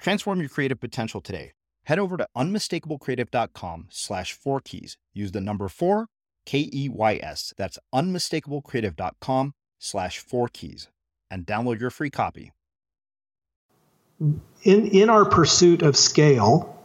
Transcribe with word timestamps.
Transform 0.00 0.40
your 0.40 0.48
creative 0.48 0.80
potential 0.80 1.20
today. 1.20 1.52
Head 1.84 1.98
over 1.98 2.16
to 2.16 2.26
unmistakablecreative.com 2.36 3.88
slash 3.90 4.32
four 4.32 4.60
keys. 4.60 4.96
Use 5.12 5.32
the 5.32 5.40
number 5.40 5.68
four, 5.68 6.06
K 6.46 6.70
E 6.72 6.88
Y 6.88 7.20
S. 7.22 7.52
That's 7.56 7.78
unmistakablecreative.com 7.94 9.54
slash 9.78 10.18
four 10.18 10.48
keys 10.48 10.88
and 11.30 11.46
download 11.46 11.80
your 11.80 11.90
free 11.90 12.10
copy. 12.10 12.52
In, 14.62 14.86
in 14.88 15.10
our 15.10 15.24
pursuit 15.24 15.82
of 15.82 15.96
scale, 15.96 16.76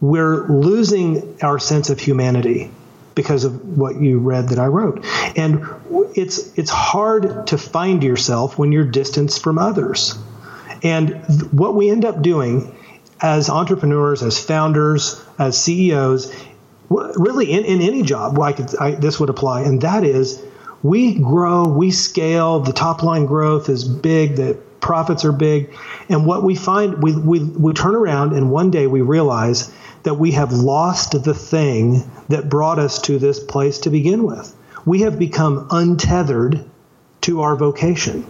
we're 0.00 0.46
losing 0.48 1.38
our 1.42 1.58
sense 1.58 1.88
of 1.88 1.98
humanity 1.98 2.70
because 3.14 3.44
of 3.44 3.78
what 3.78 4.00
you 4.00 4.18
read 4.18 4.50
that 4.50 4.58
I 4.58 4.66
wrote. 4.66 5.04
And 5.36 5.66
it's 6.14 6.56
it's 6.58 6.70
hard 6.70 7.46
to 7.48 7.58
find 7.58 8.02
yourself 8.02 8.58
when 8.58 8.72
you're 8.72 8.84
distanced 8.84 9.42
from 9.42 9.58
others. 9.58 10.18
And 10.82 11.08
th- 11.08 11.52
what 11.52 11.74
we 11.74 11.90
end 11.90 12.04
up 12.04 12.22
doing 12.22 12.74
as 13.20 13.48
entrepreneurs, 13.48 14.22
as 14.22 14.38
founders, 14.38 15.22
as 15.38 15.60
CEOs, 15.60 16.32
really 16.88 17.50
in, 17.50 17.64
in 17.64 17.80
any 17.80 18.02
job, 18.02 18.38
I 18.38 18.52
could, 18.52 18.76
I, 18.78 18.92
this 18.92 19.18
would 19.18 19.30
apply, 19.30 19.62
and 19.62 19.80
that 19.82 20.04
is 20.04 20.42
we 20.82 21.18
grow, 21.18 21.66
we 21.66 21.90
scale, 21.90 22.60
the 22.60 22.72
top 22.72 23.02
line 23.02 23.26
growth 23.26 23.68
is 23.68 23.84
big, 23.84 24.36
the 24.36 24.54
profits 24.80 25.24
are 25.24 25.32
big. 25.32 25.74
And 26.08 26.26
what 26.26 26.44
we 26.44 26.54
find, 26.54 27.02
we, 27.02 27.16
we, 27.16 27.42
we 27.42 27.72
turn 27.72 27.94
around 27.94 28.32
and 28.34 28.50
one 28.50 28.70
day 28.70 28.86
we 28.86 29.00
realize 29.00 29.72
that 30.04 30.14
we 30.14 30.32
have 30.32 30.52
lost 30.52 31.24
the 31.24 31.34
thing 31.34 32.08
that 32.28 32.48
brought 32.48 32.78
us 32.78 33.00
to 33.02 33.18
this 33.18 33.40
place 33.40 33.80
to 33.80 33.90
begin 33.90 34.22
with. 34.22 34.54
We 34.84 35.00
have 35.00 35.18
become 35.18 35.66
untethered 35.70 36.64
to 37.22 37.40
our 37.40 37.56
vocation 37.56 38.24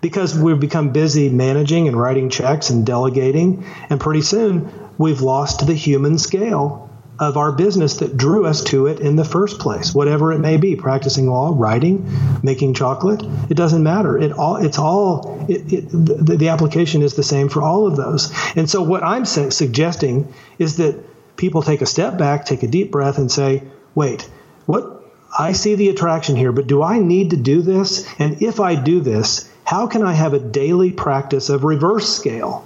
because 0.00 0.36
we've 0.36 0.60
become 0.60 0.90
busy 0.90 1.28
managing 1.28 1.88
and 1.88 1.98
writing 1.98 2.30
checks 2.30 2.70
and 2.70 2.84
delegating. 2.86 3.64
And 3.90 4.00
pretty 4.00 4.22
soon 4.22 4.70
we've 4.98 5.20
lost 5.20 5.66
the 5.66 5.74
human 5.74 6.18
scale 6.18 6.86
of 7.18 7.36
our 7.36 7.52
business 7.52 7.98
that 7.98 8.16
drew 8.16 8.44
us 8.44 8.62
to 8.62 8.86
it 8.86 9.00
in 9.00 9.16
the 9.16 9.24
first 9.24 9.58
place, 9.58 9.94
whatever 9.94 10.32
it 10.32 10.38
may 10.38 10.56
be, 10.58 10.76
practicing 10.76 11.28
law, 11.28 11.52
writing, 11.54 12.06
making 12.42 12.74
chocolate, 12.74 13.22
it 13.48 13.54
doesn't 13.54 13.82
matter. 13.82 14.18
It 14.18 14.32
all, 14.32 14.56
it's 14.56 14.78
all, 14.78 15.46
it, 15.48 15.72
it, 15.72 15.88
the, 15.88 16.36
the, 16.36 16.48
application 16.48 17.02
is 17.02 17.14
the 17.14 17.22
same 17.22 17.48
for 17.48 17.62
all 17.62 17.86
of 17.86 17.96
those. 17.96 18.32
And 18.54 18.68
so 18.68 18.82
what 18.82 19.02
I'm 19.02 19.24
su- 19.24 19.50
suggesting 19.50 20.32
is 20.58 20.76
that 20.76 21.02
people 21.36 21.62
take 21.62 21.80
a 21.80 21.86
step 21.86 22.18
back, 22.18 22.44
take 22.44 22.62
a 22.62 22.68
deep 22.68 22.90
breath 22.90 23.18
and 23.18 23.32
say, 23.32 23.62
wait, 23.94 24.28
what, 24.66 25.02
I 25.38 25.52
see 25.52 25.74
the 25.74 25.88
attraction 25.88 26.36
here, 26.36 26.52
but 26.52 26.66
do 26.66 26.82
I 26.82 26.98
need 26.98 27.30
to 27.30 27.36
do 27.36 27.62
this? 27.62 28.06
And 28.18 28.42
if 28.42 28.60
I 28.60 28.74
do 28.74 29.00
this, 29.00 29.50
how 29.66 29.88
can 29.88 30.04
I 30.04 30.12
have 30.12 30.32
a 30.32 30.38
daily 30.38 30.92
practice 30.92 31.48
of 31.48 31.64
reverse 31.64 32.08
scale? 32.08 32.64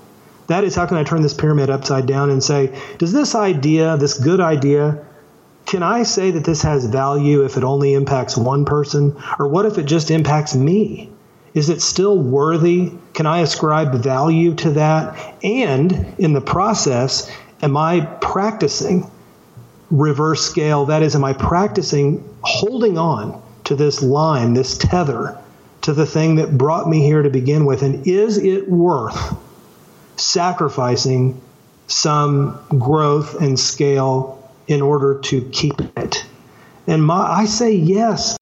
That 0.48 0.64
is, 0.64 0.74
how 0.74 0.84
can 0.84 0.98
I 0.98 1.02
turn 1.02 1.22
this 1.22 1.32
pyramid 1.32 1.70
upside 1.70 2.04
down 2.04 2.28
and 2.28 2.44
say, 2.44 2.78
does 2.98 3.10
this 3.10 3.34
idea, 3.34 3.96
this 3.96 4.18
good 4.18 4.38
idea, 4.38 5.02
can 5.64 5.82
I 5.82 6.02
say 6.02 6.30
that 6.32 6.44
this 6.44 6.60
has 6.60 6.84
value 6.84 7.42
if 7.42 7.56
it 7.56 7.64
only 7.64 7.94
impacts 7.94 8.36
one 8.36 8.66
person? 8.66 9.16
Or 9.38 9.48
what 9.48 9.64
if 9.64 9.78
it 9.78 9.84
just 9.84 10.10
impacts 10.10 10.54
me? 10.54 11.10
Is 11.54 11.70
it 11.70 11.80
still 11.80 12.18
worthy? 12.18 12.92
Can 13.14 13.24
I 13.24 13.40
ascribe 13.40 13.94
value 13.94 14.54
to 14.56 14.72
that? 14.72 15.36
And 15.42 16.14
in 16.18 16.34
the 16.34 16.42
process, 16.42 17.34
am 17.62 17.78
I 17.78 18.00
practicing 18.00 19.10
reverse 19.90 20.42
scale? 20.42 20.84
That 20.84 21.02
is, 21.02 21.14
am 21.14 21.24
I 21.24 21.32
practicing 21.32 22.28
holding 22.42 22.98
on 22.98 23.40
to 23.64 23.74
this 23.74 24.02
line, 24.02 24.52
this 24.52 24.76
tether 24.76 25.39
to 25.82 25.92
the 25.92 26.06
thing 26.06 26.36
that 26.36 26.56
brought 26.56 26.88
me 26.88 27.02
here 27.02 27.22
to 27.22 27.30
begin 27.30 27.64
with? 27.64 27.82
And 27.82 28.06
is 28.06 28.38
it 28.38 28.68
worth 28.68 29.36
sacrificing 30.16 31.40
some 31.86 32.58
growth 32.68 33.40
and 33.40 33.58
scale 33.58 34.50
in 34.66 34.82
order 34.82 35.20
to 35.20 35.42
keep 35.50 35.80
it? 35.96 36.24
And 36.86 37.04
my, 37.04 37.20
I 37.20 37.44
say 37.46 37.72
yes. 37.72 38.36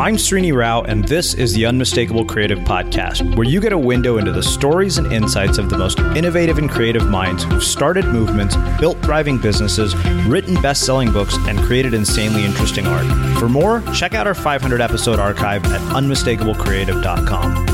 I'm 0.00 0.16
Srini 0.16 0.56
Rao, 0.56 0.80
and 0.80 1.06
this 1.06 1.34
is 1.34 1.52
the 1.52 1.66
Unmistakable 1.66 2.24
Creative 2.24 2.58
Podcast, 2.60 3.36
where 3.36 3.46
you 3.46 3.60
get 3.60 3.74
a 3.74 3.78
window 3.78 4.16
into 4.16 4.32
the 4.32 4.42
stories 4.42 4.96
and 4.96 5.12
insights 5.12 5.58
of 5.58 5.68
the 5.68 5.76
most 5.76 5.98
innovative 5.98 6.56
and 6.56 6.70
creative 6.70 7.10
minds 7.10 7.44
who've 7.44 7.62
started 7.62 8.06
movements, 8.06 8.56
built 8.80 8.96
thriving 9.02 9.36
businesses, 9.36 9.94
written 10.26 10.54
best 10.62 10.86
selling 10.86 11.12
books, 11.12 11.36
and 11.40 11.58
created 11.58 11.92
insanely 11.92 12.46
interesting 12.46 12.86
art. 12.86 13.04
For 13.38 13.46
more, 13.46 13.82
check 13.92 14.14
out 14.14 14.26
our 14.26 14.32
500 14.32 14.80
episode 14.80 15.18
archive 15.18 15.66
at 15.66 15.82
unmistakablecreative.com. 15.92 17.66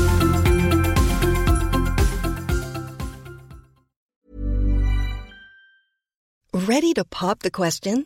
Ready 6.53 6.93
to 6.93 7.05
pop 7.05 7.39
the 7.39 7.51
question? 7.51 8.05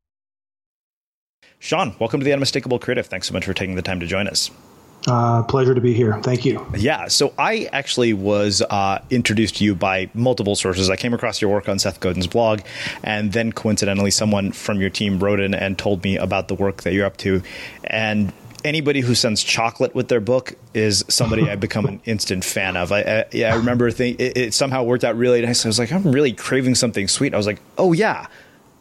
Shawn, 1.63 1.95
welcome 1.99 2.19
to 2.19 2.23
the 2.23 2.33
Unmistakable 2.33 2.79
Creative. 2.79 3.05
Thanks 3.05 3.27
so 3.27 3.33
much 3.33 3.45
for 3.45 3.53
taking 3.53 3.75
the 3.75 3.83
time 3.83 3.99
to 3.99 4.07
join 4.07 4.27
us. 4.27 4.49
Uh, 5.07 5.43
pleasure 5.43 5.75
to 5.75 5.79
be 5.79 5.93
here. 5.93 6.19
Thank 6.23 6.43
you. 6.43 6.65
Yeah. 6.75 7.07
So 7.07 7.35
I 7.37 7.69
actually 7.71 8.13
was 8.13 8.63
uh, 8.63 8.99
introduced 9.11 9.57
to 9.57 9.63
you 9.63 9.75
by 9.75 10.09
multiple 10.15 10.55
sources. 10.55 10.89
I 10.89 10.95
came 10.95 11.13
across 11.13 11.39
your 11.39 11.51
work 11.51 11.69
on 11.69 11.77
Seth 11.77 11.99
Godin's 11.99 12.25
blog, 12.25 12.61
and 13.03 13.31
then 13.31 13.51
coincidentally, 13.51 14.09
someone 14.09 14.51
from 14.51 14.81
your 14.81 14.89
team 14.89 15.19
wrote 15.19 15.39
in 15.39 15.53
and 15.53 15.77
told 15.77 16.03
me 16.03 16.17
about 16.17 16.47
the 16.47 16.55
work 16.55 16.81
that 16.81 16.93
you're 16.93 17.05
up 17.05 17.17
to. 17.17 17.43
And 17.83 18.33
anybody 18.65 19.01
who 19.01 19.13
sends 19.13 19.43
chocolate 19.43 19.93
with 19.93 20.07
their 20.07 20.19
book 20.19 20.55
is 20.73 21.05
somebody 21.09 21.47
I 21.47 21.57
become 21.57 21.85
an 21.85 22.01
instant 22.05 22.43
fan 22.43 22.75
of. 22.75 22.91
I, 22.91 23.01
I 23.01 23.25
yeah, 23.31 23.53
I 23.53 23.57
remember 23.57 23.91
think 23.91 24.19
it, 24.19 24.35
it 24.35 24.53
somehow 24.55 24.81
worked 24.81 25.03
out 25.03 25.15
really 25.15 25.43
nice. 25.43 25.63
I 25.63 25.69
was 25.69 25.77
like, 25.77 25.91
I'm 25.91 26.11
really 26.11 26.33
craving 26.33 26.73
something 26.73 27.07
sweet. 27.07 27.35
I 27.35 27.37
was 27.37 27.45
like, 27.45 27.61
oh 27.77 27.93
yeah. 27.93 28.25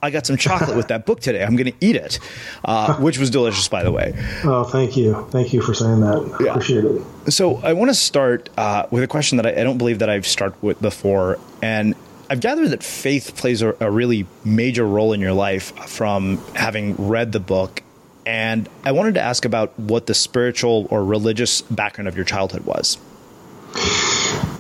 I 0.03 0.11
got 0.11 0.27
some 0.27 0.37
chocolate 0.37 0.77
with 0.77 0.89
that 0.89 1.05
book 1.07 1.21
today. 1.21 1.43
I'm 1.45 1.57
going 1.57 1.71
to 1.73 1.77
eat 1.81 1.97
it, 1.97 2.19
uh, 2.65 2.97
which 2.97 3.19
was 3.19 3.29
delicious, 3.31 3.69
by 3.69 3.83
the 3.83 3.93
way. 3.93 4.15
Oh, 4.45 4.65
thank 4.65 4.97
you. 4.97 5.27
Thank 5.31 5.53
you 5.53 5.61
for 5.61 5.75
saying 5.75 6.01
that. 6.01 6.37
I 6.41 6.45
Yeah. 6.45 6.51
appreciate 6.53 6.85
it. 6.85 7.03
So 7.33 7.57
I 7.59 7.75
want 7.75 7.91
to 7.91 7.95
start 7.95 8.49
uh, 8.57 8.87
with 8.91 9.03
a 9.03 9.07
question 9.07 9.37
that 9.37 9.47
I, 9.47 9.51
I 9.61 9.65
don't 9.65 9.79
believe 9.79 9.99
that 9.99 10.09
I've 10.09 10.27
started 10.27 10.61
with 10.63 10.81
before, 10.81 11.39
and 11.63 11.95
I've 12.31 12.41
gathered 12.41 12.69
that 12.71 12.83
faith 12.83 13.37
plays 13.37 13.61
a, 13.61 13.75
a 13.81 13.91
really 13.91 14.27
major 14.45 14.87
role 14.87 15.13
in 15.13 15.21
your 15.21 15.33
life 15.33 15.77
from 15.89 16.39
having 16.55 16.95
read 17.09 17.33
the 17.33 17.41
book. 17.41 17.83
And 18.25 18.69
I 18.85 18.93
wanted 18.93 19.15
to 19.15 19.21
ask 19.21 19.45
about 19.45 19.77
what 19.79 20.07
the 20.07 20.15
spiritual 20.15 20.87
or 20.91 21.05
religious 21.05 21.63
background 21.63 22.07
of 22.09 22.15
your 22.17 22.25
childhood 22.25 22.65
was. 22.65 22.99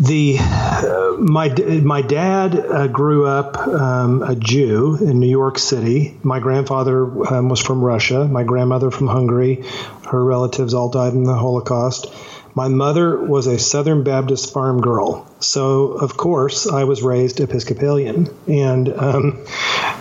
The 0.00 0.38
uh, 0.40 1.16
my 1.18 1.48
my 1.82 2.02
dad 2.02 2.54
uh, 2.58 2.86
grew 2.88 3.26
up 3.26 3.58
um, 3.58 4.22
a 4.22 4.34
Jew 4.34 4.96
in 4.96 5.20
New 5.20 5.28
York 5.28 5.58
City. 5.58 6.18
My 6.22 6.40
grandfather 6.40 7.32
um, 7.32 7.48
was 7.48 7.60
from 7.60 7.84
Russia. 7.84 8.26
My 8.26 8.44
grandmother 8.44 8.90
from 8.90 9.08
Hungary. 9.08 9.64
Her 10.10 10.24
relatives 10.24 10.74
all 10.74 10.88
died 10.88 11.12
in 11.12 11.24
the 11.24 11.34
Holocaust. 11.34 12.12
My 12.54 12.66
mother 12.66 13.16
was 13.16 13.46
a 13.46 13.58
Southern 13.60 14.02
Baptist 14.02 14.52
farm 14.52 14.80
girl, 14.80 15.24
so 15.38 15.92
of 15.92 16.16
course 16.16 16.66
I 16.66 16.82
was 16.82 17.00
raised 17.00 17.38
Episcopalian, 17.38 18.28
and 18.48 18.88
um, 18.88 19.46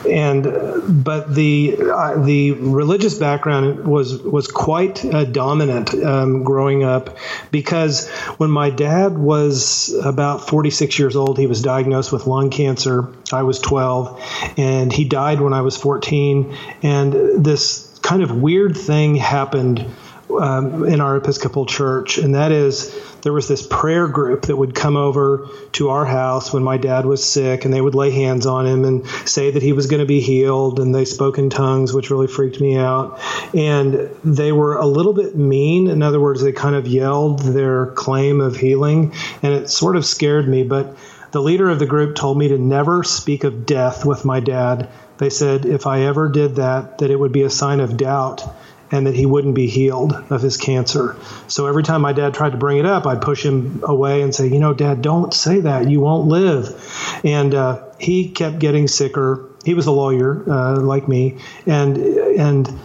and 0.09 1.03
but 1.03 1.33
the 1.33 1.77
uh, 1.79 2.23
the 2.23 2.53
religious 2.53 3.19
background 3.19 3.87
was 3.87 4.19
was 4.23 4.47
quite 4.47 5.05
uh, 5.05 5.25
dominant 5.25 5.93
um, 5.93 6.43
growing 6.43 6.83
up 6.83 7.17
because 7.51 8.09
when 8.37 8.49
my 8.49 8.71
dad 8.71 9.15
was 9.15 9.93
about 10.03 10.47
46 10.47 10.97
years 10.97 11.15
old, 11.15 11.37
he 11.37 11.45
was 11.45 11.61
diagnosed 11.61 12.11
with 12.11 12.25
lung 12.25 12.49
cancer. 12.49 13.09
I 13.31 13.43
was 13.43 13.59
12, 13.59 14.53
and 14.57 14.91
he 14.91 15.05
died 15.05 15.39
when 15.39 15.53
I 15.53 15.61
was 15.61 15.77
14, 15.77 16.57
and 16.81 17.13
this 17.45 17.88
kind 18.09 18.23
of 18.23 18.31
weird 18.31 18.75
thing 18.75 19.13
happened 19.13 19.85
um, 20.31 20.83
in 20.85 20.99
our 20.99 21.17
Episcopal 21.17 21.67
church, 21.67 22.17
and 22.17 22.33
that 22.33 22.51
is 22.51 22.91
there 23.21 23.31
was 23.31 23.47
this 23.47 23.65
prayer 23.67 24.07
group 24.07 24.47
that 24.47 24.55
would 24.55 24.73
come 24.73 24.97
over 24.97 25.47
to 25.73 25.89
our 25.89 26.05
house 26.05 26.51
when 26.51 26.63
my 26.63 26.77
dad 26.77 27.05
was 27.05 27.23
sick, 27.23 27.65
and 27.65 27.73
they 27.73 27.79
would 27.79 27.93
lay 27.93 28.09
hands 28.09 28.47
on 28.47 28.65
him 28.65 28.83
and 28.83 29.07
say 29.29 29.51
that 29.51 29.61
he 29.61 29.73
was 29.73 29.85
going 29.85 29.99
to 29.99 30.07
be 30.07 30.21
healed, 30.21 30.79
and 30.79 30.95
they 30.95 31.05
spoke 31.05 31.37
in 31.37 31.51
tongues, 31.51 31.93
which 31.93 32.09
really 32.09 32.25
freaked 32.25 32.59
me 32.59 32.75
out. 32.75 33.19
And 33.53 34.09
they 34.23 34.51
were 34.51 34.75
a 34.77 34.87
little 34.87 35.13
bit 35.13 35.35
mean. 35.35 35.87
In 35.87 36.01
other 36.01 36.19
words, 36.19 36.41
they 36.41 36.51
kind 36.51 36.75
of 36.75 36.87
yelled 36.87 37.41
their 37.41 37.87
claim 37.91 38.41
of 38.41 38.55
healing, 38.55 39.13
and 39.43 39.53
it 39.53 39.69
sort 39.69 39.95
of 39.95 40.03
scared 40.03 40.47
me. 40.47 40.63
But 40.63 40.97
the 41.31 41.43
leader 41.43 41.69
of 41.69 41.77
the 41.77 41.85
group 41.85 42.15
told 42.15 42.39
me 42.39 42.47
to 42.47 42.57
never 42.57 43.03
speak 43.03 43.43
of 43.43 43.67
death 43.67 44.03
with 44.03 44.25
my 44.25 44.39
dad. 44.39 44.89
They 45.19 45.29
said 45.29 45.65
if 45.65 45.85
I 45.85 46.01
ever 46.01 46.29
did 46.29 46.55
that, 46.55 46.97
that 46.97 47.11
it 47.11 47.19
would 47.19 47.31
be 47.31 47.43
a 47.43 47.49
sign 47.49 47.81
of 47.81 47.97
doubt 47.97 48.43
and 48.91 49.05
that 49.05 49.13
he 49.13 49.25
wouldn't 49.25 49.53
be 49.53 49.67
healed 49.67 50.13
of 50.31 50.41
his 50.41 50.57
cancer. 50.57 51.15
So 51.47 51.67
every 51.67 51.83
time 51.83 52.01
my 52.01 52.13
dad 52.13 52.33
tried 52.33 52.53
to 52.53 52.57
bring 52.57 52.79
it 52.79 52.85
up, 52.85 53.05
I'd 53.05 53.21
push 53.21 53.45
him 53.45 53.83
away 53.83 54.23
and 54.23 54.33
say, 54.33 54.47
you 54.47 54.59
know, 54.59 54.73
dad, 54.73 55.01
don't 55.03 55.31
say 55.33 55.59
that. 55.59 55.89
You 55.89 55.99
won't 55.99 56.27
live. 56.27 57.21
And 57.23 57.53
uh, 57.53 57.83
he 57.99 58.29
kept 58.29 58.57
getting 58.57 58.87
sicker. 58.87 59.47
He 59.63 59.75
was 59.75 59.85
a 59.85 59.91
lawyer 59.91 60.49
uh, 60.49 60.79
like 60.79 61.07
me. 61.07 61.37
And, 61.67 61.97
and, 61.97 62.79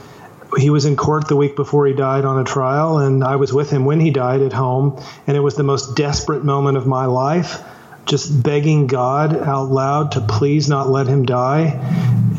he 0.56 0.70
was 0.70 0.84
in 0.84 0.94
court 0.96 1.26
the 1.28 1.34
week 1.34 1.56
before 1.56 1.86
he 1.86 1.94
died 1.94 2.24
on 2.24 2.38
a 2.38 2.44
trial, 2.44 2.98
and 2.98 3.24
I 3.24 3.36
was 3.36 3.52
with 3.52 3.70
him 3.70 3.84
when 3.84 3.98
he 3.98 4.10
died 4.10 4.40
at 4.40 4.52
home. 4.52 5.02
And 5.26 5.36
it 5.36 5.40
was 5.40 5.56
the 5.56 5.62
most 5.62 5.96
desperate 5.96 6.44
moment 6.44 6.76
of 6.76 6.86
my 6.86 7.06
life, 7.06 7.60
just 8.06 8.42
begging 8.42 8.86
God 8.86 9.36
out 9.36 9.70
loud 9.70 10.12
to 10.12 10.20
please 10.20 10.68
not 10.68 10.88
let 10.88 11.06
him 11.06 11.24
die 11.24 11.80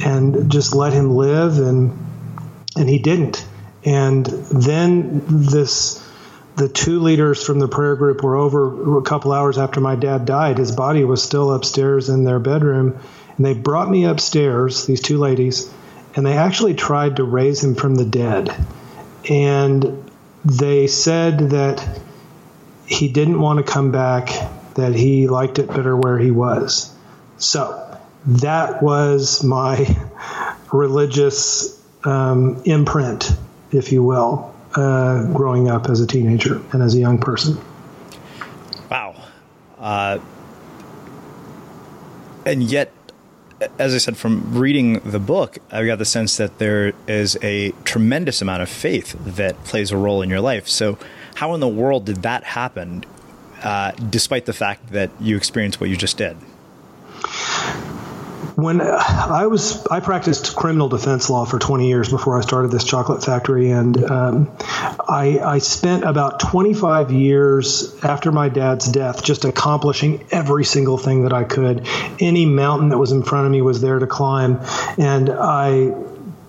and 0.03 0.51
just 0.51 0.75
let 0.75 0.93
him 0.93 1.15
live. 1.15 1.57
And 1.57 2.05
and 2.75 2.89
he 2.89 2.99
didn't. 2.99 3.45
And 3.83 4.25
then 4.25 5.23
this, 5.27 6.05
the 6.55 6.67
two 6.67 6.99
leaders 6.99 7.43
from 7.43 7.59
the 7.59 7.67
prayer 7.67 7.95
group 7.95 8.23
were 8.23 8.35
over 8.35 8.97
a 8.97 9.01
couple 9.01 9.31
hours 9.31 9.57
after 9.57 9.79
my 9.79 9.95
dad 9.95 10.25
died. 10.25 10.57
His 10.57 10.71
body 10.71 11.03
was 11.03 11.23
still 11.23 11.53
upstairs 11.53 12.09
in 12.09 12.23
their 12.23 12.39
bedroom, 12.39 12.99
and 13.37 13.45
they 13.45 13.53
brought 13.53 13.89
me 13.89 14.05
upstairs. 14.05 14.85
These 14.85 15.01
two 15.01 15.17
ladies, 15.17 15.71
and 16.15 16.25
they 16.25 16.37
actually 16.37 16.73
tried 16.73 17.17
to 17.17 17.23
raise 17.23 17.63
him 17.63 17.75
from 17.75 17.95
the 17.95 18.05
dead. 18.05 18.53
And 19.29 20.09
they 20.43 20.87
said 20.87 21.51
that 21.51 21.87
he 22.85 23.07
didn't 23.07 23.39
want 23.39 23.65
to 23.65 23.71
come 23.71 23.91
back, 23.91 24.29
that 24.75 24.93
he 24.93 25.27
liked 25.27 25.59
it 25.59 25.67
better 25.67 25.95
where 25.95 26.17
he 26.17 26.31
was. 26.31 26.93
So 27.37 27.99
that 28.25 28.81
was 28.81 29.43
my 29.43 29.85
religious 30.73 31.81
um, 32.03 32.61
imprint, 32.65 33.31
if 33.71 33.91
you 33.91 34.03
will, 34.03 34.53
uh, 34.75 35.25
growing 35.33 35.69
up 35.69 35.89
as 35.89 36.01
a 36.01 36.07
teenager 36.07 36.61
and 36.71 36.81
as 36.81 36.95
a 36.95 36.99
young 36.99 37.19
person. 37.19 37.57
Wow. 38.89 39.15
Uh, 39.79 40.19
and 42.45 42.63
yet, 42.63 42.91
as 43.79 43.93
I 43.93 43.97
said, 43.97 44.17
from 44.17 44.57
reading 44.57 44.99
the 44.99 45.19
book, 45.19 45.57
I 45.71 45.85
got 45.85 45.97
the 45.97 46.05
sense 46.05 46.37
that 46.37 46.59
there 46.59 46.93
is 47.07 47.37
a 47.41 47.71
tremendous 47.85 48.41
amount 48.41 48.61
of 48.61 48.69
faith 48.69 49.15
that 49.25 49.63
plays 49.63 49.91
a 49.91 49.97
role 49.97 50.21
in 50.21 50.29
your 50.29 50.41
life. 50.41 50.67
So, 50.67 50.97
how 51.35 51.53
in 51.53 51.59
the 51.59 51.67
world 51.67 52.05
did 52.05 52.17
that 52.23 52.43
happen, 52.43 53.03
uh, 53.63 53.91
despite 53.91 54.45
the 54.45 54.53
fact 54.53 54.91
that 54.91 55.09
you 55.19 55.37
experienced 55.37 55.79
what 55.79 55.89
you 55.89 55.97
just 55.97 56.17
did? 56.17 56.37
when 58.55 58.79
I 58.79 59.47
was 59.47 59.85
I 59.87 59.99
practiced 59.99 60.55
criminal 60.55 60.87
defense 60.87 61.29
law 61.29 61.45
for 61.45 61.59
20 61.59 61.87
years 61.87 62.09
before 62.09 62.37
I 62.37 62.41
started 62.41 62.71
this 62.71 62.85
chocolate 62.85 63.23
factory, 63.23 63.69
and 63.69 64.01
um, 64.09 64.51
I, 64.59 65.39
I 65.43 65.57
spent 65.59 66.05
about 66.05 66.39
25 66.39 67.11
years 67.11 68.01
after 68.03 68.31
my 68.31 68.47
dad's 68.49 68.87
death 68.87 69.23
just 69.23 69.43
accomplishing 69.43 70.25
every 70.31 70.63
single 70.63 70.97
thing 70.97 71.23
that 71.23 71.33
I 71.33 71.43
could. 71.43 71.87
Any 72.19 72.45
mountain 72.45 72.89
that 72.89 72.97
was 72.97 73.11
in 73.11 73.23
front 73.23 73.45
of 73.45 73.51
me 73.51 73.61
was 73.61 73.81
there 73.81 73.99
to 73.99 74.07
climb, 74.07 74.61
and 74.97 75.29
I 75.29 75.93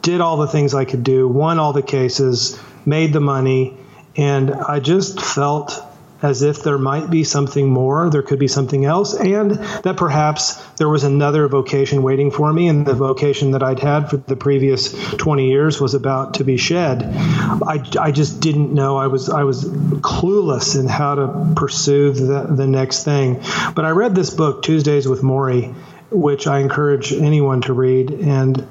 did 0.02 0.20
all 0.20 0.36
the 0.36 0.48
things 0.48 0.74
I 0.74 0.84
could 0.84 1.02
do, 1.02 1.26
won 1.26 1.58
all 1.58 1.72
the 1.72 1.82
cases, 1.82 2.58
made 2.84 3.12
the 3.12 3.20
money, 3.20 3.76
and 4.16 4.52
I 4.52 4.78
just 4.78 5.20
felt 5.20 5.82
as 6.22 6.42
if 6.42 6.62
there 6.62 6.78
might 6.78 7.10
be 7.10 7.24
something 7.24 7.68
more, 7.68 8.10
there 8.10 8.22
could 8.22 8.38
be 8.38 8.48
something 8.48 8.84
else, 8.84 9.14
and 9.14 9.50
that 9.50 9.96
perhaps 9.96 10.54
there 10.76 10.88
was 10.88 11.04
another 11.04 11.48
vocation 11.48 12.02
waiting 12.02 12.30
for 12.30 12.52
me, 12.52 12.68
and 12.68 12.86
the 12.86 12.94
vocation 12.94 13.52
that 13.52 13.62
I'd 13.62 13.80
had 13.80 14.10
for 14.10 14.16
the 14.16 14.36
previous 14.36 14.92
20 15.16 15.48
years 15.48 15.80
was 15.80 15.94
about 15.94 16.34
to 16.34 16.44
be 16.44 16.56
shed. 16.56 17.02
I, 17.14 17.84
I 18.00 18.12
just 18.12 18.40
didn't 18.40 18.72
know. 18.72 18.96
I 18.96 19.08
was 19.08 19.28
I 19.28 19.44
was 19.44 19.64
clueless 19.64 20.78
in 20.78 20.86
how 20.86 21.14
to 21.16 21.52
pursue 21.54 22.12
the, 22.12 22.46
the 22.50 22.66
next 22.66 23.04
thing. 23.04 23.42
But 23.74 23.84
I 23.84 23.90
read 23.90 24.14
this 24.14 24.30
book, 24.30 24.62
Tuesdays 24.62 25.06
with 25.06 25.22
Morrie, 25.22 25.74
which 26.10 26.46
I 26.46 26.60
encourage 26.60 27.12
anyone 27.12 27.62
to 27.62 27.72
read, 27.72 28.10
and 28.10 28.66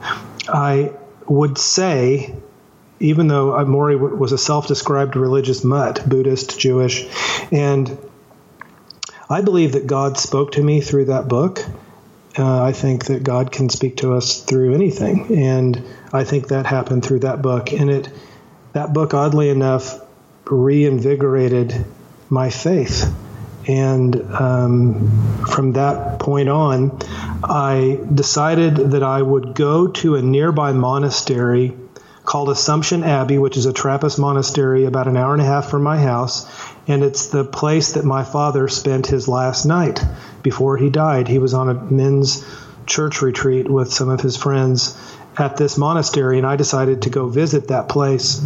I 0.48 0.92
would 1.28 1.58
say 1.58 2.36
even 3.00 3.28
though 3.28 3.52
Morrie 3.66 3.98
was 3.98 4.32
a 4.32 4.38
self-described 4.38 5.16
religious 5.16 5.64
mutt, 5.64 6.08
Buddhist, 6.08 6.60
Jewish, 6.60 7.08
and 7.52 7.98
I 9.30 9.42
believe 9.42 9.74
that 9.74 9.88
God 9.88 10.18
spoke 10.18 10.54
to 10.54 10.64
me 10.64 10.82
through 10.82 11.06
that 11.06 11.28
book. 11.28 11.60
Uh, 12.38 12.64
I 12.64 12.74
think 12.74 13.06
that 13.06 13.24
God 13.24 13.52
can 13.52 13.70
speak 13.70 13.98
to 13.98 14.14
us 14.14 14.42
through 14.42 14.74
anything, 14.74 15.36
and 15.38 15.82
I 16.12 16.26
think 16.26 16.50
that 16.50 16.66
happened 16.66 17.06
through 17.06 17.20
that 17.20 17.42
book. 17.42 17.72
And 17.72 17.90
it, 17.90 18.10
that 18.74 18.94
book, 18.94 19.14
oddly 19.14 19.50
enough, 19.50 20.00
reinvigorated 20.46 21.86
my 22.30 22.50
faith. 22.50 23.12
And 23.68 24.16
um, 24.34 25.46
from 25.48 25.74
that 25.74 26.20
point 26.20 26.50
on, 26.50 27.00
I 27.44 28.00
decided 28.14 28.76
that 28.92 29.02
I 29.02 29.22
would 29.22 29.56
go 29.56 29.88
to 29.88 30.16
a 30.16 30.22
nearby 30.22 30.72
monastery 30.74 31.76
called 32.26 32.50
Assumption 32.50 33.04
Abbey, 33.04 33.38
which 33.38 33.56
is 33.56 33.66
a 33.66 33.74
Trappist 33.74 34.20
monastery 34.20 34.86
about 34.86 35.08
an 35.08 35.16
hour 35.16 35.34
and 35.34 35.42
a 35.42 35.46
half 35.46 35.70
from 35.70 35.84
my 35.84 35.98
house. 35.98 36.50
And 36.88 37.04
it's 37.04 37.28
the 37.28 37.46
place 37.46 37.94
that 37.94 38.04
my 38.04 38.24
father 38.24 38.68
spent 38.68 39.08
his 39.08 39.28
last 39.28 39.66
night 39.66 40.04
before 40.44 40.78
he 40.78 40.90
died. 40.90 41.28
He 41.28 41.40
was 41.40 41.54
on 41.54 41.70
a 41.70 41.74
men's 41.74 42.46
church 42.86 43.22
retreat 43.22 43.70
with 43.70 43.94
some 43.94 44.10
of 44.10 44.22
his 44.22 44.38
friends 44.38 44.98
at 45.38 45.58
this 45.58 45.78
monastery, 45.78 46.38
and 46.38 46.48
I 46.48 46.56
decided 46.56 47.04
to 47.04 47.10
go 47.10 47.28
visit 47.28 47.70
that 47.70 47.90
place. 47.90 48.44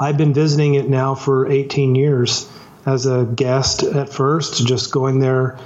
I've 0.00 0.16
been 0.16 0.34
visiting 0.34 0.74
it 0.74 0.88
now 0.88 1.14
for 1.14 1.50
18 1.50 1.94
years 1.94 2.50
as 2.86 3.06
a 3.06 3.24
guest 3.24 3.82
at 3.82 4.08
first, 4.08 4.66
just 4.66 4.92
going 4.92 5.18
there 5.18 5.58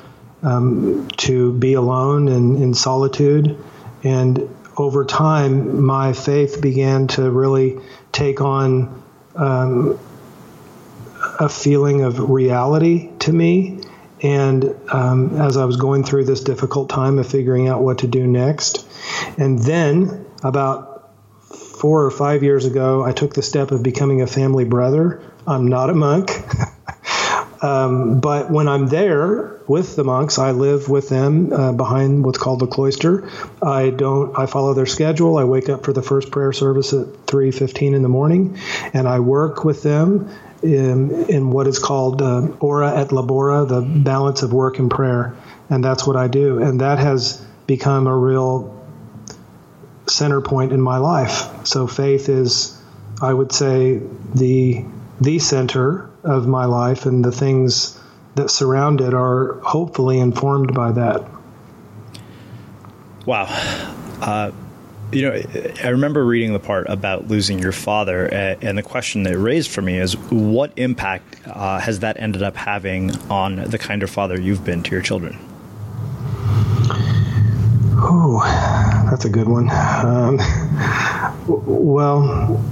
um, 0.43 1.09
to 1.19 1.53
be 1.53 1.75
alone 1.75 2.29
and 2.29 2.61
in 2.63 2.75
solitude. 2.75 3.63
And 4.03 4.49
over 4.77 5.05
time, 5.05 5.85
my 5.85 6.13
faith 6.13 6.61
began 6.61 7.07
to 7.09 7.31
really 7.31 7.79
take 8.13 8.41
on 8.41 9.03
um, 9.35 9.99
a 11.39 11.49
feeling 11.49 12.03
of 12.03 12.31
reality 12.31 13.11
to 13.21 13.33
me. 13.33 13.81
And 14.23 14.75
um, 14.89 15.41
as 15.41 15.57
I 15.57 15.65
was 15.65 15.77
going 15.77 16.05
through 16.05 16.25
this 16.25 16.43
difficult 16.43 16.89
time 16.89 17.19
of 17.19 17.27
figuring 17.27 17.69
out 17.69 17.83
what 17.83 17.99
to 17.99 18.07
do 18.07 18.27
next, 18.27 18.87
and 19.37 19.59
then 19.59 20.27
about 20.45 21.11
four 21.43 22.05
or 22.05 22.11
five 22.11 22.43
years 22.43 22.65
ago, 22.65 23.03
I 23.03 23.13
took 23.13 23.35
the 23.35 23.43
step 23.43 23.73
of 23.73 23.83
becoming 23.83 24.23
a 24.23 24.27
family 24.27 24.65
brother. 24.65 25.21
I'm 25.47 25.67
not 25.67 25.91
a 25.91 25.95
monk. 25.95 26.31
Um, 27.63 28.19
but 28.19 28.51
when 28.51 28.67
I'm 28.67 28.89
there 28.89 29.52
with 29.73 29.97
the 29.97 30.05
monks, 30.05 30.39
I 30.39 30.51
live 30.51 30.91
with 30.91 31.09
them 31.09 31.51
uh, 31.51 31.73
behind 31.73 32.27
what's 32.27 32.37
called 32.37 32.61
the 32.61 32.67
cloister. 32.67 33.31
I 33.63 33.89
don't. 33.89 34.39
I 34.39 34.45
follow 34.45 34.75
their 34.75 34.85
schedule. 34.85 35.39
I 35.39 35.45
wake 35.45 35.71
up 35.71 35.83
for 35.83 35.95
the 35.95 36.03
first 36.03 36.31
prayer 36.31 36.53
service 36.53 36.93
at 36.93 37.07
3:15 37.27 37.95
in 37.95 38.03
the 38.03 38.09
morning, 38.11 38.59
and 38.93 39.09
I 39.09 39.21
work 39.21 39.65
with 39.65 39.83
them 39.83 40.29
in, 40.63 41.25
in 41.31 41.51
what 41.51 41.67
is 41.67 41.79
called 41.79 42.21
uh, 42.21 42.49
ora 42.61 42.99
et 42.99 43.09
labora, 43.09 43.67
the 43.67 43.81
balance 43.81 44.43
of 44.43 44.53
work 44.53 44.79
and 44.79 44.91
prayer, 44.91 45.35
and 45.71 45.83
that's 45.83 46.07
what 46.07 46.17
I 46.17 46.29
do. 46.29 46.63
And 46.63 46.83
that 46.83 46.99
has 46.99 47.43
become 47.67 48.07
a 48.07 48.15
real 48.15 48.79
center 50.07 50.43
point 50.43 50.73
in 50.73 50.83
my 50.83 50.99
life. 50.99 51.67
So 51.67 51.87
faith 51.87 52.29
is, 52.29 52.79
I 53.23 53.33
would 53.33 53.53
say, 53.53 54.03
the 54.35 54.85
the 55.19 55.39
center 55.39 56.11
of 56.25 56.47
my 56.47 56.67
life, 56.67 57.07
and 57.07 57.25
the 57.25 57.33
things 57.33 57.99
that 58.35 58.51
surround 58.51 59.01
it 59.01 59.15
are 59.15 59.55
hopefully 59.61 60.19
informed 60.19 60.75
by 60.75 60.93
that. 60.93 61.25
Wow. 63.27 63.45
Uh, 64.21 64.53
you 65.13 65.23
know, 65.23 65.43
I 65.85 65.89
remember 65.89 66.25
reading 66.25 66.53
the 66.55 66.59
part 66.59 66.89
about 66.89 67.29
losing 67.29 67.59
your 67.59 67.73
father, 67.73 68.27
and 68.27 68.79
the 68.79 68.83
question 68.83 69.25
that 69.25 69.35
it 69.35 69.39
raised 69.39 69.71
for 69.71 69.83
me 69.83 69.99
is 69.99 70.17
what 70.17 70.73
impact 70.77 71.37
uh, 71.47 71.79
has 71.81 72.01
that 72.01 72.19
ended 72.19 72.43
up 72.43 72.57
having 72.57 73.15
on 73.31 73.57
the 73.57 73.79
kind 73.79 74.03
of 74.03 74.11
father 74.11 74.41
you've 74.41 74.65
been 74.65 74.83
to 74.83 74.91
your 74.91 75.03
children? 75.03 75.39
Oh, 78.05 78.41
that's 79.11 79.27
a 79.27 79.31
good 79.31 79.49
one. 79.49 79.71
Um, 79.71 80.39
well, 81.47 82.65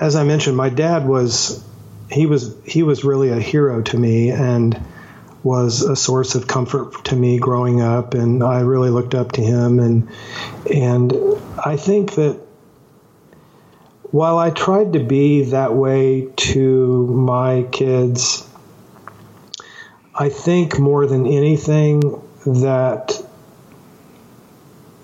as 0.00 0.16
I 0.16 0.24
mentioned, 0.24 0.56
my 0.56 0.68
dad 0.68 1.06
was 1.08 1.64
he 2.14 2.26
was 2.26 2.54
he 2.64 2.82
was 2.82 3.04
really 3.04 3.30
a 3.30 3.40
hero 3.40 3.82
to 3.82 3.98
me 3.98 4.30
and 4.30 4.80
was 5.42 5.82
a 5.82 5.96
source 5.96 6.34
of 6.34 6.46
comfort 6.46 7.04
to 7.04 7.16
me 7.16 7.38
growing 7.38 7.82
up. 7.82 8.14
And 8.14 8.42
I 8.42 8.60
really 8.60 8.90
looked 8.90 9.14
up 9.14 9.32
to 9.32 9.42
him. 9.42 9.78
And 9.78 10.08
and 10.72 11.12
I 11.62 11.76
think 11.76 12.14
that 12.14 12.40
while 14.04 14.38
I 14.38 14.50
tried 14.50 14.92
to 14.92 15.00
be 15.00 15.50
that 15.50 15.74
way 15.74 16.28
to 16.36 17.06
my 17.08 17.66
kids 17.72 18.48
I 20.16 20.28
think 20.28 20.78
more 20.78 21.06
than 21.06 21.26
anything 21.26 22.00
that 22.46 23.20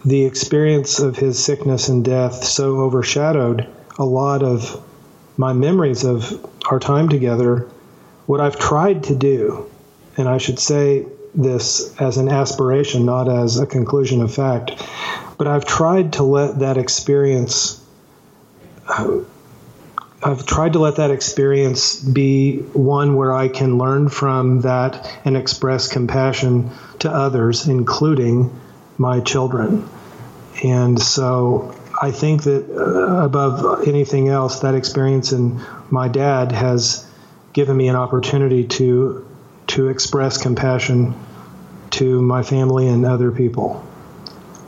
the 0.05 0.25
experience 0.25 1.01
of 1.01 1.17
his 1.17 1.43
sickness 1.43 1.89
and 1.89 2.05
death 2.05 2.45
so 2.45 2.79
overshadowed 2.79 3.67
a 3.99 4.05
lot 4.05 4.45
of 4.45 4.81
my 5.37 5.53
memories 5.53 6.05
of 6.05 6.47
our 6.71 6.79
time 6.79 7.09
together, 7.09 7.69
what 8.27 8.41
I've 8.41 8.59
tried 8.59 9.05
to 9.05 9.15
do, 9.15 9.69
and 10.17 10.29
I 10.29 10.39
should 10.39 10.61
say 10.61 11.05
this 11.35 11.95
as 12.01 12.17
an 12.17 12.29
aspiration, 12.29 13.05
not 13.05 13.29
as 13.29 13.59
a 13.59 13.67
conclusion 13.67 14.23
of 14.23 14.33
fact, 14.33 14.71
but 15.37 15.49
I've 15.49 15.65
tried 15.65 16.15
to 16.15 16.23
let 16.23 16.61
that 16.61 16.79
experience. 16.79 17.85
Uh, 18.87 19.19
I've 20.23 20.47
tried 20.47 20.75
to 20.75 20.79
let 20.79 20.97
that 20.97 21.11
experience 21.11 21.97
be 21.97 22.59
one 22.59 23.17
where 23.17 23.33
I 23.33 23.49
can 23.49 23.79
learn 23.79 24.09
from 24.09 24.61
that 24.61 25.11
and 25.25 25.37
express 25.37 25.89
compassion 25.89 26.71
to 27.01 27.11
others, 27.11 27.67
including 27.67 28.55
my 28.99 29.21
children. 29.21 29.89
And 30.63 31.01
so 31.01 31.75
I 32.01 32.11
think 32.13 32.45
that 32.45 32.65
uh, 32.71 33.25
above 33.25 33.87
anything 33.87 34.29
else, 34.29 34.61
that 34.61 34.75
experience 34.75 35.33
in 35.33 35.61
my 35.91 36.09
dad 36.09 36.51
has 36.51 37.07
given 37.53 37.77
me 37.77 37.89
an 37.89 37.97
opportunity 37.97 38.65
to 38.65 39.27
to 39.69 39.89
express 39.89 40.39
compassion 40.39 41.15
to 41.91 42.23
my 42.23 42.43
family 42.43 42.89
and 42.89 43.05
other 43.05 43.31
people. 43.31 43.85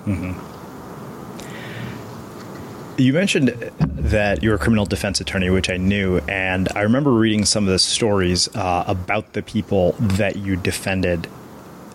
Mm-hmm. 0.05 0.33
You 2.99 3.13
mentioned 3.15 3.49
that 3.81 4.43
you're 4.43 4.55
a 4.55 4.59
criminal 4.59 4.85
defense 4.85 5.21
attorney, 5.21 5.49
which 5.49 5.71
I 5.71 5.79
knew, 5.79 6.19
and 6.29 6.69
I 6.77 6.83
remember 6.83 7.11
reading 7.11 7.45
some 7.47 7.65
of 7.65 7.71
the 7.71 7.79
stories 7.79 8.55
uh, 8.55 8.85
about 8.87 9.33
the 9.33 9.43
people 9.43 9.93
that 9.99 10.37
you 10.37 10.57
defended, 10.57 11.27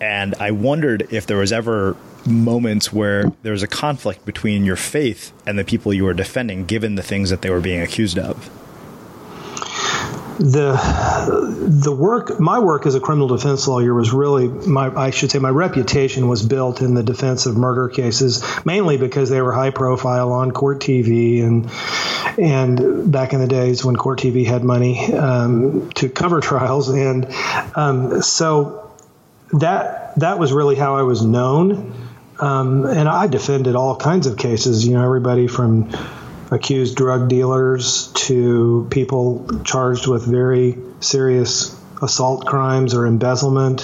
and 0.00 0.34
I 0.40 0.50
wondered 0.50 1.06
if 1.10 1.26
there 1.26 1.38
was 1.38 1.52
ever 1.52 1.96
moments 2.28 2.92
where 2.92 3.32
there 3.42 3.52
was 3.52 3.62
a 3.62 3.68
conflict 3.68 4.24
between 4.24 4.64
your 4.64 4.76
faith 4.76 5.32
and 5.46 5.58
the 5.58 5.64
people 5.64 5.92
you 5.92 6.04
were 6.04 6.14
defending, 6.14 6.64
given 6.64 6.94
the 6.94 7.02
things 7.02 7.30
that 7.30 7.42
they 7.42 7.50
were 7.50 7.60
being 7.60 7.80
accused 7.80 8.18
of? 8.18 8.50
the 10.38 11.80
the 11.82 11.92
work 11.92 12.38
my 12.38 12.60
work 12.60 12.86
as 12.86 12.94
a 12.94 13.00
criminal 13.00 13.26
defense 13.26 13.66
lawyer 13.66 13.92
was 13.92 14.12
really 14.12 14.46
my 14.46 14.86
I 14.88 15.10
should 15.10 15.32
say 15.32 15.40
my 15.40 15.50
reputation 15.50 16.28
was 16.28 16.46
built 16.46 16.80
in 16.80 16.94
the 16.94 17.02
defense 17.02 17.46
of 17.46 17.56
murder 17.56 17.88
cases 17.88 18.44
mainly 18.64 18.98
because 18.98 19.30
they 19.30 19.42
were 19.42 19.52
high 19.52 19.70
profile 19.70 20.32
on 20.32 20.52
court 20.52 20.78
TV 20.78 21.42
and 21.42 21.68
and 22.38 23.10
back 23.10 23.32
in 23.32 23.40
the 23.40 23.48
days 23.48 23.84
when 23.84 23.96
court 23.96 24.20
TV 24.20 24.46
had 24.46 24.62
money 24.62 25.12
um, 25.12 25.90
to 25.96 26.08
cover 26.08 26.40
trials 26.50 26.88
and 26.88 27.26
um, 27.74 28.22
so 28.22 28.96
that 29.54 30.14
that 30.20 30.38
was 30.38 30.52
really 30.52 30.76
how 30.76 30.96
I 30.96 31.02
was 31.02 31.20
known 31.24 32.07
um, 32.40 32.86
and 32.86 33.08
I 33.08 33.26
defended 33.26 33.74
all 33.74 33.96
kinds 33.96 34.26
of 34.26 34.36
cases 34.36 34.86
you 34.86 34.94
know 34.94 35.04
everybody 35.04 35.46
from 35.46 35.90
accused 36.50 36.96
drug 36.96 37.28
dealers 37.28 38.08
to 38.14 38.86
people 38.90 39.46
charged 39.64 40.06
with 40.06 40.24
very 40.24 40.78
serious 41.00 41.78
assault 42.00 42.46
crimes 42.46 42.94
or 42.94 43.06
embezzlement, 43.06 43.82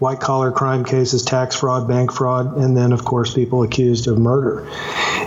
white 0.00 0.20
collar 0.20 0.50
crime 0.50 0.84
cases, 0.84 1.22
tax 1.22 1.56
fraud, 1.56 1.86
bank 1.86 2.12
fraud, 2.12 2.56
and 2.56 2.76
then, 2.76 2.92
of 2.92 3.04
course, 3.04 3.34
people 3.34 3.62
accused 3.62 4.08
of 4.08 4.18
murder. 4.18 4.68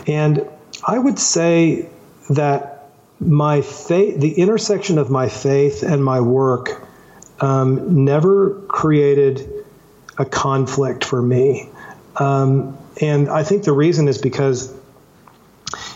And 0.07 0.45
I 0.85 0.97
would 0.97 1.19
say 1.19 1.89
that 2.31 2.89
my 3.19 3.61
faith, 3.61 4.19
the 4.19 4.33
intersection 4.33 4.97
of 4.97 5.09
my 5.09 5.29
faith 5.29 5.83
and 5.83 6.03
my 6.03 6.19
work, 6.19 6.85
um, 7.39 8.03
never 8.03 8.61
created 8.67 9.65
a 10.17 10.25
conflict 10.25 11.05
for 11.05 11.21
me. 11.21 11.69
Um, 12.15 12.77
and 13.01 13.29
I 13.29 13.43
think 13.43 13.63
the 13.63 13.73
reason 13.73 14.07
is 14.07 14.17
because 14.17 14.73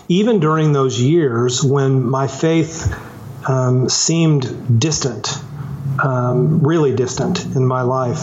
even 0.07 0.39
during 0.39 0.73
those 0.73 0.99
years 0.99 1.63
when 1.63 2.03
my 2.03 2.27
faith 2.27 2.93
um, 3.47 3.89
seemed 3.89 4.79
distant, 4.79 5.29
um, 6.03 6.61
really 6.61 6.95
distant 6.95 7.45
in 7.45 7.65
my 7.65 7.81
life, 7.81 8.21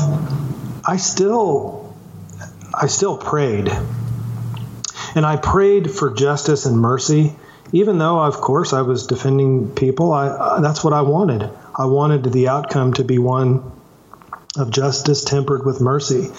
I 0.86 0.96
still, 0.96 1.94
I 2.78 2.88
still 2.88 3.16
prayed, 3.16 3.68
and 5.14 5.24
I 5.24 5.36
prayed 5.36 5.90
for 5.90 6.12
justice 6.12 6.66
and 6.66 6.78
mercy. 6.78 7.36
Even 7.72 7.98
though, 7.98 8.20
of 8.20 8.34
course, 8.34 8.72
I 8.72 8.82
was 8.82 9.06
defending 9.06 9.70
people, 9.74 10.12
I, 10.12 10.28
uh, 10.28 10.60
that's 10.60 10.84
what 10.84 10.92
I 10.92 11.00
wanted. 11.00 11.50
I 11.74 11.86
wanted 11.86 12.24
the 12.24 12.48
outcome 12.48 12.92
to 12.94 13.04
be 13.04 13.18
one 13.18 13.72
of 14.56 14.70
justice 14.70 15.24
tempered 15.24 15.64
with 15.64 15.80
mercy, 15.80 16.30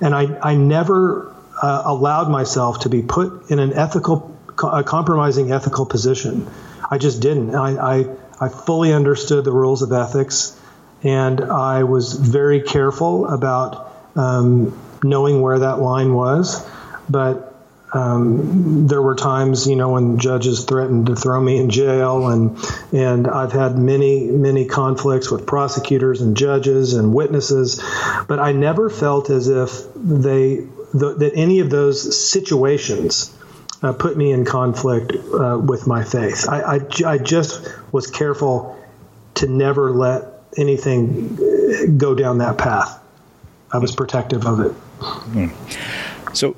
and 0.00 0.14
I, 0.14 0.38
I 0.42 0.54
never 0.54 1.34
uh, 1.60 1.82
allowed 1.84 2.30
myself 2.30 2.80
to 2.80 2.88
be 2.88 3.02
put 3.02 3.50
in 3.50 3.58
an 3.58 3.72
ethical 3.72 4.32
a 4.62 4.84
compromising 4.84 5.50
ethical 5.50 5.86
position. 5.86 6.48
I 6.90 6.98
just 6.98 7.20
didn't. 7.20 7.54
I, 7.54 8.00
I, 8.00 8.16
I 8.40 8.48
fully 8.48 8.92
understood 8.92 9.44
the 9.44 9.52
rules 9.52 9.82
of 9.82 9.92
ethics, 9.92 10.58
and 11.02 11.40
I 11.40 11.84
was 11.84 12.12
very 12.12 12.60
careful 12.60 13.26
about 13.26 13.92
um, 14.14 14.78
knowing 15.02 15.40
where 15.40 15.60
that 15.60 15.78
line 15.78 16.12
was. 16.14 16.66
But 17.08 17.51
um, 17.94 18.86
there 18.86 19.02
were 19.02 19.14
times, 19.14 19.66
you 19.66 19.76
know, 19.76 19.90
when 19.90 20.18
judges 20.18 20.64
threatened 20.64 21.06
to 21.06 21.16
throw 21.16 21.40
me 21.40 21.58
in 21.58 21.68
jail, 21.68 22.28
and 22.28 22.58
and 22.92 23.28
I've 23.28 23.52
had 23.52 23.76
many 23.76 24.30
many 24.30 24.66
conflicts 24.66 25.30
with 25.30 25.46
prosecutors 25.46 26.22
and 26.22 26.36
judges 26.36 26.94
and 26.94 27.12
witnesses, 27.12 27.82
but 28.28 28.38
I 28.38 28.52
never 28.52 28.88
felt 28.88 29.28
as 29.28 29.48
if 29.48 29.92
they 29.94 30.66
the, 30.94 31.14
that 31.18 31.32
any 31.34 31.60
of 31.60 31.68
those 31.68 32.18
situations 32.18 33.36
uh, 33.82 33.92
put 33.92 34.16
me 34.16 34.32
in 34.32 34.44
conflict 34.44 35.12
uh, 35.12 35.58
with 35.58 35.86
my 35.86 36.04
faith. 36.04 36.48
I, 36.48 36.76
I, 36.76 36.80
I, 37.06 37.18
just 37.18 37.68
was 37.90 38.06
careful 38.06 38.78
to 39.34 39.48
never 39.48 39.90
let 39.90 40.24
anything 40.56 41.96
go 41.98 42.14
down 42.14 42.38
that 42.38 42.58
path. 42.58 43.02
I 43.72 43.78
was 43.78 43.94
protective 43.94 44.46
of 44.46 44.60
it. 44.60 44.72
Mm. 45.00 46.36
So, 46.36 46.54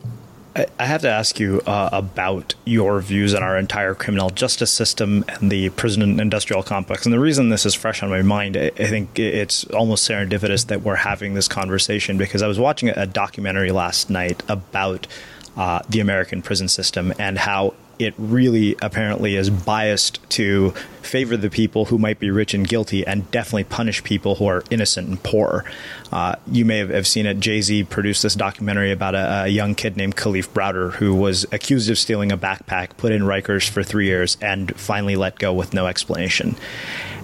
I 0.57 0.87
have 0.87 1.03
to 1.03 1.11
ask 1.11 1.41
you 1.41 1.61
uh, 1.67 1.89
about 1.93 2.55
your 2.65 3.01
views 3.01 3.35
on 3.35 3.43
our 3.43 3.59
entire 3.59 3.93
criminal 3.95 4.31
justice 4.31 4.71
system 4.71 5.25
and 5.27 5.51
the 5.51 5.71
prison 5.71 6.21
industrial 6.21 6.63
complex. 6.63 7.05
And 7.05 7.13
the 7.13 7.19
reason 7.19 7.49
this 7.49 7.67
is 7.67 7.75
fresh 7.75 8.05
on 8.05 8.09
my 8.11 8.23
mind, 8.23 8.57
I 8.57 8.71
think 8.71 9.19
it's 9.19 9.65
almost 9.71 10.09
serendipitous 10.09 10.67
that 10.69 10.83
we're 10.83 10.95
having 10.95 11.35
this 11.35 11.49
conversation 11.49 12.19
because 12.19 12.41
I 12.41 12.47
was 12.47 12.61
watching 12.61 12.91
a 12.91 13.05
documentary 13.05 13.73
last 13.73 14.11
night 14.11 14.45
about 14.49 15.09
uh, 15.57 15.81
the 15.89 15.99
American 15.99 16.41
prison 16.41 16.69
system 16.69 17.13
and 17.19 17.37
how 17.37 17.75
it 17.99 18.15
really 18.19 18.77
apparently 18.83 19.37
is 19.37 19.51
biased 19.51 20.19
to 20.31 20.71
favor 21.03 21.37
the 21.37 21.51
people 21.51 21.87
who 21.87 21.99
might 21.99 22.19
be 22.19 22.31
rich 22.31 22.55
and 22.55 22.67
guilty 22.67 23.07
and 23.07 23.31
definitely 23.31 23.65
punish 23.65 24.03
people 24.03 24.37
who 24.37 24.47
are 24.47 24.65
innocent 24.71 25.09
and 25.09 25.23
poor. 25.23 25.65
Uh, 26.11 26.35
you 26.47 26.65
may 26.65 26.79
have, 26.79 27.07
seen 27.07 27.27
it. 27.27 27.39
Jay 27.41 27.61
Z 27.61 27.85
produced 27.85 28.23
this 28.23 28.35
documentary 28.35 28.91
about 28.91 29.15
a, 29.15 29.45
a, 29.45 29.49
young 29.49 29.75
kid 29.75 29.97
named 29.97 30.17
Kalief 30.17 30.49
Browder 30.49 30.93
who 30.93 31.15
was 31.15 31.45
accused 31.53 31.91
of 31.91 31.99
stealing 31.99 32.33
a 32.33 32.39
backpack, 32.39 32.97
put 32.97 33.13
in 33.13 33.23
Rikers 33.23 33.69
for 33.69 33.83
three 33.83 34.07
years, 34.07 34.37
and 34.41 34.75
finally 34.79 35.17
let 35.17 35.39
go 35.39 35.53
with 35.53 35.75
no 35.75 35.87
explanation. 35.87 36.57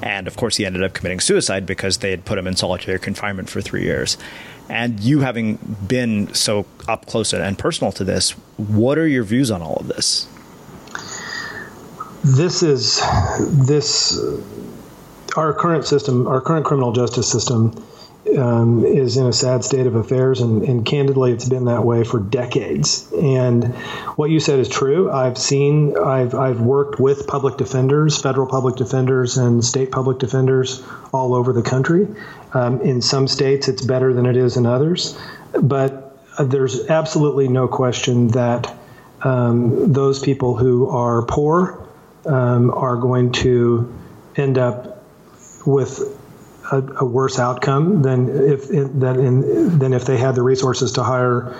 And 0.02 0.26
of 0.26 0.37
course, 0.37 0.56
he 0.56 0.66
ended 0.66 0.83
up 0.83 0.92
committing 0.92 1.20
suicide 1.20 1.66
because 1.66 1.98
they 1.98 2.11
had 2.11 2.24
put 2.24 2.38
him 2.38 2.46
in 2.46 2.56
solitary 2.56 2.98
confinement 2.98 3.48
for 3.48 3.61
three 3.61 3.83
years. 3.83 4.18
And 4.68 5.00
you 5.00 5.20
having 5.20 5.56
been 5.88 6.33
so 6.33 6.64
up 6.87 7.06
close 7.06 7.33
and 7.33 7.59
personal 7.59 7.90
to 7.92 8.04
this, 8.04 8.30
what 8.56 8.98
are 8.98 9.06
your 9.06 9.24
views 9.24 9.50
on 9.50 9.62
all 9.62 9.76
of 9.76 9.88
this? 9.88 10.28
This 12.22 12.62
is 12.62 13.00
this 13.40 14.18
our 15.37 15.54
current 15.54 15.87
system, 15.87 16.26
our 16.26 16.40
current 16.40 16.66
criminal 16.66 16.92
justice 16.92 17.30
system 17.30 17.83
um, 18.37 18.85
is 18.85 19.16
in 19.16 19.26
a 19.26 19.33
sad 19.33 19.64
state 19.64 19.87
of 19.87 19.94
affairs, 19.94 20.40
and, 20.40 20.62
and, 20.62 20.85
candidly, 20.85 21.33
it's 21.33 21.48
been 21.48 21.64
that 21.64 21.85
way 21.85 22.04
for 22.04 22.20
decades. 22.20 23.11
And 23.12 23.74
what 24.16 24.30
you 24.30 24.40
said 24.40 24.59
is 24.59 24.68
true. 24.68 25.11
I've 25.11 25.38
seen, 25.38 25.96
I've, 25.96 26.35
I've 26.35 26.61
worked 26.61 27.00
with 27.00 27.26
public 27.26 27.56
defenders, 27.56 28.20
federal 28.20 28.46
public 28.46 28.76
defenders, 28.76 29.38
and 29.38 29.64
state 29.64 29.90
public 29.90 30.18
defenders 30.18 30.83
all 31.12 31.35
over 31.35 31.52
the 31.52 31.62
country. 31.62 32.09
Um, 32.52 32.80
in 32.83 33.00
some 33.00 33.26
states, 33.26 33.68
it's 33.68 33.85
better 33.85 34.12
than 34.12 34.26
it 34.26 34.37
is 34.37 34.56
in 34.56 34.66
others, 34.66 35.18
but 35.61 36.18
uh, 36.37 36.44
there's 36.44 36.88
absolutely 36.88 37.48
no 37.48 37.68
question 37.68 38.28
that 38.28 38.76
um, 39.22 39.92
those 39.92 40.20
people 40.20 40.56
who 40.56 40.88
are 40.90 41.22
poor 41.22 41.88
um, 42.26 42.70
are 42.70 42.96
going 42.96 43.33
to 43.33 43.92
end 44.37 44.59
up 44.59 45.04
with 45.66 46.00
a, 46.70 46.78
a 47.00 47.04
worse 47.04 47.38
outcome 47.38 48.02
than 48.02 48.28
if 48.28 48.68
than 48.68 49.20
in, 49.20 49.78
than 49.78 49.92
if 49.92 50.04
they 50.04 50.16
had 50.16 50.35
the 50.35 50.42
resources 50.42 50.92
to 50.92 51.02
hire 51.02 51.54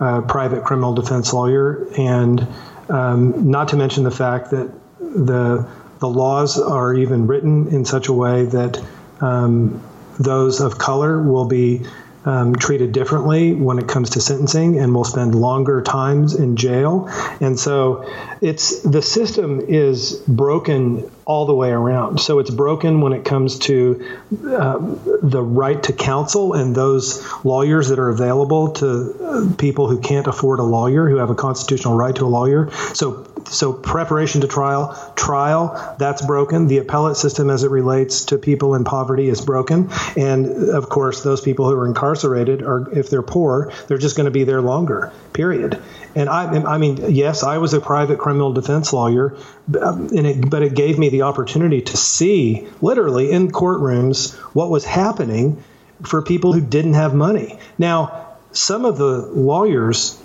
a 0.00 0.22
private 0.22 0.64
criminal 0.64 0.94
defense 0.94 1.32
lawyer, 1.32 1.86
and 1.96 2.46
um, 2.88 3.50
not 3.50 3.68
to 3.68 3.76
mention 3.76 4.04
the 4.04 4.10
fact 4.10 4.50
that 4.50 4.72
the 4.98 5.68
the 6.00 6.08
laws 6.08 6.58
are 6.58 6.94
even 6.94 7.26
written 7.26 7.68
in 7.68 7.84
such 7.84 8.08
a 8.08 8.12
way 8.12 8.44
that 8.46 8.82
um, 9.20 9.82
those 10.18 10.60
of 10.60 10.78
color 10.78 11.22
will 11.22 11.46
be 11.46 11.86
um, 12.24 12.54
treated 12.56 12.92
differently 12.92 13.54
when 13.54 13.78
it 13.78 13.88
comes 13.88 14.10
to 14.10 14.20
sentencing 14.20 14.78
and 14.78 14.94
will 14.94 15.04
spend 15.04 15.34
longer 15.34 15.82
times 15.82 16.34
in 16.34 16.56
jail. 16.56 17.08
And 17.40 17.58
so 17.58 18.10
it's 18.40 18.80
the 18.82 19.02
system 19.02 19.60
is 19.60 20.12
broken 20.26 21.10
all 21.26 21.46
the 21.46 21.54
way 21.54 21.70
around. 21.70 22.20
So 22.20 22.38
it's 22.38 22.50
broken 22.50 23.00
when 23.00 23.12
it 23.12 23.24
comes 23.24 23.58
to 23.60 24.18
uh, 24.46 24.78
the 25.22 25.42
right 25.42 25.82
to 25.84 25.92
counsel 25.92 26.52
and 26.52 26.74
those 26.74 27.26
lawyers 27.44 27.88
that 27.88 27.98
are 27.98 28.10
available 28.10 28.72
to 28.72 29.16
uh, 29.22 29.56
people 29.56 29.88
who 29.88 30.00
can't 30.00 30.26
afford 30.26 30.58
a 30.58 30.64
lawyer, 30.64 31.08
who 31.08 31.16
have 31.16 31.30
a 31.30 31.34
constitutional 31.34 31.96
right 31.96 32.14
to 32.16 32.24
a 32.24 32.28
lawyer. 32.28 32.70
So 32.94 33.26
so 33.46 33.72
preparation 33.72 34.40
to 34.40 34.48
trial, 34.48 35.12
trial, 35.16 35.96
that's 35.98 36.24
broken. 36.24 36.66
The 36.66 36.78
appellate 36.78 37.16
system 37.16 37.50
as 37.50 37.62
it 37.62 37.70
relates 37.70 38.26
to 38.26 38.38
people 38.38 38.74
in 38.74 38.84
poverty 38.84 39.28
is 39.28 39.40
broken. 39.40 39.90
And 40.16 40.70
of 40.70 40.88
course, 40.88 41.22
those 41.22 41.40
people 41.40 41.68
who 41.68 41.76
are 41.78 41.86
incarcerated 41.86 42.62
are, 42.62 42.90
if 42.96 43.10
they're 43.10 43.22
poor, 43.22 43.72
they're 43.86 43.98
just 43.98 44.16
going 44.16 44.26
to 44.26 44.30
be 44.30 44.44
there 44.44 44.60
longer, 44.60 45.12
period. 45.32 45.82
And 46.14 46.28
I, 46.28 46.74
I 46.74 46.78
mean, 46.78 47.12
yes, 47.14 47.42
I 47.42 47.58
was 47.58 47.74
a 47.74 47.80
private 47.80 48.18
criminal 48.18 48.52
defense 48.52 48.92
lawyer, 48.92 49.36
um, 49.80 50.08
it, 50.12 50.48
but 50.48 50.62
it 50.62 50.74
gave 50.74 50.98
me 50.98 51.08
the 51.08 51.22
opportunity 51.22 51.80
to 51.82 51.96
see 51.96 52.68
literally 52.80 53.32
in 53.32 53.50
courtrooms 53.50 54.34
what 54.54 54.70
was 54.70 54.84
happening 54.84 55.62
for 56.02 56.22
people 56.22 56.52
who 56.52 56.60
didn't 56.60 56.94
have 56.94 57.14
money. 57.14 57.58
Now, 57.78 58.36
some 58.52 58.84
of 58.84 58.96
the 58.96 59.18
lawyers 59.26 60.20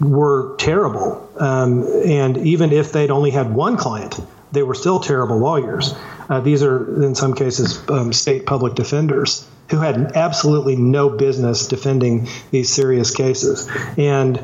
were 0.00 0.56
terrible. 0.56 1.30
Um, 1.38 1.86
and 2.04 2.36
even 2.38 2.72
if 2.72 2.92
they'd 2.92 3.10
only 3.10 3.30
had 3.30 3.54
one 3.54 3.76
client, 3.76 4.18
they 4.52 4.62
were 4.62 4.74
still 4.74 5.00
terrible 5.00 5.38
lawyers. 5.38 5.94
Uh, 6.28 6.40
these 6.40 6.62
are, 6.62 7.02
in 7.02 7.14
some 7.14 7.34
cases, 7.34 7.82
um, 7.88 8.12
state 8.12 8.46
public 8.46 8.74
defenders 8.74 9.46
who 9.70 9.78
had 9.78 10.12
absolutely 10.14 10.76
no 10.76 11.08
business 11.08 11.68
defending 11.68 12.28
these 12.50 12.72
serious 12.72 13.14
cases. 13.14 13.68
And 13.96 14.42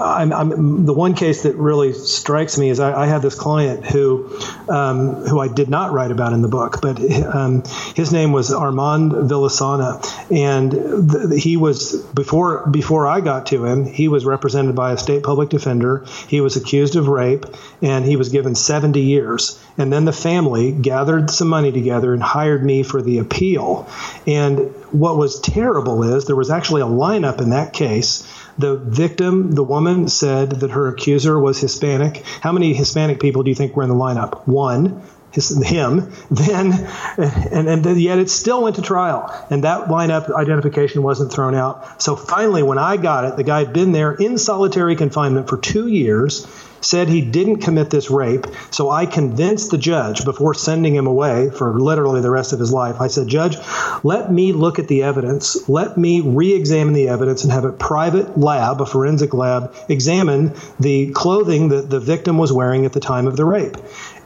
I'm, 0.00 0.32
I'm, 0.32 0.86
the 0.86 0.94
one 0.94 1.14
case 1.14 1.42
that 1.42 1.56
really 1.56 1.92
strikes 1.92 2.56
me 2.56 2.70
is 2.70 2.80
I, 2.80 3.02
I 3.02 3.06
had 3.06 3.20
this 3.20 3.34
client 3.34 3.84
who 3.84 4.38
um, 4.68 5.26
who 5.26 5.40
I 5.40 5.48
did 5.48 5.68
not 5.68 5.92
write 5.92 6.10
about 6.10 6.32
in 6.32 6.40
the 6.40 6.48
book, 6.48 6.80
but 6.80 6.98
um, 7.26 7.62
his 7.94 8.12
name 8.12 8.32
was 8.32 8.50
Armand 8.50 9.12
Villasana, 9.12 10.02
and 10.30 11.10
th- 11.10 11.42
he 11.42 11.56
was 11.56 11.96
before 12.14 12.66
before 12.68 13.06
I 13.06 13.20
got 13.20 13.46
to 13.46 13.64
him, 13.66 13.84
he 13.84 14.08
was 14.08 14.24
represented 14.24 14.74
by 14.74 14.92
a 14.92 14.98
state 14.98 15.22
public 15.22 15.50
defender. 15.50 16.06
He 16.28 16.40
was 16.40 16.56
accused 16.56 16.96
of 16.96 17.08
rape, 17.08 17.44
and 17.82 18.04
he 18.04 18.16
was 18.16 18.30
given 18.30 18.54
70 18.54 19.00
years. 19.00 19.62
And 19.76 19.92
then 19.92 20.04
the 20.04 20.12
family 20.12 20.72
gathered 20.72 21.30
some 21.30 21.48
money 21.48 21.72
together 21.72 22.12
and 22.12 22.22
hired 22.22 22.64
me 22.64 22.82
for 22.82 23.00
the 23.00 23.18
appeal. 23.18 23.88
And 24.26 24.74
what 24.92 25.16
was 25.16 25.40
terrible 25.40 26.02
is 26.02 26.26
there 26.26 26.36
was 26.36 26.50
actually 26.50 26.82
a 26.82 26.86
lineup 26.86 27.40
in 27.40 27.50
that 27.50 27.72
case 27.72 28.26
the 28.58 28.76
victim, 28.76 29.52
the 29.52 29.64
woman, 29.64 30.08
said 30.08 30.50
that 30.50 30.70
her 30.70 30.88
accuser 30.88 31.38
was 31.38 31.60
Hispanic. 31.60 32.24
How 32.40 32.52
many 32.52 32.74
Hispanic 32.74 33.20
people 33.20 33.42
do 33.42 33.50
you 33.50 33.54
think 33.54 33.76
were 33.76 33.82
in 33.82 33.88
the 33.88 33.94
lineup? 33.94 34.46
One. 34.46 35.02
His, 35.32 35.56
him, 35.64 36.12
then, 36.32 36.72
and, 37.16 37.68
and 37.68 38.00
yet 38.00 38.18
it 38.18 38.28
still 38.28 38.64
went 38.64 38.74
to 38.76 38.82
trial. 38.82 39.32
And 39.48 39.62
that 39.62 39.86
lineup 39.86 40.34
identification 40.34 41.04
wasn't 41.04 41.32
thrown 41.32 41.54
out. 41.54 42.02
So 42.02 42.16
finally, 42.16 42.64
when 42.64 42.78
I 42.78 42.96
got 42.96 43.24
it, 43.24 43.36
the 43.36 43.44
guy 43.44 43.60
had 43.60 43.72
been 43.72 43.92
there 43.92 44.12
in 44.12 44.38
solitary 44.38 44.96
confinement 44.96 45.48
for 45.48 45.56
two 45.56 45.86
years 45.86 46.48
said 46.80 47.08
he 47.08 47.20
didn't 47.20 47.58
commit 47.58 47.90
this 47.90 48.10
rape. 48.10 48.46
So 48.70 48.90
I 48.90 49.06
convinced 49.06 49.70
the 49.70 49.78
judge 49.78 50.24
before 50.24 50.54
sending 50.54 50.94
him 50.94 51.06
away 51.06 51.50
for 51.50 51.78
literally 51.78 52.20
the 52.20 52.30
rest 52.30 52.52
of 52.52 52.58
his 52.58 52.72
life. 52.72 53.00
I 53.00 53.08
said, 53.08 53.28
Judge, 53.28 53.56
let 54.02 54.32
me 54.32 54.52
look 54.52 54.78
at 54.78 54.88
the 54.88 55.02
evidence. 55.02 55.68
Let 55.68 55.96
me 55.96 56.20
re 56.20 56.54
examine 56.54 56.94
the 56.94 57.08
evidence 57.08 57.44
and 57.44 57.52
have 57.52 57.64
a 57.64 57.72
private 57.72 58.38
lab, 58.38 58.80
a 58.80 58.86
forensic 58.86 59.34
lab, 59.34 59.74
examine 59.88 60.54
the 60.78 61.10
clothing 61.12 61.68
that 61.68 61.90
the 61.90 62.00
victim 62.00 62.38
was 62.38 62.52
wearing 62.52 62.86
at 62.86 62.92
the 62.92 63.00
time 63.00 63.26
of 63.26 63.36
the 63.36 63.44
rape 63.44 63.76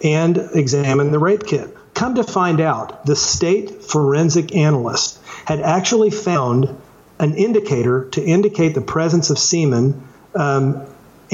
and 0.02 0.38
examine 0.54 1.10
the 1.10 1.18
rape 1.18 1.46
kit. 1.46 1.76
Come 1.94 2.16
to 2.16 2.24
find 2.24 2.60
out, 2.60 3.06
the 3.06 3.14
state 3.14 3.84
forensic 3.84 4.54
analyst 4.54 5.20
had 5.44 5.60
actually 5.60 6.10
found 6.10 6.76
an 7.20 7.34
indicator 7.34 8.06
to 8.10 8.22
indicate 8.22 8.74
the 8.74 8.80
presence 8.80 9.30
of 9.30 9.38
semen 9.38 10.02
um, 10.34 10.84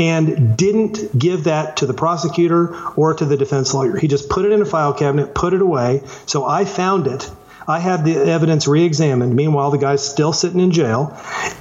and 0.01 0.57
didn't 0.57 1.17
give 1.17 1.45
that 1.45 1.77
to 1.77 1.87
the 1.87 1.93
prosecutor 1.93 2.75
or 2.97 3.13
to 3.13 3.27
the 3.27 3.37
defense 3.37 3.75
lawyer. 3.75 3.99
He 3.99 4.09
just 4.09 4.31
put 4.31 4.47
it 4.47 4.53
in 4.53 4.63
a 4.63 4.65
file 4.65 4.95
cabinet, 4.95 5.35
put 5.35 5.53
it 5.53 5.61
away. 5.61 6.03
So 6.25 6.47
I 6.47 6.65
found 6.65 7.07
it. 7.07 7.31
I 7.69 7.81
had 7.81 8.07
the 8.07 8.17
evidence 8.17 8.67
re-examined. 8.67 9.37
Meanwhile, 9.37 9.73
the 9.73 9.79
guy's 9.79 10.05
still 10.05 10.33
sitting 10.33 10.59
in 10.59 10.73
jail, 10.73 11.17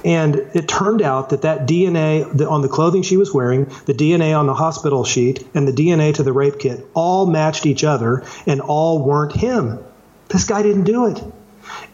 and 0.06 0.36
it 0.54 0.66
turned 0.66 1.02
out 1.02 1.28
that 1.30 1.42
that 1.42 1.66
DNA 1.68 2.24
on 2.50 2.62
the 2.62 2.68
clothing 2.68 3.02
she 3.02 3.18
was 3.18 3.32
wearing, 3.32 3.66
the 3.84 3.92
DNA 3.92 4.36
on 4.36 4.46
the 4.46 4.54
hospital 4.54 5.04
sheet, 5.04 5.46
and 5.54 5.68
the 5.68 5.72
DNA 5.72 6.14
to 6.14 6.22
the 6.22 6.32
rape 6.32 6.58
kit 6.58 6.84
all 6.94 7.26
matched 7.26 7.66
each 7.66 7.84
other, 7.84 8.24
and 8.46 8.62
all 8.62 9.04
weren't 9.04 9.36
him. 9.36 9.78
This 10.28 10.44
guy 10.44 10.62
didn't 10.62 10.84
do 10.84 11.06
it, 11.08 11.22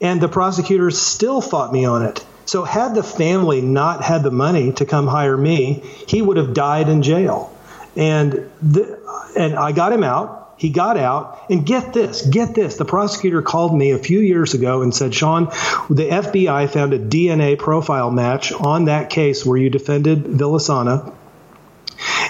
and 0.00 0.20
the 0.20 0.28
prosecutors 0.28 0.98
still 0.98 1.40
fought 1.40 1.72
me 1.72 1.84
on 1.84 2.02
it. 2.02 2.24
So, 2.46 2.62
had 2.62 2.94
the 2.94 3.02
family 3.02 3.60
not 3.60 4.02
had 4.02 4.22
the 4.22 4.30
money 4.30 4.72
to 4.74 4.86
come 4.86 5.08
hire 5.08 5.36
me, 5.36 5.82
he 6.06 6.22
would 6.22 6.36
have 6.36 6.54
died 6.54 6.88
in 6.88 7.02
jail. 7.02 7.52
And 7.96 8.50
the, 8.62 8.98
and 9.36 9.56
I 9.56 9.72
got 9.72 9.92
him 9.92 10.04
out. 10.04 10.44
He 10.58 10.70
got 10.70 10.96
out, 10.96 11.42
and 11.50 11.66
get 11.66 11.92
this, 11.92 12.24
get 12.24 12.54
this. 12.54 12.78
The 12.78 12.86
prosecutor 12.86 13.42
called 13.42 13.76
me 13.76 13.90
a 13.90 13.98
few 13.98 14.20
years 14.20 14.54
ago 14.54 14.80
and 14.80 14.94
said, 14.94 15.14
Shawn, 15.14 15.48
the 15.90 16.08
FBI 16.08 16.70
found 16.70 16.94
a 16.94 16.98
DNA 16.98 17.58
profile 17.58 18.10
match 18.10 18.52
on 18.52 18.86
that 18.86 19.10
case 19.10 19.44
where 19.44 19.58
you 19.58 19.68
defended 19.68 20.24
Villasana. 20.24 21.12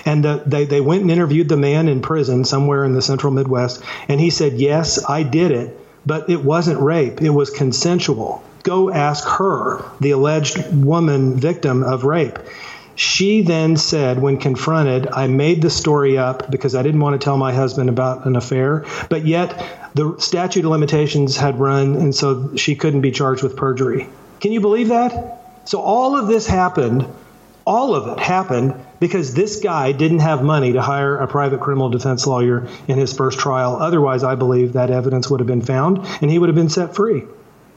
And 0.05 0.27
uh, 0.27 0.41
they, 0.45 0.65
they 0.65 0.81
went 0.81 1.03
and 1.03 1.11
interviewed 1.11 1.49
the 1.49 1.57
man 1.57 1.89
in 1.89 2.03
prison 2.03 2.45
somewhere 2.45 2.85
in 2.85 2.95
the 2.95 3.03
central 3.03 3.33
Midwest. 3.33 3.83
And 4.09 4.21
he 4.21 4.31
said, 4.31 4.55
Yes, 4.55 5.05
I 5.09 5.23
did 5.23 5.53
it, 5.53 5.79
but 6.05 6.29
it 6.29 6.43
wasn't 6.43 6.81
rape, 6.81 7.23
it 7.23 7.31
was 7.31 7.51
consensual 7.51 8.43
go 8.67 8.93
ask 8.93 9.27
her, 9.27 9.83
the 10.01 10.11
alleged 10.11 10.75
woman 10.75 11.37
victim 11.37 11.83
of 11.85 12.05
rape. 12.05 12.39
She 12.97 13.43
then 13.43 13.77
said, 13.77 14.21
when 14.21 14.39
confronted, 14.39 15.07
I 15.13 15.29
made 15.29 15.63
the 15.63 15.71
story 15.71 16.19
up 16.19 16.51
because 16.51 16.75
I 16.75 16.83
didn't 16.83 17.01
want 17.01 17.19
to 17.19 17.25
tell 17.25 17.37
my 17.37 17.53
husband 17.53 17.89
about 17.89 18.27
an 18.27 18.37
affair, 18.37 18.85
but 19.09 19.27
yet 19.27 19.91
the 19.95 20.17
statute 20.19 20.65
of 20.65 20.71
limitations 20.71 21.37
had 21.37 21.61
run, 21.61 21.95
and 21.95 22.15
so 22.15 22.57
she 22.57 22.75
couldn't 22.75 23.03
be 23.03 23.13
charged 23.13 23.43
with 23.43 23.57
perjury. 23.57 24.09
Can 24.41 24.53
you 24.53 24.61
believe 24.61 24.89
that? 24.89 25.43
So 25.65 25.81
all 25.81 26.17
of 26.17 26.27
this 26.27 26.47
happened, 26.47 27.07
all 27.67 27.95
of 27.95 28.17
it 28.17 28.23
happened 28.23 28.75
because 28.99 29.35
this 29.35 29.61
guy 29.61 29.93
didn't 29.93 30.21
have 30.21 30.43
money 30.43 30.73
to 30.73 30.83
hire 30.83 31.17
a 31.17 31.27
private 31.27 31.61
criminal 31.61 31.91
defense 31.91 32.27
lawyer 32.27 32.67
in 32.89 32.99
his 32.99 33.13
first 33.13 33.39
trial. 33.39 33.77
Otherwise, 33.77 34.25
I 34.25 34.37
believe 34.37 34.73
that 34.73 34.91
evidence 34.91 35.29
would 35.29 35.41
have 35.41 35.47
been 35.47 35.63
found 35.63 35.99
and 36.21 36.31
he 36.31 36.39
would 36.39 36.49
have 36.49 36.57
been 36.57 36.71
set 36.71 36.95
free. 36.95 37.25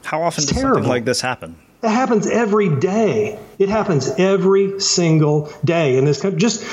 How 0.04 0.22
often 0.22 0.42
it's 0.42 0.52
does 0.52 0.60
terrible. 0.60 0.76
something 0.76 0.90
like 0.90 1.04
this 1.04 1.20
happen? 1.20 1.56
It 1.82 1.88
happens 1.88 2.26
every 2.26 2.68
day. 2.76 3.38
It 3.58 3.68
happens 3.68 4.10
every 4.18 4.78
single 4.80 5.52
day 5.64 5.96
in 5.96 6.04
this 6.04 6.20
country. 6.20 6.38
Just 6.38 6.64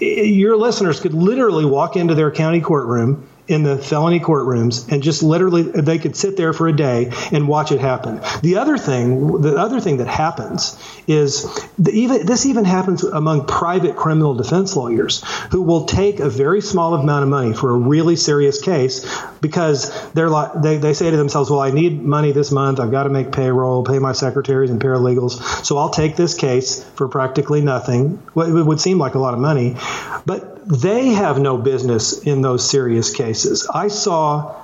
your 0.00 0.56
listeners 0.56 1.00
could 1.00 1.14
literally 1.14 1.64
walk 1.64 1.96
into 1.96 2.14
their 2.14 2.30
county 2.30 2.60
courtroom 2.60 3.26
in 3.46 3.62
the 3.62 3.76
felony 3.76 4.20
courtrooms 4.20 4.90
and 4.90 5.02
just 5.02 5.22
literally 5.22 5.62
they 5.62 5.98
could 5.98 6.16
sit 6.16 6.36
there 6.36 6.52
for 6.52 6.66
a 6.66 6.74
day 6.74 7.12
and 7.30 7.46
watch 7.46 7.72
it 7.72 7.80
happen. 7.80 8.20
The 8.42 8.56
other 8.56 8.78
thing, 8.78 9.42
the 9.42 9.56
other 9.56 9.80
thing 9.80 9.98
that 9.98 10.06
happens 10.06 10.80
is 11.06 11.46
even 11.90 12.24
this 12.24 12.46
even 12.46 12.64
happens 12.64 13.04
among 13.04 13.46
private 13.46 13.96
criminal 13.96 14.34
defense 14.34 14.76
lawyers 14.76 15.22
who 15.50 15.62
will 15.62 15.84
take 15.84 16.20
a 16.20 16.30
very 16.30 16.62
small 16.62 16.94
amount 16.94 17.22
of 17.22 17.28
money 17.28 17.52
for 17.52 17.70
a 17.70 17.76
really 17.76 18.16
serious 18.16 18.62
case 18.62 19.06
because 19.42 19.92
they're 20.12 20.30
like 20.30 20.62
they, 20.62 20.78
they 20.78 20.94
say 20.94 21.10
to 21.10 21.16
themselves, 21.16 21.50
well, 21.50 21.60
I 21.60 21.70
need 21.70 22.02
money 22.02 22.32
this 22.32 22.50
month. 22.50 22.80
I've 22.80 22.90
got 22.90 23.02
to 23.02 23.10
make 23.10 23.30
payroll, 23.30 23.84
pay 23.84 23.98
my 23.98 24.12
secretaries 24.12 24.70
and 24.70 24.80
paralegals, 24.80 25.64
so 25.64 25.76
I'll 25.76 25.90
take 25.90 26.16
this 26.16 26.34
case 26.34 26.82
for 26.94 27.08
practically 27.08 27.60
nothing. 27.60 28.22
It 28.36 28.66
would 28.66 28.80
seem 28.80 28.98
like 28.98 29.14
a 29.14 29.18
lot 29.18 29.34
of 29.34 29.40
money, 29.40 29.76
but 30.24 30.53
they 30.66 31.08
have 31.08 31.38
no 31.38 31.58
business 31.58 32.22
in 32.22 32.42
those 32.42 32.68
serious 32.68 33.10
cases. 33.10 33.68
I 33.72 33.88
saw 33.88 34.54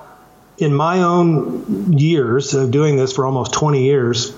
in 0.57 0.75
my 0.75 1.03
own 1.03 1.99
years 1.99 2.55
of 2.55 2.71
doing 2.71 2.97
this 2.97 3.13
for 3.13 3.27
almost 3.27 3.53
20 3.53 3.85
years, 3.85 4.35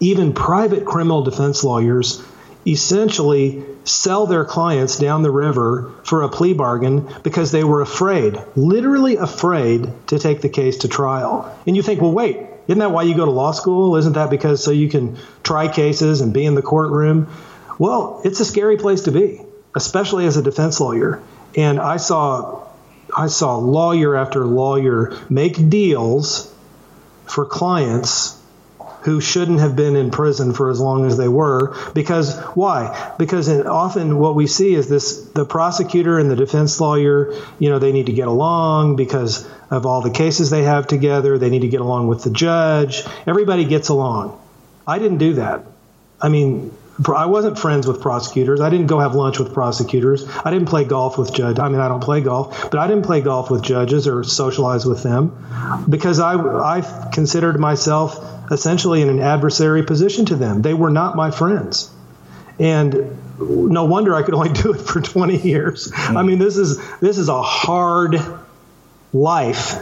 even 0.00 0.32
private 0.32 0.84
criminal 0.84 1.22
defense 1.22 1.62
lawyers 1.62 2.22
essentially 2.66 3.64
sell 3.84 4.26
their 4.26 4.44
clients 4.44 4.98
down 4.98 5.22
the 5.22 5.30
river 5.30 5.92
for 6.04 6.22
a 6.22 6.28
plea 6.28 6.52
bargain 6.52 7.08
because 7.22 7.50
they 7.50 7.64
were 7.64 7.80
afraid, 7.80 8.40
literally 8.54 9.16
afraid 9.16 9.88
to 10.06 10.18
take 10.18 10.40
the 10.40 10.48
case 10.48 10.78
to 10.78 10.88
trial. 10.88 11.56
And 11.66 11.76
you 11.76 11.82
think, 11.82 12.00
well, 12.00 12.12
wait, 12.12 12.38
isn't 12.68 12.78
that 12.78 12.92
why 12.92 13.02
you 13.02 13.16
go 13.16 13.24
to 13.24 13.30
law 13.30 13.50
school? 13.50 13.96
Isn't 13.96 14.12
that 14.12 14.30
because 14.30 14.62
so 14.62 14.70
you 14.70 14.88
can 14.88 15.18
try 15.42 15.66
cases 15.66 16.20
and 16.20 16.32
be 16.32 16.44
in 16.44 16.54
the 16.54 16.62
courtroom? 16.62 17.28
Well, 17.78 18.20
it's 18.24 18.38
a 18.38 18.44
scary 18.44 18.76
place 18.76 19.02
to 19.02 19.12
be 19.12 19.40
especially 19.74 20.26
as 20.26 20.36
a 20.36 20.42
defense 20.42 20.80
lawyer. 20.80 21.22
And 21.56 21.80
I 21.80 21.96
saw 21.96 22.66
I 23.14 23.26
saw 23.26 23.56
lawyer 23.56 24.16
after 24.16 24.46
lawyer 24.46 25.18
make 25.28 25.68
deals 25.68 26.52
for 27.26 27.44
clients 27.44 28.38
who 29.02 29.20
shouldn't 29.20 29.58
have 29.58 29.74
been 29.74 29.96
in 29.96 30.10
prison 30.10 30.52
for 30.52 30.70
as 30.70 30.80
long 30.80 31.04
as 31.06 31.16
they 31.16 31.28
were. 31.28 31.76
Because 31.92 32.38
why? 32.54 33.14
Because 33.18 33.48
often 33.48 34.18
what 34.18 34.34
we 34.34 34.46
see 34.46 34.74
is 34.74 34.88
this 34.88 35.24
the 35.30 35.44
prosecutor 35.44 36.18
and 36.18 36.30
the 36.30 36.36
defense 36.36 36.80
lawyer 36.80 37.34
you 37.58 37.68
know 37.68 37.78
they 37.78 37.92
need 37.92 38.06
to 38.06 38.12
get 38.12 38.28
along 38.28 38.96
because 38.96 39.48
of 39.70 39.86
all 39.86 40.02
the 40.02 40.10
cases 40.10 40.50
they 40.50 40.62
have 40.62 40.86
together. 40.86 41.38
They 41.38 41.50
need 41.50 41.62
to 41.62 41.68
get 41.68 41.80
along 41.80 42.06
with 42.06 42.22
the 42.22 42.30
judge. 42.30 43.04
Everybody 43.26 43.64
gets 43.64 43.88
along. 43.88 44.38
I 44.86 44.98
didn't 44.98 45.18
do 45.18 45.34
that. 45.34 45.64
I 46.20 46.28
mean 46.28 46.72
I 47.08 47.26
wasn't 47.26 47.58
friends 47.58 47.86
with 47.86 48.00
prosecutors. 48.00 48.60
I 48.60 48.70
didn't 48.70 48.86
go 48.86 48.98
have 48.98 49.14
lunch 49.14 49.38
with 49.38 49.54
prosecutors. 49.54 50.26
I 50.44 50.50
didn't 50.50 50.68
play 50.68 50.84
golf 50.84 51.18
with 51.18 51.32
judges. 51.32 51.58
I 51.58 51.68
mean, 51.68 51.80
I 51.80 51.88
don't 51.88 52.02
play 52.02 52.20
golf, 52.20 52.70
but 52.70 52.78
I 52.78 52.86
didn't 52.86 53.04
play 53.04 53.20
golf 53.20 53.50
with 53.50 53.62
judges 53.62 54.06
or 54.06 54.24
socialize 54.24 54.84
with 54.84 55.02
them 55.02 55.84
because 55.88 56.20
I, 56.20 56.34
I 56.34 57.10
considered 57.12 57.58
myself 57.58 58.50
essentially 58.50 59.02
in 59.02 59.08
an 59.08 59.20
adversary 59.20 59.82
position 59.82 60.26
to 60.26 60.36
them. 60.36 60.62
They 60.62 60.74
were 60.74 60.90
not 60.90 61.16
my 61.16 61.30
friends. 61.30 61.90
And 62.58 63.18
no 63.38 63.84
wonder 63.86 64.14
I 64.14 64.22
could 64.22 64.34
only 64.34 64.52
do 64.62 64.72
it 64.72 64.80
for 64.80 65.00
20 65.00 65.38
years. 65.38 65.90
Mm-hmm. 65.90 66.16
I 66.16 66.22
mean, 66.22 66.38
this 66.38 66.56
is 66.56 66.78
this 67.00 67.18
is 67.18 67.28
a 67.28 67.42
hard 67.42 68.20
life 69.12 69.80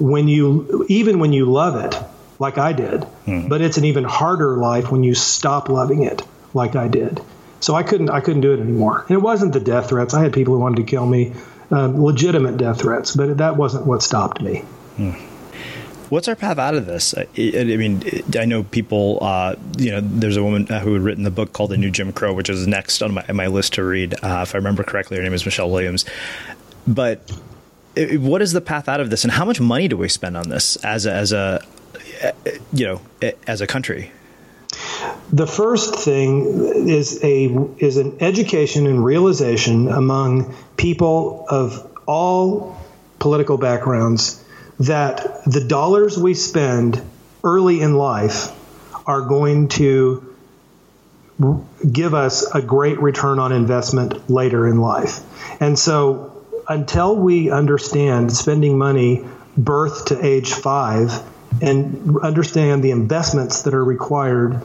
when 0.00 0.28
you 0.28 0.86
even 0.88 1.18
when 1.18 1.32
you 1.32 1.46
love 1.46 1.84
it 1.84 2.00
like 2.38 2.58
I 2.58 2.72
did. 2.72 3.00
Mm-hmm. 3.00 3.48
But 3.48 3.60
it's 3.60 3.78
an 3.78 3.84
even 3.84 4.04
harder 4.04 4.56
life 4.56 4.90
when 4.90 5.02
you 5.02 5.14
stop 5.14 5.68
loving 5.68 6.04
it 6.04 6.22
like 6.54 6.76
I 6.76 6.88
did. 6.88 7.20
So 7.60 7.74
I 7.74 7.82
couldn't 7.82 8.10
I 8.10 8.20
couldn't 8.20 8.42
do 8.42 8.52
it 8.52 8.60
anymore. 8.60 9.04
And 9.08 9.10
it 9.10 9.20
wasn't 9.20 9.52
the 9.52 9.60
death 9.60 9.88
threats. 9.88 10.14
I 10.14 10.22
had 10.22 10.32
people 10.32 10.54
who 10.54 10.60
wanted 10.60 10.76
to 10.76 10.84
kill 10.84 11.06
me, 11.06 11.32
um, 11.70 12.02
legitimate 12.02 12.56
death 12.56 12.80
threats, 12.80 13.16
but 13.16 13.38
that 13.38 13.56
wasn't 13.56 13.86
what 13.86 14.02
stopped 14.02 14.40
me. 14.40 14.60
Hmm. 14.96 15.12
What's 16.08 16.26
our 16.26 16.36
path 16.36 16.58
out 16.58 16.74
of 16.74 16.86
this? 16.86 17.14
I, 17.14 17.26
I 17.36 17.76
mean, 17.76 18.02
I 18.38 18.46
know 18.46 18.62
people. 18.62 19.18
Uh, 19.20 19.56
you 19.76 19.90
know, 19.90 20.00
there's 20.00 20.38
a 20.38 20.42
woman 20.42 20.66
who 20.66 20.94
had 20.94 21.02
written 21.02 21.24
the 21.24 21.30
book 21.30 21.52
called 21.52 21.70
"The 21.70 21.76
New 21.76 21.90
Jim 21.90 22.12
Crow," 22.12 22.32
which 22.32 22.48
is 22.48 22.66
next 22.66 23.02
on 23.02 23.12
my, 23.12 23.32
my 23.32 23.46
list 23.46 23.74
to 23.74 23.84
read. 23.84 24.14
Uh, 24.14 24.40
if 24.42 24.54
I 24.54 24.58
remember 24.58 24.82
correctly, 24.82 25.18
her 25.18 25.22
name 25.22 25.34
is 25.34 25.44
Michelle 25.44 25.70
Williams. 25.70 26.06
But 26.86 27.30
what 27.96 28.40
is 28.40 28.52
the 28.52 28.62
path 28.62 28.88
out 28.88 29.00
of 29.00 29.10
this, 29.10 29.24
and 29.24 29.32
how 29.32 29.44
much 29.44 29.60
money 29.60 29.86
do 29.86 29.98
we 29.98 30.08
spend 30.08 30.36
on 30.36 30.48
this 30.48 30.76
as 30.76 31.04
a, 31.04 31.12
as 31.12 31.32
a 31.32 31.62
you 32.72 32.86
know 32.86 33.00
as 33.46 33.60
a 33.60 33.66
country? 33.66 34.10
The 35.32 35.46
first 35.46 35.94
thing 35.96 36.46
is 36.88 37.22
a 37.22 37.46
is 37.78 37.96
an 37.96 38.18
education 38.20 38.86
and 38.86 39.04
realization 39.04 39.88
among 39.88 40.54
people 40.76 41.46
of 41.48 41.86
all 42.06 42.80
political 43.18 43.58
backgrounds 43.58 44.42
that 44.80 45.44
the 45.44 45.64
dollars 45.64 46.16
we 46.16 46.34
spend 46.34 47.02
early 47.44 47.80
in 47.80 47.94
life 47.94 48.52
are 49.06 49.22
going 49.22 49.68
to 49.68 50.24
give 51.90 52.14
us 52.14 52.54
a 52.54 52.60
great 52.60 53.00
return 53.00 53.38
on 53.38 53.52
investment 53.52 54.28
later 54.28 54.66
in 54.66 54.80
life. 54.80 55.20
And 55.60 55.78
so 55.78 56.44
until 56.68 57.16
we 57.16 57.50
understand 57.50 58.32
spending 58.32 58.76
money 58.76 59.24
birth 59.56 60.06
to 60.06 60.24
age 60.24 60.52
5 60.52 61.22
and 61.62 62.18
understand 62.18 62.82
the 62.82 62.90
investments 62.90 63.62
that 63.62 63.74
are 63.74 63.84
required 63.84 64.60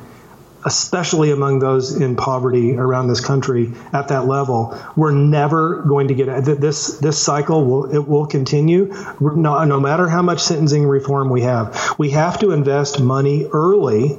especially 0.66 1.32
among 1.32 1.60
those 1.60 1.96
in 1.96 2.16
poverty 2.16 2.76
around 2.76 3.08
this 3.08 3.20
country 3.20 3.74
at 3.92 4.08
that 4.10 4.26
level, 4.26 4.78
we're 4.96 5.12
never 5.12 5.82
going 5.84 6.08
to 6.08 6.14
get 6.14 6.46
this. 6.46 6.98
This 7.00 7.22
cycle 7.22 7.66
will 7.66 7.94
it 7.94 8.08
will 8.08 8.26
continue. 8.26 8.94
No, 9.20 9.64
no 9.66 9.80
matter 9.80 10.08
how 10.08 10.22
much 10.22 10.42
sentencing 10.42 10.86
reform 10.86 11.30
we 11.30 11.42
have, 11.42 11.96
we 11.98 12.12
have 12.12 12.40
to 12.40 12.52
invest 12.52 13.02
money 13.02 13.48
early 13.52 14.18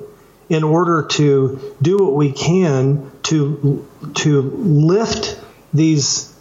in 0.49 0.63
order 0.63 1.03
to 1.03 1.75
do 1.81 1.97
what 1.99 2.15
we 2.15 2.33
can 2.33 3.11
to 3.25 3.87
to 4.15 4.43
lift 4.43 5.41
these 5.73 6.35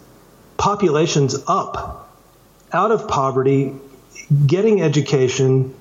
populations 0.56 1.34
up 1.48 2.10
out 2.72 2.90
of 2.90 3.08
poverty, 3.08 3.72
getting 4.46 4.82
education, 4.82 5.74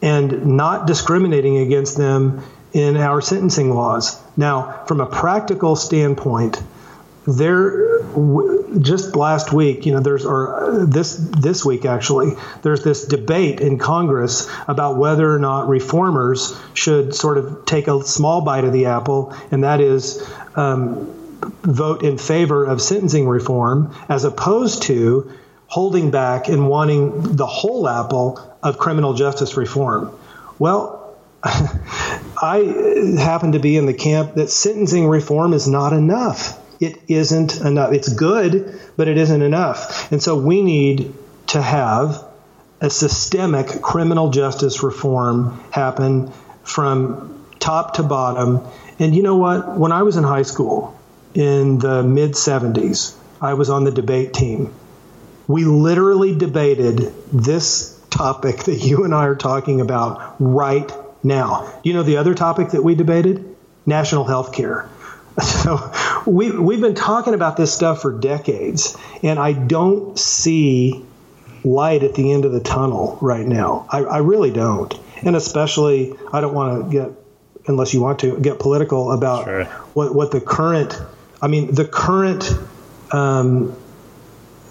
and 0.00 0.46
not 0.46 0.86
discriminating 0.86 1.58
against 1.58 1.96
them 1.96 2.42
in 2.72 2.96
our 2.96 3.20
sentencing 3.20 3.70
laws. 3.74 4.20
Now, 4.36 4.84
from 4.86 5.00
a 5.00 5.06
practical 5.06 5.76
standpoint, 5.76 6.62
there 7.26 8.02
just 8.78 9.16
last 9.16 9.52
week, 9.52 9.84
you 9.84 9.92
know, 9.92 10.00
there's 10.00 10.24
or 10.24 10.84
this 10.86 11.16
this 11.16 11.64
week 11.64 11.84
actually, 11.84 12.32
there's 12.62 12.84
this 12.84 13.06
debate 13.06 13.60
in 13.60 13.78
Congress 13.78 14.48
about 14.68 14.96
whether 14.96 15.32
or 15.32 15.38
not 15.38 15.68
reformers 15.68 16.58
should 16.74 17.14
sort 17.14 17.38
of 17.38 17.64
take 17.66 17.88
a 17.88 18.04
small 18.04 18.42
bite 18.42 18.64
of 18.64 18.72
the 18.72 18.86
apple, 18.86 19.34
and 19.50 19.64
that 19.64 19.80
is 19.80 20.24
um, 20.54 21.12
vote 21.62 22.04
in 22.04 22.18
favor 22.18 22.64
of 22.64 22.80
sentencing 22.80 23.28
reform 23.28 23.94
as 24.08 24.24
opposed 24.24 24.82
to 24.82 25.32
holding 25.66 26.10
back 26.10 26.48
and 26.48 26.68
wanting 26.68 27.36
the 27.36 27.46
whole 27.46 27.88
apple 27.88 28.40
of 28.62 28.78
criminal 28.78 29.14
justice 29.14 29.56
reform. 29.56 30.16
Well, 30.58 31.16
I 32.40 32.58
happen 33.18 33.52
to 33.52 33.58
be 33.58 33.76
in 33.76 33.86
the 33.86 33.94
camp 33.94 34.34
that 34.34 34.50
sentencing 34.50 35.08
reform 35.08 35.52
is 35.52 35.66
not 35.66 35.92
enough. 35.92 36.62
It 36.80 36.98
isn't 37.08 37.60
enough. 37.60 37.92
It's 37.92 38.12
good, 38.12 38.78
but 38.96 39.08
it 39.08 39.16
isn't 39.16 39.42
enough. 39.42 40.10
And 40.12 40.22
so 40.22 40.36
we 40.38 40.62
need 40.62 41.14
to 41.48 41.62
have 41.62 42.24
a 42.80 42.90
systemic 42.90 43.80
criminal 43.80 44.30
justice 44.30 44.82
reform 44.82 45.60
happen 45.70 46.30
from 46.62 47.44
top 47.58 47.94
to 47.94 48.02
bottom. 48.02 48.60
And 48.98 49.14
you 49.14 49.22
know 49.22 49.36
what? 49.36 49.78
When 49.78 49.92
I 49.92 50.02
was 50.02 50.16
in 50.16 50.24
high 50.24 50.42
school 50.42 50.98
in 51.34 51.78
the 51.78 52.02
mid 52.02 52.32
70s, 52.32 53.16
I 53.40 53.54
was 53.54 53.70
on 53.70 53.84
the 53.84 53.90
debate 53.90 54.34
team. 54.34 54.74
We 55.48 55.64
literally 55.64 56.36
debated 56.36 57.14
this 57.32 57.98
topic 58.10 58.64
that 58.64 58.84
you 58.84 59.04
and 59.04 59.14
I 59.14 59.26
are 59.26 59.36
talking 59.36 59.80
about 59.80 60.36
right 60.38 60.90
now, 61.22 61.80
you 61.82 61.92
know 61.92 62.02
the 62.02 62.16
other 62.18 62.34
topic 62.34 62.70
that 62.70 62.82
we 62.82 62.94
debated? 62.94 63.56
National 63.84 64.24
health 64.24 64.52
care. 64.52 64.88
So 65.38 65.92
we, 66.26 66.50
we've 66.50 66.80
been 66.80 66.94
talking 66.94 67.34
about 67.34 67.58
this 67.58 67.70
stuff 67.70 68.00
for 68.00 68.10
decades, 68.10 68.96
and 69.22 69.38
I 69.38 69.52
don't 69.52 70.18
see 70.18 71.04
light 71.62 72.02
at 72.04 72.14
the 72.14 72.32
end 72.32 72.46
of 72.46 72.52
the 72.52 72.60
tunnel 72.60 73.18
right 73.20 73.46
now. 73.46 73.86
I, 73.90 73.98
I 73.98 74.18
really 74.18 74.50
don't. 74.50 74.94
And 75.22 75.36
especially, 75.36 76.14
I 76.32 76.40
don't 76.40 76.54
want 76.54 76.84
to 76.84 76.90
get, 76.90 77.10
unless 77.66 77.92
you 77.92 78.00
want 78.00 78.20
to, 78.20 78.38
get 78.40 78.58
political 78.58 79.12
about 79.12 79.44
sure. 79.44 79.64
what, 79.92 80.14
what 80.14 80.30
the 80.30 80.40
current, 80.40 80.98
I 81.42 81.48
mean, 81.48 81.74
the 81.74 81.86
current 81.86 82.50
um, 83.12 83.76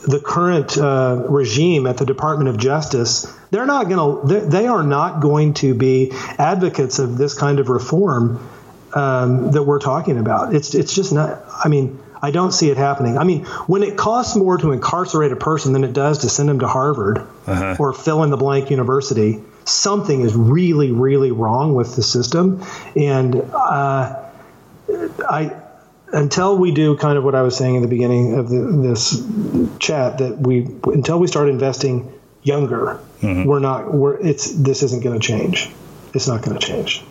the 0.07 0.19
current 0.19 0.77
uh, 0.77 1.25
regime 1.27 1.87
at 1.87 1.97
the 1.97 2.05
Department 2.05 2.49
of 2.49 2.57
Justice, 2.57 3.31
they're 3.51 3.65
not 3.65 3.89
going 3.89 4.27
to, 4.27 4.39
they 4.41 4.67
are 4.67 4.83
not 4.83 5.19
going 5.21 5.53
to 5.55 5.73
be 5.73 6.11
advocates 6.37 6.99
of 6.99 7.17
this 7.17 7.33
kind 7.33 7.59
of 7.59 7.69
reform 7.69 8.39
um, 8.93 9.51
that 9.51 9.63
we're 9.63 9.79
talking 9.79 10.17
about. 10.17 10.55
It's 10.55 10.73
it's 10.73 10.93
just 10.93 11.11
not. 11.11 11.43
I 11.63 11.67
mean, 11.67 11.99
I 12.21 12.31
don't 12.31 12.51
see 12.51 12.69
it 12.69 12.77
happening. 12.77 13.17
I 13.17 13.23
mean, 13.23 13.45
when 13.67 13.83
it 13.83 13.97
costs 13.97 14.35
more 14.35 14.57
to 14.57 14.71
incarcerate 14.71 15.31
a 15.31 15.35
person 15.35 15.73
than 15.73 15.83
it 15.83 15.93
does 15.93 16.19
to 16.19 16.29
send 16.29 16.49
them 16.49 16.59
to 16.59 16.67
Harvard 16.67 17.19
uh-huh. 17.45 17.75
or 17.79 17.93
fill 17.93 18.23
in 18.23 18.29
the 18.29 18.37
blank 18.37 18.71
university, 18.71 19.41
something 19.65 20.21
is 20.21 20.35
really, 20.35 20.91
really 20.91 21.31
wrong 21.31 21.75
with 21.75 21.95
the 21.95 22.03
system. 22.03 22.63
And 22.95 23.35
uh, 23.53 24.23
I 25.29 25.51
until 26.13 26.57
we 26.57 26.71
do 26.71 26.95
kind 26.97 27.17
of 27.17 27.23
what 27.23 27.35
I 27.35 27.41
was 27.41 27.55
saying 27.55 27.75
in 27.75 27.81
the 27.81 27.87
beginning 27.87 28.37
of 28.37 28.49
the, 28.49 28.61
this 28.87 29.23
chat 29.79 30.19
that 30.19 30.37
we 30.37 30.65
until 30.85 31.19
we 31.19 31.27
start 31.27 31.49
investing 31.49 32.11
younger, 32.43 32.99
mm-hmm. 33.21 33.45
we're 33.45 33.59
not 33.59 33.93
we're 33.93 34.19
it's 34.19 34.51
this 34.51 34.83
isn't 34.83 35.03
going 35.03 35.19
to 35.19 35.25
change. 35.25 35.69
It's 36.13 36.27
not 36.27 36.41
going 36.41 36.57
to 36.57 36.65
change. 36.65 37.03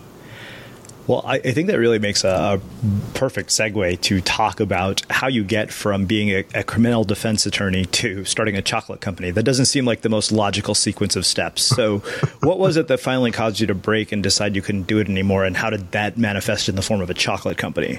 Well, 1.06 1.22
I, 1.26 1.34
I, 1.34 1.52
think 1.52 1.66
that 1.66 1.78
really 1.78 1.98
makes 1.98 2.24
a, 2.24 2.58
a, 2.58 2.60
perfect 3.12 3.50
segue 3.50 4.00
to 4.00 4.20
talk 4.22 4.58
about 4.58 5.02
how 5.10 5.28
you 5.28 5.44
get 5.44 5.70
from 5.70 6.06
being 6.06 6.30
a, 6.30 6.44
a, 6.54 6.64
criminal 6.64 7.04
defense 7.04 7.44
attorney 7.44 7.84
to 7.84 8.24
starting 8.24 8.56
a 8.56 8.62
chocolate 8.62 9.02
company. 9.02 9.30
That 9.30 9.42
doesn't 9.42 9.66
seem 9.66 9.84
like 9.84 10.00
the 10.00 10.08
most 10.08 10.32
logical 10.32 10.74
sequence 10.74 11.14
of 11.14 11.26
steps. 11.26 11.62
So, 11.62 11.98
what 12.40 12.58
was 12.58 12.78
it 12.78 12.88
that 12.88 13.00
finally 13.00 13.32
caused 13.32 13.60
you 13.60 13.66
to 13.66 13.74
break 13.74 14.12
and 14.12 14.22
decide 14.22 14.56
you 14.56 14.62
couldn't 14.62 14.86
do 14.86 14.98
it 14.98 15.10
anymore? 15.10 15.44
And 15.44 15.58
how 15.58 15.68
did 15.68 15.92
that 15.92 16.16
manifest 16.16 16.70
in 16.70 16.74
the 16.74 16.82
form 16.82 17.02
of 17.02 17.10
a 17.10 17.14
chocolate 17.14 17.58
company? 17.58 17.98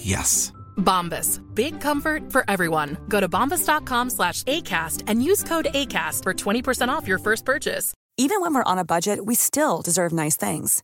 Yes. 0.00 0.52
Bombas. 0.76 1.40
Big 1.54 1.80
comfort 1.80 2.32
for 2.32 2.44
everyone. 2.48 2.96
Go 3.08 3.20
to 3.20 3.28
bombas.com 3.28 4.10
slash 4.10 4.42
ACAST 4.44 5.04
and 5.06 5.22
use 5.22 5.44
code 5.44 5.68
ACAST 5.72 6.22
for 6.24 6.34
20% 6.34 6.88
off 6.88 7.06
your 7.06 7.18
first 7.18 7.44
purchase. 7.44 7.92
Even 8.16 8.40
when 8.40 8.54
we're 8.54 8.64
on 8.64 8.78
a 8.78 8.84
budget, 8.84 9.24
we 9.24 9.34
still 9.34 9.82
deserve 9.82 10.12
nice 10.12 10.36
things. 10.36 10.82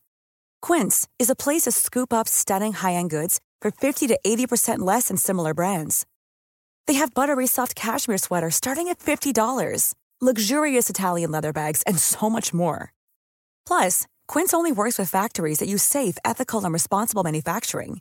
Quince 0.63 1.07
is 1.19 1.29
a 1.29 1.35
place 1.37 1.63
to 1.63 1.73
scoop 1.73 2.13
up 2.13 2.29
stunning 2.29 2.73
high 2.73 2.95
end 2.95 3.11
goods 3.11 3.41
for 3.61 3.71
50 3.71 4.07
to 4.09 4.19
80% 4.27 4.79
less 4.79 5.09
than 5.09 5.17
similar 5.17 5.53
brands. 5.55 6.07
They 6.87 6.95
have 6.95 7.15
buttery 7.15 7.47
soft 7.47 7.75
cashmere 7.75 8.19
sweaters 8.19 8.55
starting 8.55 8.89
at 8.89 9.01
$50, 9.01 9.95
luxurious 10.21 10.89
Italian 10.89 11.31
leather 11.31 11.53
bags, 11.53 11.83
and 11.83 11.99
so 11.99 12.31
much 12.31 12.55
more. 12.55 12.93
Plus, 13.67 14.07
Quince 14.29 14.55
only 14.55 14.73
works 14.73 14.99
with 14.99 15.11
factories 15.11 15.59
that 15.59 15.69
use 15.69 15.83
safe, 15.83 16.17
ethical, 16.25 16.65
and 16.65 16.73
responsible 16.73 17.23
manufacturing. 17.23 18.01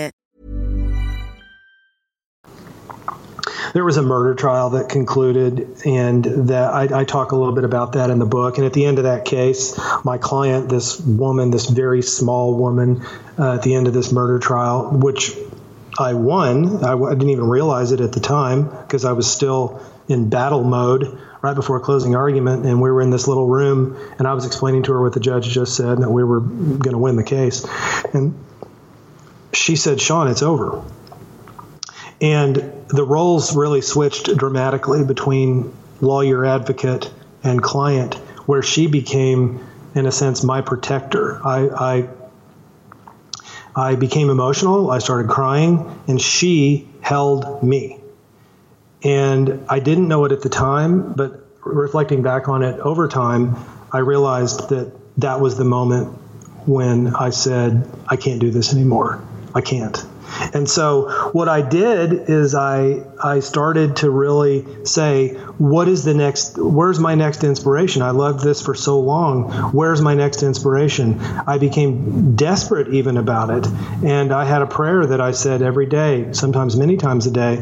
There 3.73 3.85
was 3.85 3.97
a 3.97 4.01
murder 4.01 4.35
trial 4.35 4.71
that 4.71 4.89
concluded, 4.89 5.81
and 5.85 6.25
that 6.49 6.73
I, 6.73 7.01
I, 7.01 7.03
talk 7.05 7.31
a 7.31 7.35
little 7.35 7.53
bit 7.53 7.63
about 7.63 7.93
that 7.93 8.09
in 8.09 8.19
the 8.19 8.25
book. 8.25 8.57
And 8.57 8.65
at 8.65 8.73
the 8.73 8.85
end 8.85 8.97
of 8.97 9.05
that 9.05 9.25
case, 9.25 9.79
my 10.03 10.17
client, 10.17 10.69
this 10.69 10.99
woman, 10.99 11.51
this 11.51 11.67
very 11.67 12.01
small 12.01 12.55
woman, 12.55 13.05
uh, 13.39 13.53
at 13.53 13.63
the 13.63 13.75
end 13.75 13.87
of 13.87 13.93
this 13.93 14.11
murder 14.11 14.39
trial, 14.39 14.89
which 14.91 15.37
I 15.97 16.13
won, 16.13 16.83
I, 16.83 16.93
I 16.93 17.11
didn't 17.11 17.29
even 17.29 17.47
realize 17.47 17.91
it 17.91 18.01
at 18.01 18.11
the 18.11 18.19
time 18.19 18.69
because 18.69 19.05
I 19.05 19.13
was 19.13 19.31
still 19.31 19.81
in 20.07 20.29
battle 20.29 20.63
mode 20.63 21.19
right 21.41 21.55
before 21.55 21.79
closing 21.79 22.15
argument, 22.15 22.65
and 22.65 22.81
we 22.81 22.91
were 22.91 23.01
in 23.01 23.09
this 23.09 23.27
little 23.27 23.47
room, 23.47 23.97
and 24.19 24.27
I 24.27 24.33
was 24.33 24.45
explaining 24.45 24.83
to 24.83 24.93
her 24.93 25.01
what 25.01 25.13
the 25.13 25.19
judge 25.19 25.47
just 25.47 25.75
said, 25.75 25.99
that 25.99 26.09
we 26.09 26.23
were 26.23 26.39
going 26.39 26.91
to 26.91 26.97
win 26.97 27.15
the 27.15 27.23
case, 27.23 27.65
and 28.13 28.37
she 29.53 29.75
said, 29.75 29.99
"Shawn, 29.99 30.27
it's 30.27 30.43
over." 30.43 30.83
And 32.21 32.80
the 32.91 33.03
roles 33.03 33.55
really 33.55 33.81
switched 33.81 34.35
dramatically 34.37 35.03
between 35.03 35.73
lawyer 36.01 36.45
advocate 36.45 37.11
and 37.43 37.61
client, 37.61 38.15
where 38.45 38.61
she 38.61 38.87
became, 38.87 39.65
in 39.95 40.05
a 40.05 40.11
sense, 40.11 40.43
my 40.43 40.61
protector. 40.61 41.39
I, 41.45 41.69
I, 41.69 42.09
I 43.75 43.95
became 43.95 44.29
emotional. 44.29 44.91
I 44.91 44.99
started 44.99 45.29
crying, 45.29 46.01
and 46.07 46.21
she 46.21 46.87
held 47.01 47.63
me. 47.63 47.99
And 49.03 49.65
I 49.69 49.79
didn't 49.79 50.07
know 50.07 50.25
it 50.25 50.31
at 50.31 50.41
the 50.41 50.49
time, 50.49 51.13
but 51.13 51.47
reflecting 51.63 52.21
back 52.21 52.49
on 52.49 52.61
it 52.61 52.79
over 52.79 53.07
time, 53.07 53.55
I 53.91 53.99
realized 53.99 54.69
that 54.69 54.93
that 55.17 55.39
was 55.39 55.57
the 55.57 55.63
moment 55.63 56.09
when 56.65 57.15
I 57.15 57.29
said, 57.29 57.89
I 58.07 58.17
can't 58.17 58.39
do 58.39 58.51
this 58.51 58.73
anymore. 58.73 59.23
I 59.53 59.61
can't. 59.61 60.03
And 60.53 60.69
so 60.69 61.09
what 61.31 61.47
I 61.47 61.61
did 61.61 62.29
is 62.29 62.55
I 62.55 63.03
I 63.21 63.41
started 63.41 63.97
to 63.97 64.09
really 64.09 64.65
say, 64.85 65.33
what 65.57 65.87
is 65.87 66.03
the 66.03 66.13
next 66.13 66.57
where's 66.57 66.99
my 66.99 67.15
next 67.15 67.43
inspiration? 67.43 68.01
I 68.01 68.11
loved 68.11 68.43
this 68.43 68.61
for 68.61 68.73
so 68.73 68.99
long. 68.99 69.51
Where's 69.71 70.01
my 70.01 70.15
next 70.15 70.43
inspiration? 70.43 71.19
I 71.19 71.57
became 71.57 72.35
desperate 72.35 72.93
even 72.93 73.17
about 73.17 73.49
it. 73.49 73.67
And 74.03 74.31
I 74.31 74.45
had 74.45 74.61
a 74.61 74.67
prayer 74.67 75.05
that 75.05 75.21
I 75.21 75.31
said 75.31 75.61
every 75.61 75.85
day, 75.85 76.31
sometimes 76.33 76.75
many 76.75 76.97
times 76.97 77.27
a 77.27 77.31
day, 77.31 77.57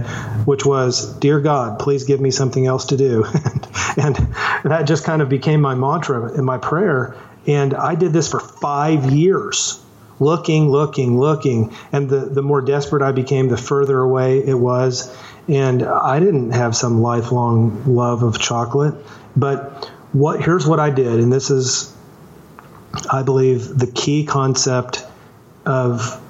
which 0.45 0.65
was, 0.65 1.13
Dear 1.19 1.39
God, 1.39 1.79
please 1.79 2.03
give 2.03 2.21
me 2.21 2.31
something 2.31 2.65
else 2.65 2.85
to 2.85 2.97
do. 2.97 3.25
and, 3.97 4.17
and 4.17 4.71
that 4.71 4.83
just 4.83 5.03
kind 5.03 5.21
of 5.21 5.29
became 5.29 5.61
my 5.61 5.75
mantra 5.75 6.33
in 6.33 6.45
my 6.45 6.57
prayer. 6.57 7.15
And 7.47 7.73
I 7.73 7.95
did 7.95 8.13
this 8.13 8.29
for 8.29 8.39
five 8.39 9.11
years 9.11 9.81
looking, 10.19 10.69
looking, 10.69 11.19
looking. 11.19 11.73
And 11.91 12.09
the, 12.09 12.19
the 12.19 12.41
more 12.41 12.61
desperate 12.61 13.01
I 13.01 13.11
became, 13.11 13.49
the 13.49 13.57
further 13.57 13.99
away 13.99 14.39
it 14.39 14.53
was. 14.53 15.15
And 15.47 15.83
I 15.83 16.19
didn't 16.19 16.51
have 16.51 16.75
some 16.75 17.01
lifelong 17.01 17.95
love 17.95 18.23
of 18.23 18.39
chocolate. 18.39 18.95
But 19.35 19.89
what 20.11 20.43
here's 20.43 20.65
what 20.65 20.79
I 20.79 20.89
did, 20.89 21.19
and 21.19 21.31
this 21.31 21.49
is, 21.49 21.93
I 23.11 23.23
believe, 23.23 23.77
the 23.77 23.87
key 23.87 24.25
concept 24.25 25.05
of 25.65 26.21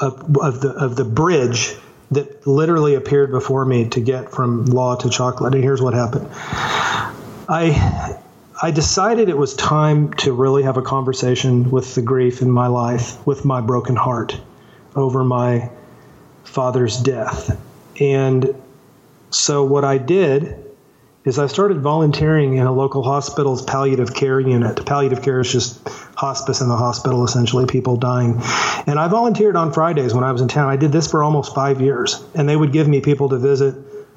of, 0.00 0.60
the 0.60 0.74
of 0.78 0.96
the 0.96 1.04
bridge 1.04 1.74
that 2.10 2.46
literally 2.46 2.94
appeared 2.94 3.30
before 3.30 3.64
me 3.64 3.88
to 3.88 4.00
get 4.00 4.30
from 4.30 4.66
law 4.66 4.96
to 4.96 5.08
chocolate. 5.08 5.54
And 5.54 5.64
here's 5.64 5.80
what 5.80 5.94
happened. 5.94 6.28
I 7.48 8.18
I 8.64 8.70
decided 8.70 9.28
it 9.28 9.36
was 9.36 9.54
time 9.54 10.12
to 10.18 10.32
really 10.32 10.62
have 10.62 10.76
a 10.76 10.82
conversation 10.82 11.68
with 11.72 11.96
the 11.96 12.02
grief 12.02 12.42
in 12.42 12.50
my 12.50 12.68
life, 12.68 13.26
with 13.26 13.44
my 13.44 13.60
broken 13.60 13.96
heart 13.96 14.40
over 14.94 15.24
my 15.24 15.68
father's 16.44 16.96
death. 16.96 17.60
And 18.00 18.54
so 19.30 19.64
what 19.64 19.84
I 19.84 19.98
did 19.98 20.64
is 21.24 21.40
I 21.40 21.48
started 21.48 21.80
volunteering 21.80 22.56
in 22.56 22.66
a 22.66 22.72
local 22.72 23.02
hospital's 23.02 23.62
palliative 23.62 24.14
care 24.14 24.38
unit. 24.38 24.86
Palliative 24.86 25.22
care 25.22 25.40
is 25.40 25.50
just 25.50 25.88
hospice 26.14 26.60
in 26.60 26.68
the 26.68 26.76
hospital, 26.76 27.24
essentially, 27.24 27.66
people 27.66 27.96
dying. 27.96 28.40
And 28.86 28.96
I 28.96 29.08
volunteered 29.08 29.56
on 29.56 29.72
Fridays 29.72 30.14
when 30.14 30.22
I 30.22 30.30
was 30.30 30.40
in 30.40 30.46
town. 30.46 30.68
I 30.68 30.76
did 30.76 30.92
this 30.92 31.10
for 31.10 31.24
almost 31.24 31.52
five 31.52 31.80
years. 31.80 32.24
And 32.36 32.48
they 32.48 32.56
would 32.56 32.72
give 32.72 32.86
me 32.86 33.00
people 33.00 33.28
to 33.30 33.38
visit 33.38 33.74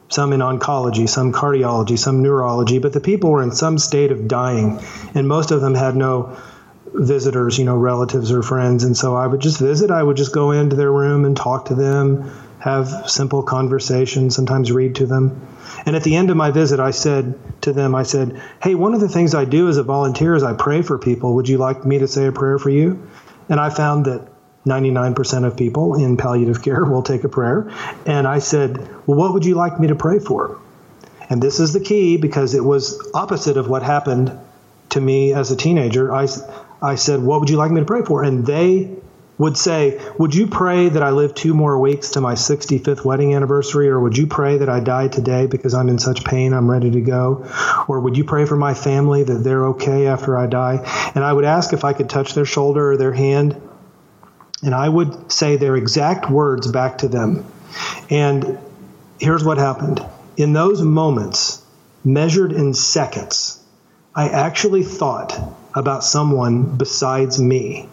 some 0.10 0.34
in 0.34 0.40
oncology, 0.40 1.10
some 1.10 1.34
cardiology, 1.34 1.98
some 1.98 2.22
neurology, 2.22 2.80
but 2.80 2.94
the 2.94 3.00
people 3.00 3.32
were 3.32 3.44
in 3.44 3.52
some 3.52 3.78
state 3.78 4.12
of 4.12 4.28
dying, 4.28 4.80
and 5.14 5.28
most 5.28 5.52
of 5.52 5.62
them 5.62 5.74
had 5.74 5.96
no 5.96 6.38
visitors, 6.94 7.58
you 7.58 7.66
know, 7.66 7.76
relatives 7.76 8.32
or 8.32 8.42
friends. 8.42 8.84
And 8.84 8.96
so 8.96 9.16
I 9.16 9.28
would 9.28 9.42
just 9.42 9.60
visit. 9.60 9.92
I 9.92 10.02
would 10.02 10.18
just 10.18 10.34
go 10.34 10.52
into 10.52 10.76
their 10.76 10.92
room 10.92 11.26
and 11.26 11.36
talk 11.36 11.66
to 11.66 11.76
them, 11.76 12.32
have 12.60 13.10
simple 13.10 13.44
conversations, 13.44 14.36
sometimes 14.36 14.72
read 14.72 14.96
to 14.96 15.06
them. 15.06 15.48
And 15.86 15.96
at 15.96 16.04
the 16.04 16.16
end 16.16 16.30
of 16.30 16.38
my 16.38 16.52
visit, 16.52 16.80
I 16.80 16.92
said 16.92 17.38
to 17.62 17.74
them, 17.74 17.96
I 17.96 18.04
said, 18.04 18.42
Hey, 18.62 18.76
one 18.76 18.94
of 18.94 19.02
the 19.02 19.10
things 19.10 19.36
I 19.36 19.46
do 19.46 19.68
as 19.68 19.78
a 19.78 19.84
volunteer 19.84 20.36
is 20.36 20.44
I 20.44 20.54
pray 20.54 20.82
for 20.82 20.98
people. 20.98 21.36
Would 21.36 21.50
you 21.50 21.58
like 21.58 21.86
me 21.86 22.00
to 22.00 22.08
say 22.08 22.28
a 22.28 22.32
prayer 22.32 22.58
for 22.58 22.70
you? 22.70 23.08
And 23.50 23.60
I 23.60 23.70
found 23.70 24.06
that 24.06 24.28
99% 24.66 25.46
of 25.46 25.56
people 25.58 25.96
in 25.96 26.18
palliative 26.18 26.62
care 26.62 26.84
will 26.92 27.04
take 27.04 27.24
a 27.24 27.30
prayer. 27.30 27.72
And 28.06 28.28
I 28.28 28.40
said, 28.40 28.78
Well, 29.08 29.18
what 29.18 29.34
would 29.34 29.46
you 29.46 29.56
like 29.56 29.80
me 29.80 29.88
to 29.88 29.96
pray 29.96 30.20
for? 30.20 30.60
And 31.30 31.42
this 31.42 31.60
is 31.60 31.74
the 31.74 31.80
key 31.80 32.18
because 32.18 32.54
it 32.54 32.64
was 32.64 33.12
opposite 33.14 33.58
of 33.58 33.68
what 33.68 33.84
happened 33.84 34.38
to 34.90 35.02
me 35.02 35.34
as 35.34 35.52
a 35.52 35.56
teenager. 35.56 36.14
I, 36.14 36.28
I 36.82 36.96
said, 36.96 37.22
What 37.22 37.40
would 37.40 37.50
you 37.50 37.58
like 37.58 37.72
me 37.72 37.82
to 37.82 37.86
pray 37.86 38.04
for? 38.04 38.24
And 38.24 38.46
they 38.46 38.96
would 39.38 39.58
say, 39.58 40.02
Would 40.18 40.34
you 40.34 40.48
pray 40.48 40.90
that 40.90 41.04
I 41.04 41.12
live 41.12 41.36
two 41.36 41.54
more 41.54 41.78
weeks 41.80 42.12
to 42.12 42.22
my 42.22 42.34
65th 42.34 43.04
wedding 43.04 43.34
anniversary? 43.34 43.90
Or 43.90 44.00
would 44.00 44.18
you 44.18 44.28
pray 44.28 44.58
that 44.58 44.70
I 44.70 44.80
die 44.80 45.08
today 45.08 45.46
because 45.48 45.74
I'm 45.74 45.90
in 45.90 46.00
such 46.00 46.24
pain, 46.24 46.54
I'm 46.54 46.70
ready 46.70 46.92
to 46.92 47.02
go? 47.02 47.46
Or 47.88 48.00
would 48.00 48.18
you 48.18 48.24
pray 48.24 48.46
for 48.46 48.56
my 48.56 48.74
family 48.74 49.24
that 49.24 49.44
they're 49.44 49.68
okay 49.70 50.08
after 50.08 50.38
I 50.38 50.48
die? 50.48 51.12
And 51.16 51.24
I 51.24 51.34
would 51.34 51.46
ask 51.46 51.74
if 51.74 51.84
I 51.84 51.94
could 51.94 52.10
touch 52.10 52.34
their 52.34 52.46
shoulder 52.46 52.92
or 52.92 52.98
their 52.98 53.14
hand. 53.14 53.62
And 54.66 54.74
I 54.76 54.90
would 54.90 55.32
say 55.32 55.56
their 55.56 55.76
exact 55.76 56.30
words 56.30 56.70
back 56.70 56.98
to 56.98 57.08
them. 57.08 57.46
And 58.10 58.58
here's 59.20 59.44
what 59.44 59.58
happened 59.58 60.04
in 60.38 60.54
those 60.54 60.82
moments, 60.82 61.64
measured 62.04 62.52
in 62.52 62.74
seconds, 62.74 63.64
I 64.14 64.30
actually 64.30 64.84
thought 64.84 65.40
about 65.74 66.04
someone 66.04 66.78
besides 66.78 67.40
me. 67.40 67.88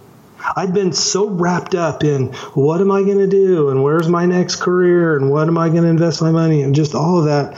I'd 0.56 0.74
been 0.74 0.92
so 0.92 1.28
wrapped 1.28 1.74
up 1.74 2.02
in 2.02 2.32
what 2.54 2.80
am 2.80 2.90
I 2.90 3.02
going 3.02 3.18
to 3.18 3.28
do 3.28 3.68
and 3.68 3.82
where's 3.82 4.08
my 4.08 4.26
next 4.26 4.56
career 4.56 5.16
and 5.16 5.30
what 5.30 5.46
am 5.46 5.56
I 5.56 5.68
going 5.68 5.82
to 5.82 5.88
invest 5.88 6.20
my 6.20 6.32
money 6.32 6.62
and 6.62 6.74
just 6.74 6.94
all 6.94 7.18
of 7.18 7.26
that. 7.26 7.56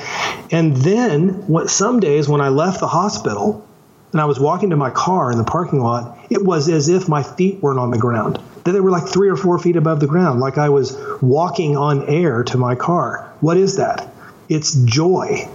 And 0.51 0.77
then 0.77 1.47
what 1.47 1.71
some 1.71 2.01
days 2.01 2.29
when 2.29 2.41
I 2.41 2.49
left 2.49 2.81
the 2.81 2.89
hospital 2.89 3.67
and 4.13 4.21
I 4.21 4.27
was 4.27 4.39
walking 4.39 4.71
to 4.71 4.77
my 4.77 4.91
car 4.91 5.33
in 5.33 5.39
the 5.39 5.45
parking 5.45 5.81
lot, 5.81 6.19
it 6.31 6.45
was 6.45 6.69
as 6.69 6.89
if 6.89 7.09
my 7.09 7.23
feet 7.23 7.63
weren't 7.63 7.79
on 7.79 7.91
the 7.91 7.99
ground. 7.99 8.39
That 8.65 8.73
they 8.73 8.81
were 8.81 8.91
like 8.91 9.07
three 9.07 9.29
or 9.29 9.37
four 9.37 9.59
feet 9.59 9.77
above 9.77 10.01
the 10.01 10.07
ground, 10.07 10.41
like 10.41 10.59
I 10.59 10.71
was 10.71 10.97
walking 11.21 11.77
on 11.77 12.09
air 12.09 12.45
to 12.45 12.59
my 12.59 12.75
car. 12.75 13.31
What 13.41 13.57
is 13.57 13.77
that? 13.77 14.09
It's 14.49 14.75
joy. 14.75 15.49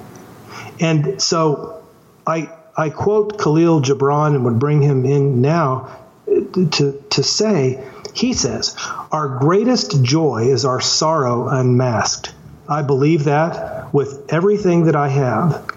And 0.79 1.21
so 1.21 1.83
I 2.25 2.49
I 2.77 2.89
quote 2.89 3.37
Kahlil 3.37 3.83
Gibran 3.83 4.35
and 4.35 4.45
would 4.45 4.57
bring 4.57 4.81
him 4.81 5.05
in 5.05 5.41
now 5.41 5.97
uh, 6.29 6.69
to, 6.71 7.03
to 7.09 7.23
say, 7.23 7.83
he 8.13 8.31
says, 8.31 8.75
Our 9.11 9.39
greatest 9.39 10.01
joy 10.01 10.49
is 10.49 10.63
our 10.63 10.79
sorrow 10.79 11.49
unmasked. 11.49 12.33
I 12.69 12.83
believe 12.83 13.25
that 13.25 13.93
with 13.93 14.31
everything 14.31 14.85
that 14.85 14.95
I 14.95 15.09
have, 15.09 15.69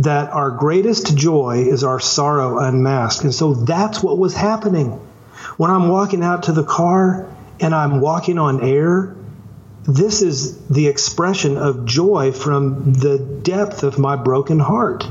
that 0.00 0.30
our 0.32 0.50
greatest 0.50 1.16
joy 1.16 1.64
is 1.68 1.84
our 1.84 2.00
sorrow 2.00 2.58
unmasked. 2.58 3.24
And 3.24 3.34
so 3.34 3.54
that's 3.54 4.02
what 4.02 4.18
was 4.18 4.34
happening. 4.34 5.00
When 5.62 5.70
I'm 5.70 5.86
walking 5.86 6.24
out 6.24 6.42
to 6.44 6.52
the 6.52 6.64
car 6.64 7.32
and 7.60 7.72
I'm 7.72 8.00
walking 8.00 8.36
on 8.36 8.64
air, 8.64 9.14
this 9.84 10.20
is 10.20 10.58
the 10.66 10.88
expression 10.88 11.56
of 11.56 11.84
joy 11.84 12.32
from 12.32 12.94
the 12.94 13.16
depth 13.20 13.84
of 13.84 13.96
my 13.96 14.16
broken 14.16 14.58
heart. 14.58 15.06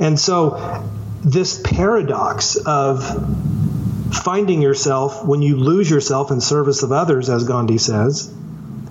And 0.00 0.18
so, 0.18 0.90
this 1.22 1.62
paradox 1.62 2.56
of 2.56 3.04
finding 4.24 4.62
yourself 4.62 5.24
when 5.24 5.42
you 5.42 5.58
lose 5.58 5.88
yourself 5.88 6.32
in 6.32 6.40
service 6.40 6.82
of 6.82 6.90
others, 6.90 7.30
as 7.30 7.44
Gandhi 7.44 7.78
says, 7.78 8.34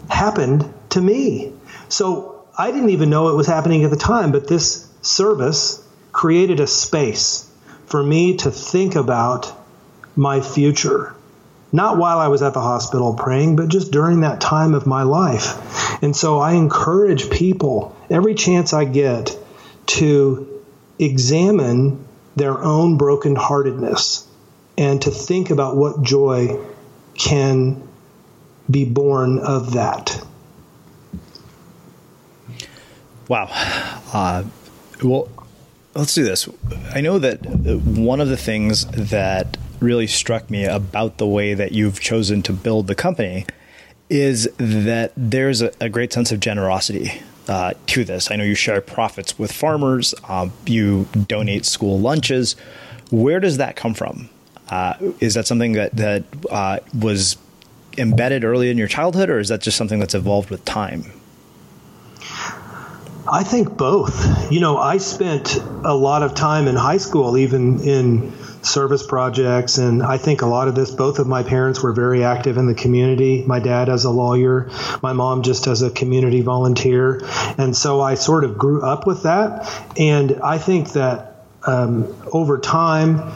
happened 0.10 0.74
to 0.91 1.01
me. 1.01 1.51
So 1.89 2.45
I 2.58 2.72
didn't 2.72 2.91
even 2.91 3.10
know 3.10 3.28
it 3.28 3.36
was 3.36 3.47
happening 3.47 3.84
at 3.84 3.89
the 3.89 3.97
time, 3.97 4.32
but 4.32 4.47
this 4.47 4.89
service 5.01 5.86
created 6.14 6.62
a 6.62 6.68
space 6.68 7.45
for 7.88 8.01
me 8.01 8.38
to 8.38 8.51
think 8.51 8.95
about 8.95 9.54
my 10.16 10.41
future. 10.41 11.16
Not 11.72 11.97
while 11.97 12.20
I 12.20 12.28
was 12.28 12.43
at 12.43 12.53
the 12.53 12.61
hospital 12.61 13.16
praying, 13.16 13.55
but 13.55 13.70
just 13.70 13.91
during 13.91 14.22
that 14.22 14.39
time 14.39 14.76
of 14.76 14.86
my 14.86 15.03
life. 15.03 16.03
And 16.03 16.16
so 16.16 16.39
I 16.39 16.53
encourage 16.53 17.32
people 17.32 17.95
every 18.09 18.36
chance 18.36 18.74
I 18.74 18.86
get 18.86 19.36
to 19.88 20.61
examine 20.99 22.05
their 22.36 22.64
own 22.64 22.97
brokenheartedness 22.97 24.26
and 24.78 25.01
to 25.01 25.11
think 25.11 25.49
about 25.49 25.76
what 25.76 26.03
joy 26.03 26.59
can 27.16 27.88
be 28.70 28.86
born 28.86 29.39
of 29.39 29.74
that. 29.74 30.24
Wow. 33.28 33.49
Uh, 34.14 34.43
well, 35.03 35.30
let's 35.95 36.14
do 36.14 36.24
this. 36.24 36.47
I 36.93 37.01
know 37.01 37.20
that 37.20 37.45
one 37.45 38.20
of 38.20 38.30
the 38.30 38.38
things 38.38 38.86
that 38.86 39.57
really 39.84 40.07
struck 40.07 40.49
me 40.49 40.65
about 40.65 41.17
the 41.17 41.27
way 41.27 41.53
that 41.53 41.73
you've 41.73 41.99
chosen 41.99 42.41
to 42.43 42.53
build 42.53 42.88
the 42.88 42.95
company 42.95 43.45
is 44.09 44.49
that 44.57 45.11
there's 45.15 45.61
a, 45.61 45.71
a 45.79 45.89
great 45.89 46.13
sense 46.13 46.31
of 46.31 46.39
generosity 46.39 47.21
uh, 47.47 47.73
to 47.88 48.03
this. 48.03 48.31
I 48.31 48.36
know 48.36 48.43
you 48.43 48.55
share 48.55 48.79
profits 48.81 49.38
with 49.38 49.51
farmers, 49.51 50.15
um, 50.29 50.51
you 50.65 51.07
donate 51.27 51.65
school 51.65 51.99
lunches. 51.99 52.55
Where 53.11 53.39
does 53.39 53.57
that 53.57 53.75
come 53.75 53.93
from? 53.93 54.29
Uh, 54.69 54.93
is 55.19 55.34
that 55.34 55.45
something 55.45 55.73
that 55.73 55.95
that 55.95 56.23
uh, 56.49 56.79
was 56.99 57.38
embedded 57.97 58.43
early 58.43 58.69
in 58.71 58.77
your 58.77 58.88
childhood, 58.88 59.29
or 59.29 59.39
is 59.39 59.49
that 59.49 59.61
just 59.61 59.77
something 59.77 59.99
that's 59.99 60.15
evolved 60.15 60.49
with 60.49 60.63
time? 60.65 61.03
I 63.31 63.43
think 63.43 63.77
both. 63.77 64.51
You 64.51 64.59
know, 64.59 64.77
I 64.77 64.97
spent 64.97 65.55
a 65.84 65.93
lot 65.93 66.23
of 66.23 66.34
time 66.34 66.67
in 66.67 66.75
high 66.75 66.97
school, 66.97 67.38
even 67.38 67.79
in 67.81 68.31
service 68.64 69.05
projects, 69.05 69.78
and 69.78 70.01
I 70.03 70.18
think 70.18 70.41
a 70.41 70.45
lot 70.45 70.68
of 70.68 70.76
this. 70.76 70.91
Both 70.91 71.20
of 71.20 71.28
my 71.28 71.43
parents 71.43 71.82
were 71.82 71.93
very 71.93 72.24
active 72.24 72.57
in 72.57 72.68
the 72.68 72.76
community. 72.76 73.43
My 73.45 73.59
dad 73.59 73.89
as 73.89 74.05
a 74.05 74.09
lawyer, 74.09 74.70
my 75.01 75.14
mom 75.14 75.43
just 75.43 75.68
as 75.68 75.82
a 75.82 75.89
community 75.89 76.41
volunteer, 76.41 77.22
and 77.57 77.76
so 77.76 78.01
I 78.01 78.16
sort 78.16 78.43
of 78.43 78.57
grew 78.57 78.82
up 78.82 79.05
with 79.05 79.24
that. 79.24 79.70
And 79.97 80.39
I 80.43 80.57
think 80.57 80.93
that 80.93 81.45
um, 81.66 82.16
over 82.32 82.57
time 82.57 83.34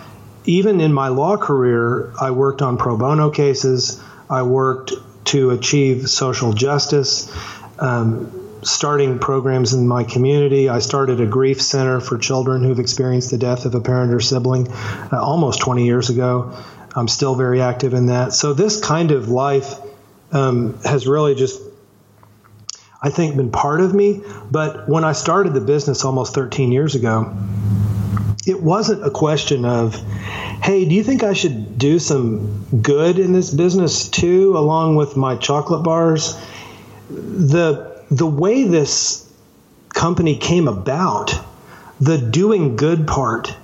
even 0.47 0.79
in 0.79 0.93
my 0.93 1.09
law 1.09 1.37
career, 1.37 2.13
I 2.19 2.31
worked 2.31 2.61
on 2.61 2.77
pro 2.77 2.97
bono 2.97 3.29
cases. 3.29 4.01
I 4.29 4.43
worked 4.43 4.93
to 5.25 5.51
achieve 5.51 6.09
social 6.09 6.53
justice, 6.53 7.29
um, 7.79 8.36
starting 8.69 9.19
programs 9.19 9.73
in 9.73 9.87
my 9.87 10.03
community. 10.03 10.69
I 10.69 10.79
started 10.79 11.21
a 11.21 11.25
grief 11.25 11.61
center 11.61 11.99
for 11.99 12.17
children 12.17 12.63
who've 12.63 12.79
experienced 12.79 13.31
the 13.31 13.37
death 13.37 13.65
of 13.65 13.75
a 13.75 13.81
parent 13.81 14.13
or 14.13 14.19
sibling 14.19 14.71
uh, 14.71 15.09
almost 15.13 15.61
20 15.61 15.85
years 15.85 16.09
ago. 16.09 16.53
I'm 16.95 17.07
still 17.07 17.35
very 17.35 17.61
active 17.61 17.93
in 17.93 18.07
that. 18.07 18.33
So, 18.33 18.53
this 18.53 18.79
kind 18.79 19.11
of 19.11 19.29
life 19.29 19.75
um, 20.31 20.79
has 20.83 21.07
really 21.07 21.35
just 21.35 21.61
I 23.01 23.09
think 23.09 23.35
been 23.37 23.51
part 23.51 23.81
of 23.81 23.93
me. 23.93 24.23
But 24.49 24.89
when 24.89 25.03
I 25.03 25.11
started 25.11 25.53
the 25.53 25.61
business 25.61 26.03
almost 26.03 26.33
13 26.33 26.71
years 26.71 26.95
ago, 26.95 27.35
it 28.45 28.61
wasn't 28.61 29.05
a 29.05 29.11
question 29.11 29.65
of, 29.65 29.95
hey, 30.63 30.85
do 30.85 30.95
you 30.95 31.03
think 31.03 31.23
I 31.23 31.33
should 31.33 31.77
do 31.77 31.99
some 31.99 32.81
good 32.81 33.19
in 33.19 33.33
this 33.33 33.53
business 33.53 34.09
too, 34.09 34.57
along 34.57 34.95
with 34.95 35.15
my 35.15 35.35
chocolate 35.35 35.83
bars? 35.83 36.35
The 37.09 37.96
the 38.09 38.27
way 38.27 38.63
this 38.63 39.31
company 39.89 40.37
came 40.37 40.67
about, 40.67 41.33
the 41.99 42.17
doing 42.17 42.75
good 42.75 43.07
part 43.07 43.55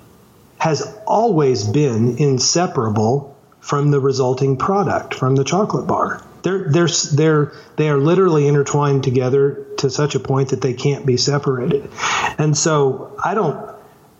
has 0.58 0.82
always 1.06 1.64
been 1.64 2.18
inseparable 2.18 3.38
from 3.60 3.92
the 3.92 4.00
resulting 4.00 4.58
product, 4.58 5.14
from 5.14 5.36
the 5.36 5.44
chocolate 5.44 5.88
bar. 5.88 6.24
They're, 6.42 6.70
they're, 6.70 6.90
they're, 7.14 7.54
they 7.78 7.90
are 7.90 7.98
literally 7.98 8.48
intertwined 8.48 9.04
together 9.04 9.66
to 9.78 9.90
such 9.90 10.16
a 10.16 10.20
point 10.20 10.50
that 10.50 10.62
they 10.62 10.74
can't 10.74 11.06
be 11.06 11.16
separated. 11.16 11.90
And 12.38 12.58
so 12.58 13.16
I 13.24 13.34
don't, 13.34 13.74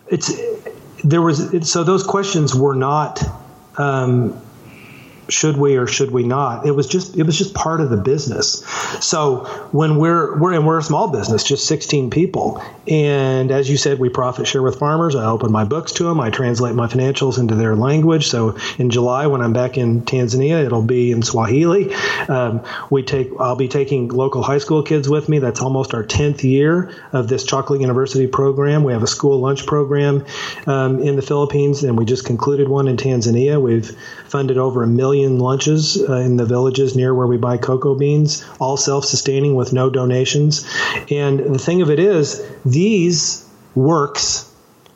it's 0.08 0.32
there 1.02 1.20
was 1.20 1.70
so 1.70 1.84
those 1.84 2.02
questions 2.02 2.54
were 2.54 2.74
not 2.74 3.22
um, 3.76 4.40
should 5.28 5.56
we 5.56 5.76
or 5.76 5.86
should 5.86 6.10
we 6.10 6.24
not? 6.24 6.66
It 6.66 6.72
was 6.72 6.86
just 6.86 7.16
it 7.16 7.24
was 7.24 7.36
just 7.36 7.54
part 7.54 7.80
of 7.80 7.90
the 7.90 7.96
business. 7.96 8.64
So 9.00 9.44
when 9.72 9.96
we're 9.96 10.38
we're 10.38 10.52
and 10.52 10.66
we're 10.66 10.78
a 10.78 10.82
small 10.82 11.08
business, 11.08 11.44
just 11.44 11.66
16 11.66 12.10
people, 12.10 12.62
and 12.86 13.50
as 13.50 13.68
you 13.68 13.76
said, 13.76 13.98
we 13.98 14.08
profit 14.08 14.46
share 14.46 14.62
with 14.62 14.78
farmers. 14.78 15.14
I 15.14 15.26
open 15.26 15.50
my 15.50 15.64
books 15.64 15.92
to 15.92 16.04
them. 16.04 16.20
I 16.20 16.30
translate 16.30 16.74
my 16.74 16.86
financials 16.86 17.38
into 17.38 17.54
their 17.54 17.74
language. 17.74 18.28
So 18.28 18.56
in 18.78 18.90
July, 18.90 19.26
when 19.26 19.40
I'm 19.40 19.52
back 19.52 19.78
in 19.78 20.02
Tanzania, 20.02 20.64
it'll 20.64 20.82
be 20.82 21.12
in 21.12 21.22
Swahili. 21.22 21.94
Um, 22.28 22.62
we 22.90 23.02
take 23.02 23.30
I'll 23.38 23.56
be 23.56 23.68
taking 23.68 24.08
local 24.08 24.42
high 24.42 24.58
school 24.58 24.82
kids 24.82 25.08
with 25.08 25.28
me. 25.28 25.38
That's 25.38 25.60
almost 25.60 25.94
our 25.94 26.04
10th 26.04 26.42
year 26.42 26.94
of 27.12 27.28
this 27.28 27.44
Chocolate 27.44 27.80
University 27.80 28.26
program. 28.26 28.84
We 28.84 28.92
have 28.92 29.02
a 29.02 29.08
school 29.08 29.40
lunch 29.40 29.66
program 29.66 30.24
um, 30.66 31.00
in 31.00 31.16
the 31.16 31.22
Philippines, 31.22 31.84
and 31.84 31.98
we 31.98 32.04
just 32.04 32.24
concluded 32.24 32.68
one 32.68 32.88
in 32.88 32.96
Tanzania. 32.96 33.60
We've 33.60 33.96
funded 34.26 34.58
over 34.58 34.82
a 34.82 34.86
million 34.86 35.13
lunches 35.22 35.96
uh, 35.96 36.16
in 36.16 36.36
the 36.36 36.44
villages 36.44 36.96
near 36.96 37.14
where 37.14 37.26
we 37.26 37.36
buy 37.36 37.56
cocoa 37.56 37.94
beans, 37.94 38.44
all 38.60 38.76
self 38.76 39.04
sustaining 39.04 39.54
with 39.54 39.72
no 39.72 39.90
donations. 39.90 40.68
And 41.10 41.38
the 41.38 41.58
thing 41.58 41.82
of 41.82 41.90
it 41.90 41.98
is, 41.98 42.44
these 42.64 43.48
works, 43.74 44.50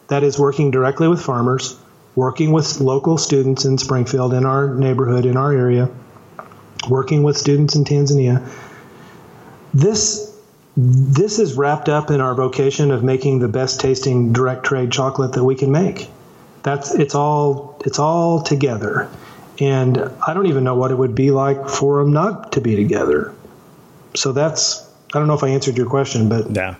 that 0.08 0.22
is 0.22 0.38
working 0.38 0.70
directly 0.70 1.08
with 1.08 1.22
farmers, 1.22 1.78
working 2.14 2.52
with 2.52 2.80
local 2.80 3.18
students 3.18 3.64
in 3.64 3.78
Springfield, 3.78 4.34
in 4.34 4.44
our 4.44 4.74
neighborhood, 4.74 5.26
in 5.26 5.36
our 5.36 5.52
area, 5.52 5.88
working 6.88 7.22
with 7.22 7.36
students 7.36 7.74
in 7.74 7.84
Tanzania. 7.84 8.46
This 9.74 10.28
this 10.80 11.40
is 11.40 11.54
wrapped 11.54 11.88
up 11.88 12.10
in 12.10 12.20
our 12.20 12.34
vocation 12.36 12.92
of 12.92 13.02
making 13.02 13.40
the 13.40 13.48
best 13.48 13.80
tasting 13.80 14.32
direct 14.32 14.64
trade 14.64 14.92
chocolate 14.92 15.32
that 15.32 15.42
we 15.42 15.56
can 15.56 15.72
make. 15.72 16.08
That's 16.62 16.94
it's 16.94 17.14
all 17.14 17.80
it's 17.84 17.98
all 17.98 18.42
together. 18.42 19.10
And 19.60 19.98
I 20.26 20.34
don't 20.34 20.46
even 20.46 20.64
know 20.64 20.74
what 20.74 20.90
it 20.90 20.96
would 20.96 21.14
be 21.14 21.30
like 21.30 21.68
for 21.68 21.98
them 21.98 22.12
not 22.12 22.52
to 22.52 22.60
be 22.60 22.76
together. 22.76 23.34
So 24.14 24.32
that's 24.32 24.88
I 25.14 25.18
don't 25.18 25.26
know 25.26 25.34
if 25.34 25.42
I 25.42 25.48
answered 25.48 25.76
your 25.76 25.88
question, 25.88 26.28
but 26.28 26.54
yeah, 26.54 26.76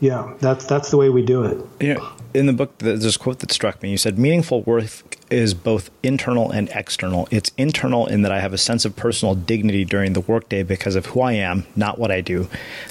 yeah, 0.00 0.32
that's 0.40 0.64
that's 0.64 0.90
the 0.90 0.96
way 0.96 1.10
we 1.10 1.24
do 1.24 1.44
it. 1.44 1.58
Yeah. 1.80 1.98
In 2.34 2.46
the 2.46 2.52
book, 2.52 2.78
there's 2.78 3.14
a 3.14 3.18
quote 3.18 3.40
that 3.40 3.52
struck 3.52 3.82
me. 3.82 3.90
You 3.90 3.98
said, 3.98 4.18
"Meaningful 4.18 4.62
work 4.62 4.84
is 5.30 5.54
both 5.54 5.90
internal 6.02 6.50
and 6.50 6.68
external. 6.74 7.28
It's 7.30 7.50
internal 7.56 8.06
in 8.06 8.22
that 8.22 8.32
I 8.32 8.40
have 8.40 8.52
a 8.52 8.58
sense 8.58 8.84
of 8.84 8.96
personal 8.96 9.34
dignity 9.34 9.84
during 9.84 10.12
the 10.12 10.20
workday 10.20 10.62
because 10.62 10.94
of 10.94 11.06
who 11.06 11.20
I 11.20 11.32
am, 11.32 11.66
not 11.76 11.98
what 11.98 12.10
I 12.10 12.20
do. 12.20 12.48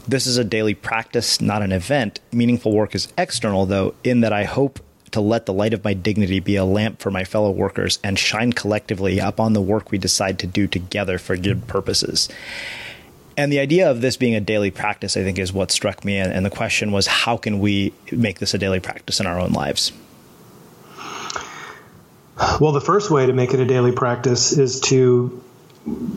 This 0.08 0.28
is 0.28 0.38
a 0.38 0.44
daily 0.44 0.74
practice, 0.74 1.42
not 1.42 1.62
an 1.62 1.72
event. 1.72 2.20
Meaningful 2.32 2.72
work 2.72 2.96
is 2.96 3.12
external, 3.18 3.66
though, 3.66 3.94
in 4.04 4.22
that 4.22 4.34
I 4.34 4.44
hope 4.44 4.80
to 5.12 5.22
let 5.22 5.46
the 5.46 5.54
light 5.54 5.74
of 5.74 5.84
my 5.84 5.94
dignity 5.94 6.40
be 6.40 6.56
a 6.56 6.66
lamp 6.66 7.00
for 7.00 7.12
my 7.12 7.24
fellow 7.24 7.52
workers 7.52 8.00
and 8.04 8.18
shine 8.18 8.54
collectively 8.54 9.20
upon 9.20 9.54
the 9.54 9.62
work 9.62 9.92
we 9.92 9.98
decide 9.98 10.40
to 10.40 10.48
do 10.48 10.68
together 10.68 11.18
for 11.18 11.36
good 11.38 11.68
purposes. 11.68 12.30
And 13.38 13.52
the 13.52 13.60
idea 13.60 13.90
of 13.90 14.02
this 14.02 14.18
being 14.18 14.36
a 14.36 14.42
daily 14.42 14.72
practice, 14.72 15.16
I 15.16 15.24
think, 15.24 15.40
is 15.40 15.54
what 15.54 15.72
struck 15.72 16.04
me. 16.04 16.18
And 16.18 16.46
the 16.46 16.50
question 16.50 16.92
was, 16.92 17.08
how 17.08 17.38
can 17.38 17.60
we 17.60 17.94
make 18.12 18.40
this 18.40 18.54
a 18.54 18.58
daily 18.58 18.80
practice 18.80 19.20
in 19.20 19.26
our 19.26 19.40
own 19.40 19.52
lives? 19.52 19.92
Well, 22.60 22.72
the 22.72 22.82
first 22.82 23.12
way 23.12 23.26
to 23.26 23.34
make 23.34 23.54
it 23.54 23.60
a 23.60 23.66
daily 23.66 23.92
practice 23.92 24.58
is 24.58 24.80
to 24.82 25.44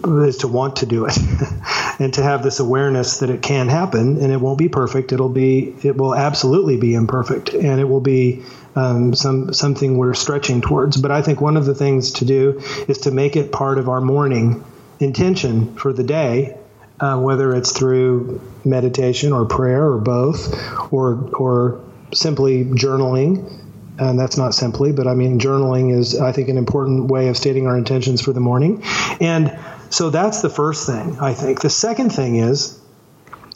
is 0.05 0.39
to 0.39 0.49
want 0.49 0.77
to 0.77 0.87
do 0.87 1.07
it 1.07 1.17
and 1.99 2.15
to 2.15 2.23
have 2.23 2.43
this 2.43 2.61
awareness 2.61 3.19
that 3.19 3.31
it 3.31 3.43
can 3.43 3.69
happen 3.69 4.19
and 4.23 4.33
it 4.33 4.41
won't 4.41 4.59
be 4.59 4.69
perfect 4.69 5.13
it'll 5.13 5.29
be 5.29 5.75
it 5.83 5.97
will 5.97 6.15
absolutely 6.15 6.77
be 6.77 6.95
imperfect 6.95 7.55
and 7.55 7.81
it 7.81 7.85
will 7.85 8.01
be 8.01 8.43
um, 8.77 9.15
some 9.15 9.53
something 9.53 9.97
we're 9.97 10.15
stretching 10.15 10.61
towards. 10.61 10.97
But 10.97 11.11
I 11.11 11.23
think 11.23 11.41
one 11.41 11.57
of 11.57 11.65
the 11.65 11.75
things 11.75 12.13
to 12.13 12.25
do 12.25 12.61
is 12.89 12.99
to 12.99 13.11
make 13.11 13.37
it 13.37 13.53
part 13.53 13.79
of 13.79 13.89
our 13.89 14.01
morning 14.01 14.65
intention 15.01 15.75
for 15.77 15.93
the 15.93 16.05
day, 16.05 16.57
uh, 17.01 17.19
whether 17.19 17.55
it's 17.55 17.73
through 17.73 18.41
meditation 18.65 19.33
or 19.33 19.45
prayer 19.45 19.85
or 19.85 19.99
both, 19.99 20.93
or 20.93 21.31
or 21.35 21.81
simply 22.13 22.65
journaling. 22.65 23.61
And 23.97 24.19
that's 24.19 24.37
not 24.37 24.55
simply, 24.55 24.91
but 24.91 25.07
I 25.07 25.15
mean, 25.15 25.39
journaling 25.39 25.97
is, 25.97 26.19
I 26.19 26.33
think, 26.33 26.49
an 26.49 26.59
important 26.59 27.13
way 27.13 27.29
of 27.29 27.37
stating 27.37 27.69
our 27.69 27.79
intentions 27.79 28.21
for 28.21 28.33
the 28.33 28.41
morning. 28.41 28.83
And 29.21 29.57
so 29.95 30.11
that's 30.11 30.43
the 30.43 30.51
first 30.51 30.87
thing, 30.87 31.19
I 31.21 31.35
think. 31.35 31.61
The 31.61 31.71
second 31.71 32.11
thing 32.11 32.37
is, 32.37 32.81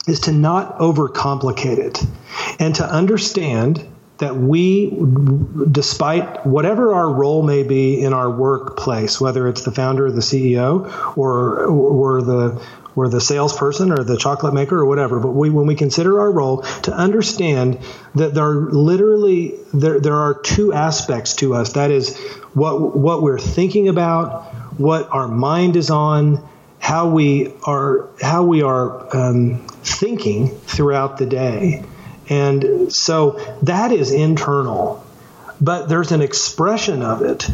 is 0.07 0.21
to 0.21 0.31
not 0.31 0.79
overcomplicate 0.79 1.77
it 1.77 2.03
and 2.59 2.73
to 2.75 2.85
understand 2.85 3.85
that 4.19 4.37
we, 4.37 4.91
despite 5.69 6.45
whatever 6.45 6.93
our 6.93 7.09
role 7.09 7.43
may 7.43 7.63
be 7.63 8.01
in 8.01 8.13
our 8.13 8.29
workplace, 8.29 9.19
whether 9.19 9.49
it's 9.49 9.63
the 9.63 9.71
founder 9.71 10.07
or 10.07 10.11
the 10.11 10.21
CEO 10.21 11.17
or 11.17 11.65
or 11.65 12.21
the 12.21 12.61
or 12.95 13.07
the 13.07 13.21
salesperson 13.21 13.91
or 13.91 14.03
the 14.03 14.17
chocolate 14.17 14.53
maker 14.53 14.77
or 14.77 14.85
whatever, 14.85 15.19
but 15.19 15.31
we, 15.31 15.49
when 15.49 15.67
we 15.67 15.75
consider 15.75 16.19
our 16.19 16.31
role, 16.31 16.63
to 16.83 16.93
understand 16.93 17.79
that 18.15 18.33
there 18.33 18.43
are 18.43 18.71
literally 18.71 19.55
there, 19.73 19.99
there 19.99 20.15
are 20.15 20.33
two 20.33 20.73
aspects 20.73 21.35
to 21.35 21.53
us. 21.53 21.73
That 21.73 21.91
is 21.91 22.17
what 22.53 22.97
what 22.97 23.21
we're 23.21 23.39
thinking 23.39 23.87
about, 23.87 24.53
what 24.79 25.11
our 25.11 25.27
mind 25.27 25.75
is 25.75 25.89
on, 25.89 26.47
how 26.79 27.09
we 27.09 27.53
are 27.63 28.07
how 28.21 28.43
we 28.43 28.61
are 28.61 29.15
um, 29.15 29.67
thinking 29.83 30.47
throughout 30.47 31.17
the 31.17 31.25
day. 31.25 31.83
And 32.29 32.93
so 32.93 33.57
that 33.63 33.91
is 33.91 34.11
internal, 34.11 35.05
but 35.59 35.89
there's 35.89 36.11
an 36.11 36.21
expression 36.21 37.01
of 37.01 37.21
it. 37.21 37.49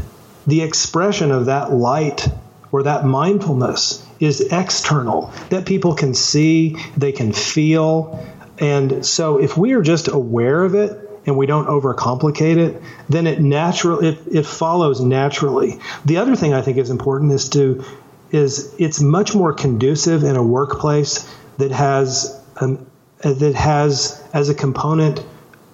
The 0.45 0.61
expression 0.61 1.31
of 1.31 1.47
that 1.47 1.71
light 1.71 2.27
or 2.71 2.83
that 2.83 3.05
mindfulness 3.05 4.05
is 4.19 4.41
external 4.41 5.33
that 5.49 5.65
people 5.65 5.95
can 5.95 6.13
see, 6.13 6.77
they 6.95 7.11
can 7.11 7.33
feel. 7.33 8.23
And 8.59 9.05
so 9.05 9.39
if 9.39 9.57
we 9.57 9.73
are 9.73 9.81
just 9.81 10.07
aware 10.07 10.63
of 10.63 10.75
it, 10.75 11.04
and 11.25 11.37
we 11.37 11.45
don't 11.45 11.67
overcomplicate 11.67 12.57
it, 12.57 12.81
then 13.09 13.27
it 13.27 13.41
natural 13.41 14.03
it, 14.03 14.19
it 14.31 14.45
follows 14.45 15.01
naturally. 15.01 15.79
The 16.05 16.17
other 16.17 16.35
thing 16.35 16.53
I 16.53 16.61
think 16.61 16.77
is 16.77 16.89
important 16.89 17.31
is 17.31 17.49
to 17.49 17.83
is 18.31 18.73
it's 18.77 19.01
much 19.01 19.33
more 19.33 19.53
conducive 19.53 20.23
in 20.23 20.35
a 20.35 20.43
workplace 20.43 21.29
that 21.57 21.71
has 21.71 22.39
an 22.57 22.85
that 23.21 23.55
has 23.55 24.23
as 24.33 24.49
a 24.49 24.55
component 24.55 25.25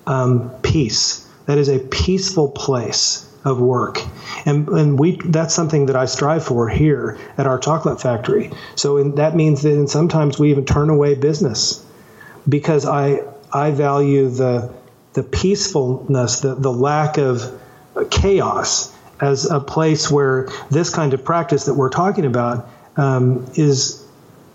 um, 0.07 0.49
peace. 0.61 1.27
That 1.47 1.57
is 1.57 1.69
a 1.69 1.79
peaceful 1.79 2.49
place 2.49 3.27
of 3.43 3.59
work, 3.59 3.99
and 4.45 4.69
and 4.69 4.99
we 4.99 5.17
that's 5.25 5.53
something 5.53 5.87
that 5.87 5.95
I 5.95 6.05
strive 6.05 6.45
for 6.45 6.69
here 6.69 7.17
at 7.37 7.47
our 7.47 7.57
chocolate 7.57 7.99
factory. 7.99 8.51
So 8.75 8.97
in, 8.97 9.15
that 9.15 9.35
means 9.35 9.63
that 9.63 9.89
sometimes 9.89 10.39
we 10.39 10.51
even 10.51 10.65
turn 10.65 10.89
away 10.89 11.15
business 11.15 11.83
because 12.47 12.85
I 12.85 13.21
I 13.51 13.71
value 13.71 14.29
the 14.29 14.71
the 15.13 15.23
peacefulness, 15.23 16.39
the 16.41 16.55
the 16.55 16.71
lack 16.71 17.17
of 17.17 17.59
chaos 18.09 18.95
as 19.19 19.45
a 19.45 19.59
place 19.59 20.09
where 20.09 20.47
this 20.69 20.89
kind 20.89 21.13
of 21.13 21.23
practice 21.23 21.65
that 21.65 21.75
we're 21.75 21.89
talking 21.89 22.25
about 22.25 22.67
um, 22.97 23.45
is 23.55 24.05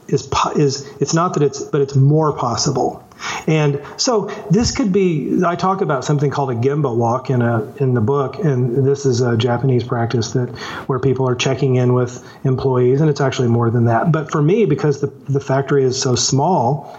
is 0.08 0.28
is 0.56 0.88
it's 1.00 1.14
not 1.14 1.34
that 1.34 1.42
it's 1.42 1.62
but 1.62 1.80
it's 1.80 1.94
more 1.94 2.32
possible. 2.32 3.02
And 3.46 3.82
so 3.96 4.26
this 4.50 4.76
could 4.76 4.92
be 4.92 5.40
I 5.44 5.56
talk 5.56 5.80
about 5.80 6.04
something 6.04 6.30
called 6.30 6.50
a 6.50 6.54
gemba 6.54 6.94
walk 6.94 7.30
in 7.30 7.42
a 7.42 7.72
in 7.76 7.94
the 7.94 8.00
book 8.00 8.38
and 8.38 8.86
this 8.86 9.06
is 9.06 9.20
a 9.20 9.36
Japanese 9.36 9.84
practice 9.84 10.32
that 10.32 10.48
where 10.86 10.98
people 10.98 11.28
are 11.28 11.34
checking 11.34 11.76
in 11.76 11.94
with 11.94 12.24
employees 12.44 13.00
and 13.00 13.08
it's 13.08 13.20
actually 13.20 13.48
more 13.48 13.70
than 13.70 13.86
that. 13.86 14.12
But 14.12 14.30
for 14.30 14.42
me 14.42 14.66
because 14.66 15.00
the 15.00 15.08
the 15.28 15.40
factory 15.40 15.84
is 15.84 16.00
so 16.00 16.14
small, 16.14 16.98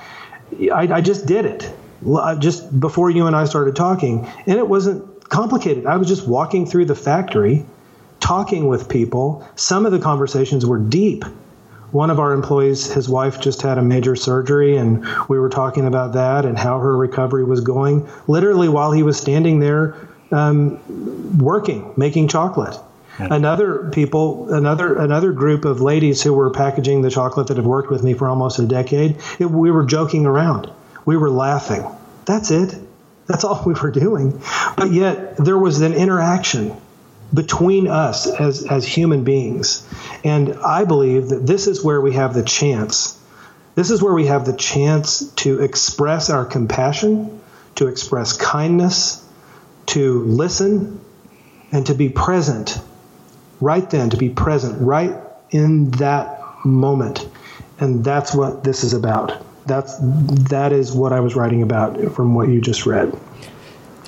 I, 0.74 0.88
I 0.92 1.02
just 1.02 1.26
did 1.26 1.46
it 1.46 1.72
just 2.40 2.80
before 2.80 3.10
you 3.10 3.28
and 3.28 3.36
I 3.36 3.46
started 3.46 3.76
talking 3.76 4.28
and 4.46 4.58
it 4.58 4.68
wasn't 4.68 5.30
complicated. 5.30 5.86
I 5.86 5.98
was 5.98 6.08
just 6.08 6.28
walking 6.28 6.66
through 6.66 6.86
the 6.86 6.96
factory 6.96 7.66
talking 8.20 8.68
with 8.68 8.90
people. 8.90 9.48
Some 9.56 9.86
of 9.86 9.92
the 9.92 10.00
conversations 10.00 10.66
were 10.66 10.80
deep 10.80 11.24
one 11.92 12.10
of 12.10 12.20
our 12.20 12.34
employees, 12.34 12.92
his 12.92 13.08
wife 13.08 13.40
just 13.40 13.62
had 13.62 13.78
a 13.78 13.82
major 13.82 14.16
surgery, 14.16 14.76
and 14.78 15.06
we 15.30 15.40
were 15.40 15.50
talking 15.50 15.86
about 15.86 16.14
that 16.14 16.46
and 16.46 16.58
how 16.58 16.80
her 16.80 16.96
recovery 16.96 17.44
was 17.44 17.62
going, 17.62 18.08
literally 18.28 18.68
while 18.68 18.92
he 18.92 19.04
was 19.04 19.18
standing 19.18 19.60
there 19.60 19.96
um, 20.32 21.38
working, 21.38 21.94
making 21.96 22.28
chocolate. 22.28 22.78
Yeah. 23.20 23.28
Another 23.32 23.90
people, 23.92 24.54
another 24.54 24.96
another 24.98 25.32
group 25.32 25.66
of 25.66 25.82
ladies 25.82 26.22
who 26.22 26.34
were 26.34 26.52
packaging 26.52 27.02
the 27.02 27.10
chocolate 27.10 27.48
that 27.48 27.58
have 27.58 27.66
worked 27.66 27.90
with 27.90 28.04
me 28.04 28.14
for 28.14 28.28
almost 28.28 28.60
a 28.60 28.66
decade. 28.66 29.18
It, 29.40 29.50
we 29.50 29.72
were 29.72 29.86
joking 29.86 30.28
around, 30.28 30.70
we 31.08 31.16
were 31.16 31.30
laughing. 31.30 31.88
That's 32.26 32.52
it. 32.52 32.76
That's 33.28 33.46
all 33.46 33.64
we 33.66 33.74
were 33.74 33.92
doing. 33.92 34.42
But 34.76 34.92
yet 34.92 35.38
there 35.38 35.58
was 35.58 35.80
an 35.80 35.94
interaction 35.94 36.76
between 37.34 37.88
us 37.88 38.28
as, 38.28 38.66
as 38.66 38.86
human 38.86 39.24
beings. 39.24 39.88
And 40.26 40.56
I 40.56 40.84
believe 40.84 41.30
that 41.30 41.48
this 41.48 41.68
is 41.68 41.82
where 41.82 42.02
we 42.02 42.14
have 42.14 42.34
the 42.34 42.44
chance. 42.44 43.18
This 43.76 43.90
is 43.90 44.04
where 44.04 44.14
we 44.14 44.26
have 44.26 44.46
the 44.46 44.56
chance 44.56 45.32
to 45.36 45.62
express 45.62 46.30
our 46.30 46.44
compassion, 46.44 47.42
to 47.76 47.88
express 47.88 48.34
kindness, 48.34 49.26
to 49.88 50.24
listen, 50.26 51.00
and 51.72 51.86
to 51.86 51.94
be 51.94 52.10
present 52.10 52.82
right 53.62 53.90
then, 53.90 54.10
to 54.10 54.18
be 54.18 54.30
present 54.30 54.82
right 54.82 55.16
in 55.52 55.92
that 55.92 56.66
moment. 56.66 57.26
And 57.80 58.04
that's 58.04 58.36
what 58.36 58.66
this 58.66 58.84
is 58.84 58.94
about. 58.94 59.47
That's 59.68 59.98
that 60.50 60.72
is 60.72 60.94
what 60.94 61.14
I 61.14 61.20
was 61.20 61.36
writing 61.36 61.62
about 61.62 62.00
from 62.14 62.34
what 62.34 62.50
you 62.50 62.62
just 62.62 62.86
read. 62.86 63.18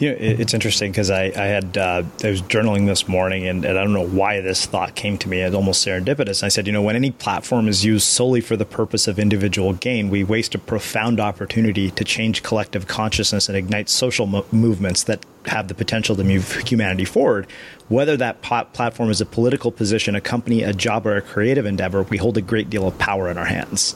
Know, 0.01 0.15
it's 0.17 0.53
interesting 0.53 0.91
because 0.91 1.09
I, 1.11 1.25
I 1.25 1.47
had 1.47 1.77
uh, 1.77 2.03
I 2.23 2.29
was 2.29 2.41
journaling 2.43 2.85
this 2.85 3.09
morning, 3.09 3.45
and, 3.47 3.65
and, 3.65 3.77
I 3.77 3.83
don't 3.83 3.91
know 3.91 4.07
why 4.07 4.39
this 4.39 4.65
thought 4.65 4.95
came 4.95 5.17
to 5.17 5.27
me. 5.27 5.41
It's 5.41 5.53
almost 5.53 5.85
serendipitous. 5.85 6.41
I 6.41 6.47
said, 6.47 6.67
you 6.67 6.73
know, 6.73 6.81
when 6.81 6.95
any 6.95 7.11
platform 7.11 7.67
is 7.67 7.83
used 7.83 8.07
solely 8.07 8.39
for 8.39 8.55
the 8.55 8.63
purpose 8.63 9.09
of 9.09 9.19
individual 9.19 9.73
gain, 9.73 10.09
we 10.09 10.23
waste 10.23 10.55
a 10.55 10.57
profound 10.57 11.19
opportunity 11.19 11.91
to 11.91 12.03
change 12.05 12.43
collective 12.43 12.87
consciousness 12.87 13.49
and 13.49 13.57
ignite 13.57 13.89
social 13.89 14.25
mo- 14.25 14.45
movements 14.53 15.03
that 15.03 15.25
have 15.47 15.67
the 15.67 15.75
potential 15.75 16.15
to 16.15 16.23
move 16.23 16.53
humanity 16.67 17.05
forward. 17.05 17.45
Whether 17.89 18.15
that 18.17 18.41
platform 18.41 19.09
is 19.09 19.19
a 19.19 19.25
political 19.25 19.69
position, 19.69 20.15
a 20.15 20.21
company, 20.21 20.63
a 20.63 20.71
job, 20.71 21.05
or 21.07 21.17
a 21.17 21.21
creative 21.21 21.65
endeavor, 21.65 22.03
we 22.03 22.15
hold 22.15 22.37
a 22.37 22.41
great 22.41 22.69
deal 22.69 22.87
of 22.87 22.97
power 22.99 23.29
in 23.29 23.37
our 23.37 23.45
hands. 23.45 23.95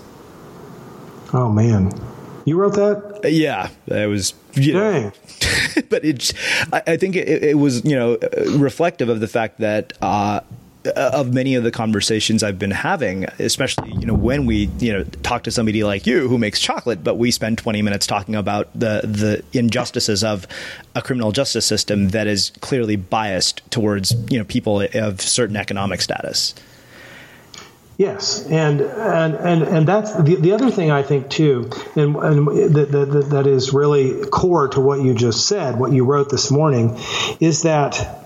Oh 1.33 1.49
man, 1.49 1.91
you 2.45 2.57
wrote 2.57 2.75
that? 2.75 3.21
Uh, 3.23 3.27
yeah, 3.27 3.69
it 3.87 4.07
was. 4.07 4.33
You 4.53 4.73
know, 4.73 5.11
but 5.89 6.05
it's. 6.05 6.33
I, 6.71 6.83
I 6.87 6.97
think 6.97 7.15
it, 7.15 7.43
it, 7.43 7.57
was 7.57 7.83
you 7.83 7.95
know 7.95 8.17
reflective 8.57 9.09
of 9.09 9.19
the 9.19 9.27
fact 9.27 9.59
that. 9.59 9.93
Uh, 10.01 10.41
of 10.97 11.33
many 11.33 11.55
of 11.55 11.63
the 11.63 11.71
conversations 11.71 12.43
I've 12.43 12.59
been 12.59 12.69
having, 12.69 13.23
especially 13.39 13.93
you 13.93 14.05
know 14.05 14.13
when 14.13 14.45
we 14.45 14.69
you 14.79 14.91
know 14.91 15.05
talk 15.23 15.43
to 15.43 15.51
somebody 15.51 15.81
like 15.85 16.05
you 16.05 16.27
who 16.27 16.37
makes 16.37 16.59
chocolate, 16.59 17.05
but 17.05 17.15
we 17.15 17.31
spend 17.31 17.57
20 17.57 17.81
minutes 17.81 18.05
talking 18.05 18.35
about 18.35 18.67
the 18.73 18.99
the 19.05 19.57
injustices 19.57 20.25
of 20.25 20.45
a 20.93 21.01
criminal 21.01 21.31
justice 21.31 21.65
system 21.65 22.09
that 22.09 22.27
is 22.27 22.51
clearly 22.59 22.97
biased 22.97 23.61
towards 23.71 24.13
you 24.29 24.37
know 24.37 24.43
people 24.43 24.81
of 24.93 25.21
certain 25.21 25.55
economic 25.55 26.01
status. 26.01 26.53
Yes, 27.97 28.43
and 28.47 28.81
and 28.81 29.35
and 29.35 29.61
and 29.61 29.87
that's 29.87 30.13
the, 30.15 30.35
the 30.35 30.53
other 30.53 30.71
thing 30.71 30.89
I 30.89 31.03
think 31.03 31.29
too, 31.29 31.69
and, 31.95 32.15
and 32.15 32.47
that, 32.75 32.91
that 32.91 33.27
that 33.29 33.47
is 33.47 33.71
really 33.71 34.25
core 34.25 34.67
to 34.69 34.81
what 34.81 35.01
you 35.01 35.13
just 35.13 35.45
said, 35.45 35.77
what 35.77 35.91
you 35.91 36.03
wrote 36.03 36.29
this 36.29 36.49
morning, 36.49 36.97
is 37.39 37.63
that 37.63 38.25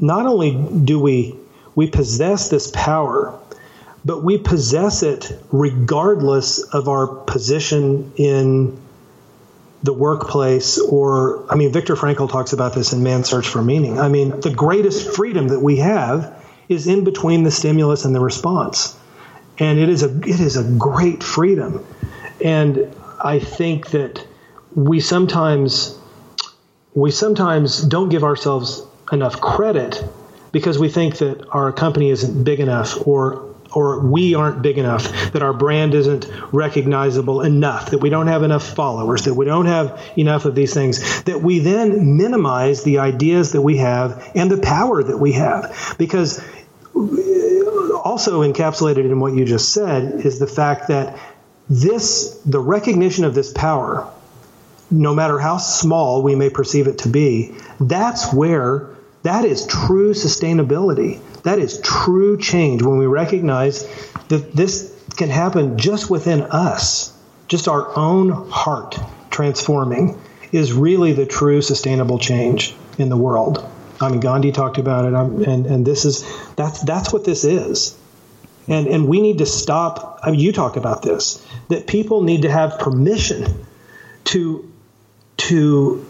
not 0.00 0.26
only 0.26 0.50
do 0.84 0.98
we 0.98 1.36
we 1.76 1.88
possess 1.88 2.48
this 2.48 2.72
power, 2.72 3.38
but 4.04 4.24
we 4.24 4.36
possess 4.36 5.04
it 5.04 5.30
regardless 5.52 6.60
of 6.60 6.88
our 6.88 7.06
position 7.06 8.12
in 8.16 8.76
the 9.84 9.92
workplace 9.92 10.80
or 10.80 11.44
I 11.52 11.54
mean 11.54 11.72
Viktor 11.72 11.94
Frankl 11.94 12.28
talks 12.28 12.52
about 12.52 12.74
this 12.74 12.92
in 12.92 13.04
Man's 13.04 13.28
Search 13.28 13.46
for 13.46 13.62
Meaning. 13.62 14.00
I 14.00 14.08
mean, 14.08 14.40
the 14.40 14.52
greatest 14.52 15.14
freedom 15.14 15.48
that 15.48 15.60
we 15.60 15.76
have 15.76 16.44
is 16.68 16.88
in 16.88 17.04
between 17.04 17.44
the 17.44 17.52
stimulus 17.52 18.04
and 18.04 18.12
the 18.12 18.20
response 18.20 18.98
and 19.58 19.78
it 19.78 19.88
is 19.88 20.02
a 20.02 20.16
it 20.20 20.40
is 20.40 20.56
a 20.56 20.64
great 20.78 21.22
freedom 21.22 21.84
and 22.42 22.92
i 23.22 23.38
think 23.38 23.90
that 23.90 24.26
we 24.74 25.00
sometimes 25.00 25.98
we 26.94 27.10
sometimes 27.10 27.80
don't 27.82 28.08
give 28.08 28.24
ourselves 28.24 28.82
enough 29.12 29.40
credit 29.40 30.02
because 30.52 30.78
we 30.78 30.88
think 30.88 31.18
that 31.18 31.46
our 31.50 31.72
company 31.72 32.10
isn't 32.10 32.44
big 32.44 32.60
enough 32.60 33.06
or 33.06 33.54
or 33.74 33.98
we 33.98 34.34
aren't 34.34 34.62
big 34.62 34.78
enough, 34.78 35.32
that 35.32 35.42
our 35.42 35.52
brand 35.52 35.94
isn't 35.94 36.30
recognizable 36.52 37.40
enough, 37.42 37.90
that 37.90 37.98
we 37.98 38.08
don't 38.08 38.28
have 38.28 38.44
enough 38.44 38.64
followers, 38.74 39.24
that 39.24 39.34
we 39.34 39.44
don't 39.44 39.66
have 39.66 40.00
enough 40.16 40.44
of 40.44 40.54
these 40.54 40.72
things, 40.72 41.24
that 41.24 41.42
we 41.42 41.58
then 41.58 42.16
minimize 42.16 42.84
the 42.84 42.98
ideas 42.98 43.50
that 43.50 43.62
we 43.62 43.76
have 43.78 44.30
and 44.34 44.48
the 44.50 44.58
power 44.58 45.02
that 45.02 45.18
we 45.18 45.32
have. 45.32 45.96
Because 45.98 46.40
also 48.04 48.42
encapsulated 48.42 49.06
in 49.06 49.18
what 49.18 49.34
you 49.34 49.44
just 49.44 49.72
said 49.72 50.26
is 50.26 50.38
the 50.38 50.46
fact 50.46 50.88
that 50.88 51.18
this, 51.70 52.38
the 52.44 52.60
recognition 52.60 53.24
of 53.24 53.34
this 53.34 53.50
power, 53.50 54.12
no 54.90 55.14
matter 55.14 55.38
how 55.38 55.56
small 55.56 56.22
we 56.22 56.34
may 56.34 56.50
perceive 56.50 56.86
it 56.86 56.98
to 56.98 57.08
be, 57.08 57.54
that's 57.80 58.32
where 58.32 58.90
that 59.22 59.46
is 59.46 59.66
true 59.66 60.12
sustainability. 60.12 61.18
That 61.42 61.58
is 61.58 61.80
true 61.80 62.38
change 62.38 62.82
when 62.82 62.98
we 62.98 63.06
recognize 63.06 63.88
that 64.28 64.52
this 64.52 64.94
can 65.16 65.30
happen 65.30 65.78
just 65.78 66.10
within 66.10 66.42
us, 66.42 67.16
just 67.48 67.68
our 67.68 67.96
own 67.96 68.50
heart 68.50 68.98
transforming 69.30 70.20
is 70.52 70.72
really 70.72 71.12
the 71.12 71.26
true 71.26 71.62
sustainable 71.62 72.18
change 72.18 72.74
in 72.98 73.08
the 73.08 73.16
world. 73.16 73.66
I 74.00 74.08
mean, 74.08 74.20
Gandhi 74.20 74.52
talked 74.52 74.78
about 74.78 75.04
it, 75.06 75.14
and 75.14 75.66
and 75.66 75.86
this 75.86 76.04
is 76.04 76.24
that's 76.56 76.82
that's 76.82 77.12
what 77.12 77.24
this 77.24 77.44
is, 77.44 77.96
and 78.68 78.86
and 78.86 79.08
we 79.08 79.20
need 79.20 79.38
to 79.38 79.46
stop. 79.46 80.20
I 80.22 80.30
mean, 80.30 80.40
you 80.40 80.52
talk 80.52 80.76
about 80.76 81.02
this 81.02 81.44
that 81.68 81.86
people 81.86 82.22
need 82.22 82.42
to 82.42 82.50
have 82.50 82.78
permission 82.78 83.66
to 84.24 84.70
to 85.36 86.06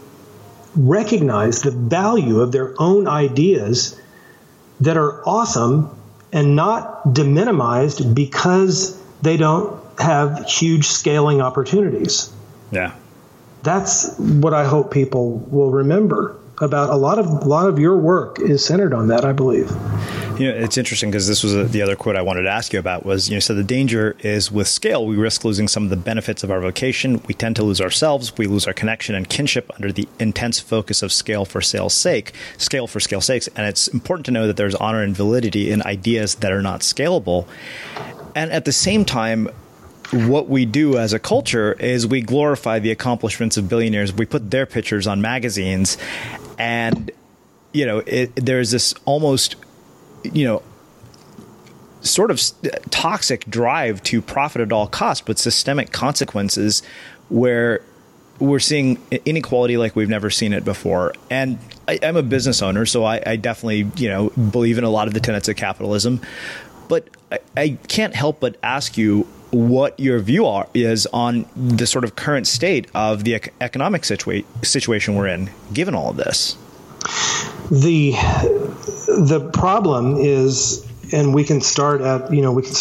recognize 0.75 1.61
the 1.61 1.71
value 1.71 2.41
of 2.41 2.51
their 2.51 2.73
own 2.79 3.07
ideas 3.07 3.99
that 4.81 4.97
are 4.97 5.27
awesome 5.27 5.89
and 6.33 6.55
not 6.55 7.03
deminimized 7.05 8.13
because 8.13 9.01
they 9.21 9.37
don't 9.37 9.81
have 9.99 10.45
huge 10.45 10.87
scaling 10.87 11.41
opportunities. 11.41 12.31
Yeah. 12.71 12.93
That's 13.63 14.17
what 14.19 14.53
I 14.53 14.65
hope 14.65 14.91
people 14.91 15.37
will 15.37 15.71
remember 15.71 16.37
about 16.59 16.89
a 16.89 16.95
lot 16.95 17.19
of 17.19 17.27
a 17.27 17.45
lot 17.45 17.67
of 17.67 17.79
your 17.79 17.97
work 17.97 18.39
is 18.39 18.63
centered 18.63 18.93
on 18.93 19.07
that, 19.07 19.25
I 19.25 19.33
believe. 19.33 19.69
You 20.39 20.51
know, 20.51 20.57
it's 20.57 20.77
interesting 20.77 21.11
because 21.11 21.27
this 21.27 21.43
was 21.43 21.55
a, 21.55 21.63
the 21.63 21.81
other 21.81 21.95
quote 21.95 22.15
I 22.15 22.21
wanted 22.21 22.43
to 22.43 22.49
ask 22.49 22.73
you 22.73 22.79
about 22.79 23.05
was 23.05 23.29
you 23.29 23.35
know 23.35 23.39
so 23.39 23.53
the 23.53 23.63
danger 23.63 24.15
is 24.19 24.51
with 24.51 24.67
scale 24.67 25.05
we 25.05 25.15
risk 25.15 25.43
losing 25.45 25.67
some 25.67 25.83
of 25.83 25.89
the 25.89 25.95
benefits 25.95 26.43
of 26.43 26.51
our 26.51 26.59
vocation. 26.59 27.21
We 27.27 27.33
tend 27.33 27.55
to 27.57 27.63
lose 27.63 27.81
ourselves. 27.81 28.37
We 28.37 28.47
lose 28.47 28.67
our 28.67 28.73
connection 28.73 29.15
and 29.15 29.29
kinship 29.29 29.71
under 29.75 29.91
the 29.91 30.07
intense 30.19 30.59
focus 30.59 31.01
of 31.03 31.11
scale 31.11 31.45
for 31.45 31.61
sale's 31.61 31.93
sake, 31.93 32.33
scale 32.57 32.87
for 32.87 32.99
scale's 32.99 33.25
sake. 33.25 33.47
And 33.55 33.65
it's 33.67 33.87
important 33.87 34.25
to 34.27 34.31
know 34.31 34.47
that 34.47 34.57
there's 34.57 34.75
honor 34.75 35.01
and 35.01 35.15
validity 35.15 35.71
in 35.71 35.81
ideas 35.83 36.35
that 36.35 36.51
are 36.51 36.61
not 36.61 36.81
scalable. 36.81 37.47
And 38.35 38.51
at 38.51 38.65
the 38.65 38.73
same 38.73 39.05
time, 39.05 39.49
what 40.11 40.47
we 40.47 40.65
do 40.65 40.97
as 40.97 41.13
a 41.13 41.19
culture 41.19 41.73
is 41.73 42.05
we 42.05 42.21
glorify 42.21 42.79
the 42.79 42.91
accomplishments 42.91 43.57
of 43.57 43.67
billionaires. 43.67 44.13
We 44.13 44.25
put 44.25 44.51
their 44.51 44.65
pictures 44.65 45.07
on 45.07 45.21
magazines, 45.21 45.97
and 46.57 47.11
you 47.75 47.85
know, 47.85 47.99
it, 48.07 48.33
there's 48.37 48.71
this 48.71 48.95
almost, 49.03 49.57
you 50.23 50.45
know, 50.45 50.63
sort 52.01 52.31
of 52.31 52.39
toxic 52.89 53.45
drive 53.49 54.01
to 54.03 54.21
profit 54.21 54.61
at 54.61 54.71
all 54.71 54.87
costs, 54.87 55.23
but 55.25 55.37
systemic 55.37 55.91
consequences 55.91 56.83
where 57.27 57.81
we're 58.39 58.59
seeing 58.59 59.01
inequality 59.25 59.75
like 59.75 59.93
we've 59.95 60.09
never 60.09 60.29
seen 60.29 60.53
it 60.53 60.63
before. 60.63 61.13
And 61.29 61.59
I, 61.87 61.95
am 62.01 62.15
a 62.15 62.23
business 62.23 62.61
owner, 62.61 62.85
so 62.85 63.03
I, 63.03 63.21
I, 63.25 63.35
definitely, 63.35 63.91
you 63.97 64.07
know, 64.07 64.29
believe 64.29 64.77
in 64.77 64.85
a 64.85 64.89
lot 64.89 65.07
of 65.07 65.13
the 65.13 65.19
tenets 65.19 65.49
of 65.49 65.57
capitalism. 65.57 66.21
But 66.87 67.09
I, 67.31 67.39
I 67.57 67.69
can't 67.87 68.15
help 68.15 68.39
but 68.39 68.55
ask 68.63 68.97
you 68.97 69.27
what 69.51 69.99
your 69.99 70.19
view 70.19 70.45
are, 70.45 70.67
is 70.73 71.07
on 71.07 71.45
the 71.55 71.87
sort 71.87 72.03
of 72.03 72.15
current 72.15 72.47
state 72.47 72.87
of 72.93 73.23
the 73.23 73.41
economic 73.61 74.03
situa- 74.03 74.45
situation 74.63 75.15
we're 75.15 75.27
in, 75.27 75.49
given 75.73 75.95
all 75.95 76.09
of 76.09 76.17
this. 76.17 76.57
The 77.71 78.11
the 79.07 79.49
problem 79.53 80.17
is 80.17 80.85
and 81.11 81.33
we 81.33 81.43
can 81.43 81.61
start 81.61 82.01
at 82.01 82.33
you 82.33 82.41
know 82.41 82.51
we 82.51 82.63
can 82.63 82.73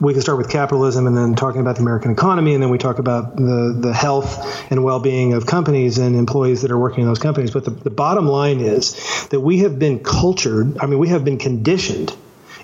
we 0.00 0.12
can 0.12 0.22
start 0.22 0.38
with 0.38 0.50
capitalism 0.50 1.06
and 1.06 1.16
then 1.16 1.34
talking 1.34 1.60
about 1.60 1.76
the 1.76 1.82
American 1.82 2.10
economy 2.10 2.54
and 2.54 2.62
then 2.62 2.70
we 2.70 2.78
talk 2.78 2.98
about 2.98 3.36
the 3.36 3.76
the 3.78 3.92
health 3.92 4.70
and 4.70 4.82
well-being 4.82 5.32
of 5.32 5.46
companies 5.46 5.98
and 5.98 6.16
employees 6.16 6.62
that 6.62 6.70
are 6.70 6.78
working 6.78 7.02
in 7.02 7.06
those 7.06 7.18
companies 7.18 7.50
but 7.50 7.64
the, 7.64 7.70
the 7.70 7.90
bottom 7.90 8.26
line 8.26 8.60
is 8.60 9.26
that 9.28 9.40
we 9.40 9.58
have 9.58 9.78
been 9.78 9.98
cultured 10.00 10.78
I 10.78 10.86
mean 10.86 10.98
we 10.98 11.08
have 11.08 11.24
been 11.24 11.38
conditioned 11.38 12.14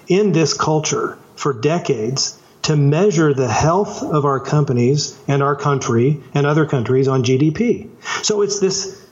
in 0.08 0.32
this 0.32 0.54
culture 0.54 1.18
for 1.36 1.52
decades 1.52 2.39
to 2.70 2.76
measure 2.76 3.34
the 3.34 3.48
health 3.48 4.00
of 4.00 4.24
our 4.24 4.38
companies 4.38 5.18
and 5.26 5.42
our 5.42 5.56
country 5.56 6.22
and 6.34 6.46
other 6.46 6.66
countries 6.66 7.08
on 7.08 7.24
GDP. 7.24 7.88
So 8.22 8.42
it's 8.42 8.60
this 8.60 9.04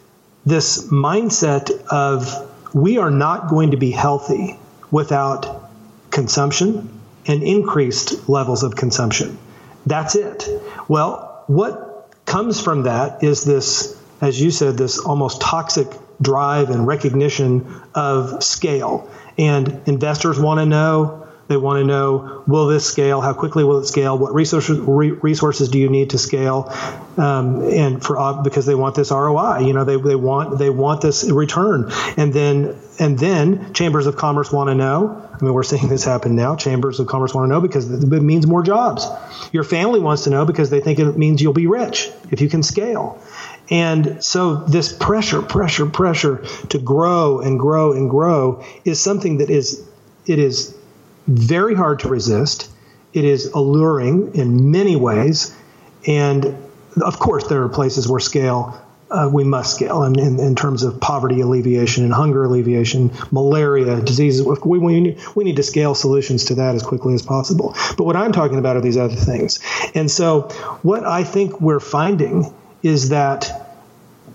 this 0.46 0.86
mindset 0.86 1.72
of 1.88 2.48
we 2.72 2.98
are 2.98 3.10
not 3.10 3.48
going 3.48 3.72
to 3.72 3.76
be 3.76 3.90
healthy 3.90 4.56
without 4.92 5.70
consumption 6.12 7.00
and 7.26 7.42
increased 7.42 8.28
levels 8.28 8.62
of 8.62 8.76
consumption. 8.76 9.36
That's 9.84 10.14
it. 10.14 10.48
Well, 10.86 11.42
what 11.48 12.14
comes 12.26 12.60
from 12.60 12.84
that 12.84 13.24
is 13.24 13.44
this, 13.44 14.00
as 14.20 14.40
you 14.40 14.52
said, 14.52 14.78
this 14.78 15.00
almost 15.00 15.40
toxic 15.40 15.88
drive 16.22 16.70
and 16.70 16.86
recognition 16.86 17.82
of 17.92 18.40
scale. 18.44 19.10
And 19.36 19.82
investors 19.86 20.38
want 20.38 20.60
to 20.60 20.66
know 20.66 21.27
they 21.48 21.56
want 21.56 21.78
to 21.78 21.84
know 21.84 22.44
will 22.46 22.66
this 22.66 22.86
scale? 22.86 23.20
How 23.20 23.32
quickly 23.32 23.64
will 23.64 23.78
it 23.78 23.86
scale? 23.86 24.16
What 24.16 24.34
resources 24.34 24.78
re- 24.78 25.10
resources 25.10 25.68
do 25.70 25.78
you 25.78 25.88
need 25.88 26.10
to 26.10 26.18
scale? 26.18 26.72
Um, 27.16 27.62
and 27.62 28.04
for 28.04 28.18
uh, 28.18 28.42
because 28.42 28.66
they 28.66 28.74
want 28.74 28.94
this 28.94 29.10
ROI, 29.10 29.60
you 29.60 29.72
know, 29.72 29.84
they, 29.84 29.96
they 29.96 30.14
want 30.14 30.58
they 30.58 30.70
want 30.70 31.00
this 31.00 31.28
return. 31.30 31.90
And 32.16 32.32
then 32.32 32.76
and 32.98 33.18
then 33.18 33.72
chambers 33.72 34.06
of 34.06 34.16
commerce 34.16 34.52
want 34.52 34.68
to 34.68 34.74
know. 34.74 35.24
I 35.32 35.42
mean, 35.42 35.54
we're 35.54 35.62
seeing 35.62 35.88
this 35.88 36.04
happen 36.04 36.36
now. 36.36 36.54
Chambers 36.54 37.00
of 37.00 37.06
commerce 37.06 37.34
want 37.34 37.48
to 37.48 37.54
know 37.54 37.60
because 37.60 37.90
it 37.90 38.06
means 38.06 38.46
more 38.46 38.62
jobs. 38.62 39.06
Your 39.52 39.64
family 39.64 40.00
wants 40.00 40.24
to 40.24 40.30
know 40.30 40.44
because 40.44 40.68
they 40.68 40.80
think 40.80 40.98
it 40.98 41.16
means 41.16 41.40
you'll 41.40 41.52
be 41.54 41.66
rich 41.66 42.10
if 42.30 42.40
you 42.40 42.48
can 42.48 42.62
scale. 42.62 43.20
And 43.70 44.22
so 44.24 44.56
this 44.56 44.92
pressure, 44.92 45.42
pressure, 45.42 45.86
pressure 45.86 46.44
to 46.70 46.78
grow 46.78 47.40
and 47.40 47.58
grow 47.58 47.92
and 47.92 48.08
grow 48.08 48.64
is 48.84 49.00
something 49.00 49.38
that 49.38 49.50
is 49.50 49.86
it 50.26 50.38
is 50.38 50.77
very 51.28 51.74
hard 51.74 52.00
to 52.00 52.08
resist. 52.08 52.70
It 53.12 53.24
is 53.24 53.46
alluring 53.46 54.34
in 54.34 54.70
many 54.70 54.96
ways. 54.96 55.54
And 56.06 56.56
of 57.02 57.18
course, 57.18 57.46
there 57.48 57.62
are 57.62 57.68
places 57.68 58.08
where 58.08 58.20
scale, 58.20 58.80
uh, 59.10 59.28
we 59.32 59.44
must 59.44 59.74
scale 59.74 60.04
in, 60.04 60.18
in, 60.18 60.40
in, 60.40 60.54
terms 60.54 60.82
of 60.82 61.00
poverty 61.00 61.40
alleviation 61.40 62.04
and 62.04 62.12
hunger 62.12 62.44
alleviation, 62.44 63.12
malaria, 63.30 64.00
diseases. 64.00 64.44
We, 64.44 64.78
we, 64.78 65.00
need, 65.00 65.20
we 65.34 65.44
need 65.44 65.56
to 65.56 65.62
scale 65.62 65.94
solutions 65.94 66.46
to 66.46 66.56
that 66.56 66.74
as 66.74 66.82
quickly 66.82 67.14
as 67.14 67.22
possible. 67.22 67.74
But 67.96 68.04
what 68.04 68.16
I'm 68.16 68.32
talking 68.32 68.58
about 68.58 68.76
are 68.76 68.80
these 68.80 68.96
other 68.96 69.14
things. 69.14 69.60
And 69.94 70.10
so, 70.10 70.42
what 70.82 71.04
I 71.04 71.24
think 71.24 71.60
we're 71.60 71.80
finding 71.80 72.54
is 72.82 73.10
that 73.10 73.76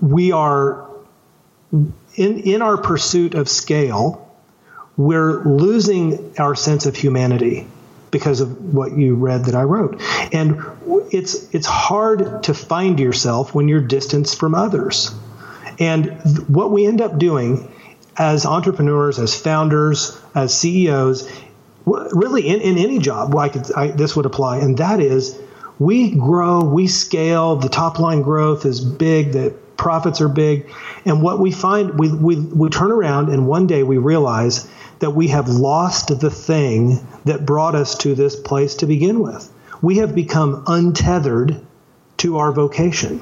we 0.02 0.32
are, 0.32 0.88
in, 1.72 2.40
in 2.40 2.62
our 2.62 2.78
pursuit 2.78 3.36
of 3.36 3.50
scale, 3.50 4.23
we're 4.98 5.44
losing 5.44 6.34
our 6.38 6.56
sense 6.56 6.86
of 6.86 6.96
humanity 6.96 7.68
because 8.12 8.42
of 8.42 8.74
what 8.74 8.96
you 8.96 9.16
read 9.16 9.46
that 9.46 9.56
I 9.56 9.64
wrote. 9.64 10.00
And 10.32 10.64
it's 11.12 11.54
it's 11.54 11.66
hard 11.66 12.44
to 12.44 12.54
find 12.54 13.00
yourself 13.00 13.56
when 13.56 13.68
you're 13.68 13.82
distanced 13.82 14.40
from 14.40 14.54
others. 14.54 15.12
And 15.80 16.06
th- 16.06 16.48
what 16.48 16.72
we 16.72 16.86
end 16.86 17.02
up 17.02 17.18
doing 17.18 17.72
as 18.16 18.46
entrepreneurs, 18.46 19.18
as 19.18 19.36
founders, 19.36 20.20
as 20.36 20.56
CEOs, 20.56 21.28
really 21.86 22.48
in, 22.48 22.62
in 22.62 22.78
any 22.78 23.00
job, 23.00 23.34
could, 23.52 23.72
I, 23.74 23.88
this 23.88 24.16
would 24.16 24.28
apply, 24.28 24.60
and 24.60 24.78
that 24.78 25.00
is 25.00 25.40
we 25.80 26.12
grow, 26.12 26.64
we 26.64 26.88
scale, 26.88 27.56
the 27.56 27.70
top 27.70 28.00
line 28.00 28.22
growth 28.22 28.66
is 28.66 28.80
big, 28.80 29.32
the 29.32 29.56
profits 29.76 30.22
are 30.22 30.30
big, 30.30 30.72
and 31.06 31.22
what 31.22 31.40
we 31.40 31.52
find, 31.52 32.00
we, 32.00 32.12
we, 32.14 32.40
we 32.40 32.70
turn 32.70 32.92
around 32.92 33.30
and 33.30 33.48
one 33.48 33.68
day 33.68 33.84
we 33.84 33.98
realize 33.98 34.70
that 35.04 35.10
we 35.10 35.28
have 35.28 35.50
lost 35.50 36.18
the 36.22 36.30
thing 36.30 37.06
that 37.26 37.46
brought 37.46 37.76
us 37.76 37.98
to 37.98 38.16
this 38.16 38.38
place 38.38 38.76
to 38.76 38.86
begin 38.86 39.20
with. 39.20 39.52
We 39.82 39.98
have 39.98 40.16
become 40.16 40.64
untethered 40.66 41.60
to 42.20 42.38
our 42.38 42.54
vocation 42.54 43.22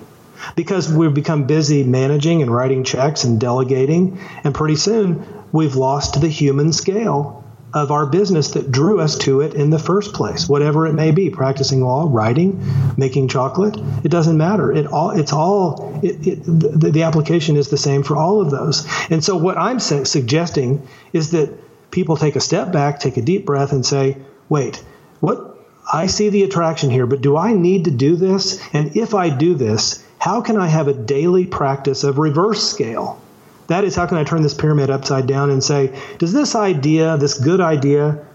because 0.56 0.94
we've 0.94 1.16
become 1.16 1.46
busy 1.46 1.84
managing 1.84 2.44
and 2.44 2.54
writing 2.54 2.84
checks 2.84 3.24
and 3.24 3.40
delegating, 3.40 4.20
and 4.44 4.54
pretty 4.54 4.76
soon 4.76 5.26
we've 5.52 5.74
lost 5.74 6.22
the 6.22 6.28
human 6.28 6.72
scale 6.72 7.44
of 7.74 7.90
our 7.90 8.06
business 8.06 8.52
that 8.52 8.72
drew 8.72 9.00
us 9.00 9.18
to 9.18 9.42
it 9.42 9.56
in 9.56 9.72
the 9.72 9.80
first 9.80 10.14
place, 10.14 10.48
whatever 10.48 10.86
it 10.86 10.94
may 10.94 11.10
be, 11.10 11.32
practicing 11.32 11.82
law, 11.82 12.06
writing, 12.08 12.64
making 12.96 13.28
chocolate, 13.28 13.76
it 14.04 14.10
doesn't 14.10 14.38
matter. 14.38 14.72
It 14.72 14.86
all, 14.86 15.10
it's 15.10 15.34
all, 15.34 16.00
it, 16.04 16.28
it, 16.28 16.44
the, 16.44 16.92
the, 16.92 17.02
application 17.02 17.56
is 17.56 17.70
the 17.70 17.78
same 17.78 18.04
for 18.04 18.18
all 18.18 18.40
of 18.40 18.52
those. 18.52 18.86
And 19.10 19.24
so 19.24 19.36
what 19.36 19.58
I'm 19.58 19.80
su- 19.80 20.06
suggesting 20.06 20.88
is 21.12 21.32
that 21.32 21.50
people 21.92 22.18
take 22.18 22.36
a 22.36 22.42
step 22.42 22.72
back, 22.72 23.00
take 23.00 23.18
a 23.18 23.22
deep 23.22 23.46
breath 23.46 23.72
and 23.72 23.86
say, 23.86 24.18
wait, 24.50 24.84
what, 25.20 25.58
I 25.92 26.08
see 26.08 26.30
the 26.30 26.44
attraction 26.44 26.90
here, 26.90 27.06
but 27.06 27.22
do 27.22 27.38
I 27.38 27.54
need 27.54 27.86
to 27.86 27.92
do 27.92 28.16
this? 28.16 28.62
And 28.74 28.96
if 28.96 29.14
I 29.14 29.30
do 29.30 29.56
this, 29.56 30.04
how 30.20 30.42
can 30.42 30.58
I 30.58 30.68
have 30.68 30.88
a 30.88 30.94
daily 30.94 31.46
practice 31.46 32.04
of 32.04 32.18
reverse 32.18 32.64
scale? 32.68 33.22
That 33.68 33.84
is, 33.84 33.96
how 33.96 34.06
can 34.06 34.18
I 34.18 34.24
turn 34.24 34.42
this 34.42 34.54
pyramid 34.54 34.90
upside 34.90 35.28
down 35.28 35.50
and 35.50 35.64
say, 35.64 35.98
does 36.18 36.34
this 36.34 36.56
idea, 36.56 37.18
this 37.18 37.38
good 37.38 37.62
idea, 37.62 38.26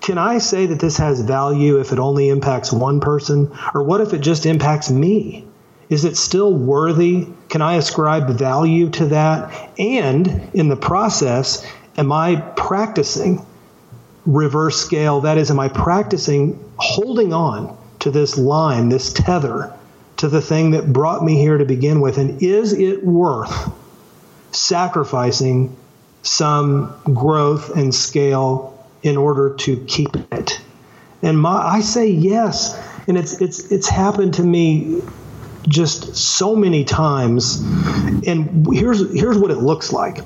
can 0.00 0.18
I 0.18 0.38
say 0.38 0.66
that 0.66 0.80
this 0.80 0.98
has 0.98 1.20
value 1.20 1.80
if 1.80 1.92
it 1.92 1.98
only 1.98 2.28
impacts 2.28 2.72
one 2.72 3.00
person? 3.00 3.50
Or 3.74 3.82
what 3.82 4.00
if 4.00 4.12
it 4.14 4.20
just 4.20 4.46
impacts 4.46 4.90
me? 4.90 5.46
Is 5.88 6.04
it 6.04 6.16
still 6.16 6.52
worthy? 6.52 7.28
Can 7.48 7.62
I 7.62 7.74
ascribe 7.74 8.28
value 8.30 8.90
to 8.90 9.06
that? 9.06 9.70
And 9.78 10.50
in 10.52 10.68
the 10.68 10.76
process, 10.76 11.66
am 11.96 12.12
I 12.12 12.36
practicing 12.36 13.44
reverse 14.24 14.76
scale? 14.80 15.22
That 15.22 15.38
is, 15.38 15.50
am 15.50 15.60
I 15.60 15.68
practicing 15.68 16.62
holding 16.76 17.32
on 17.32 17.76
to 18.00 18.10
this 18.10 18.36
line, 18.36 18.88
this 18.88 19.12
tether 19.12 19.72
to 20.18 20.28
the 20.28 20.40
thing 20.40 20.72
that 20.72 20.92
brought 20.92 21.24
me 21.24 21.36
here 21.36 21.58
to 21.58 21.64
begin 21.64 22.00
with? 22.00 22.18
And 22.18 22.42
is 22.42 22.72
it 22.72 23.04
worth 23.04 23.72
sacrificing 24.52 25.76
some 26.22 26.94
growth 27.04 27.76
and 27.76 27.94
scale 27.94 28.72
in 29.02 29.16
order 29.16 29.54
to 29.54 29.76
keep 29.86 30.16
it? 30.32 30.60
And 31.22 31.40
my, 31.40 31.56
I 31.56 31.80
say 31.80 32.08
yes. 32.08 32.80
And 33.08 33.16
it's, 33.16 33.40
it's, 33.40 33.70
it's 33.70 33.88
happened 33.88 34.34
to 34.34 34.42
me 34.42 35.00
just 35.68 36.16
so 36.16 36.54
many 36.54 36.84
times. 36.84 37.60
And 38.26 38.66
here's, 38.72 39.12
here's 39.14 39.38
what 39.38 39.50
it 39.50 39.58
looks 39.58 39.92
like 39.92 40.18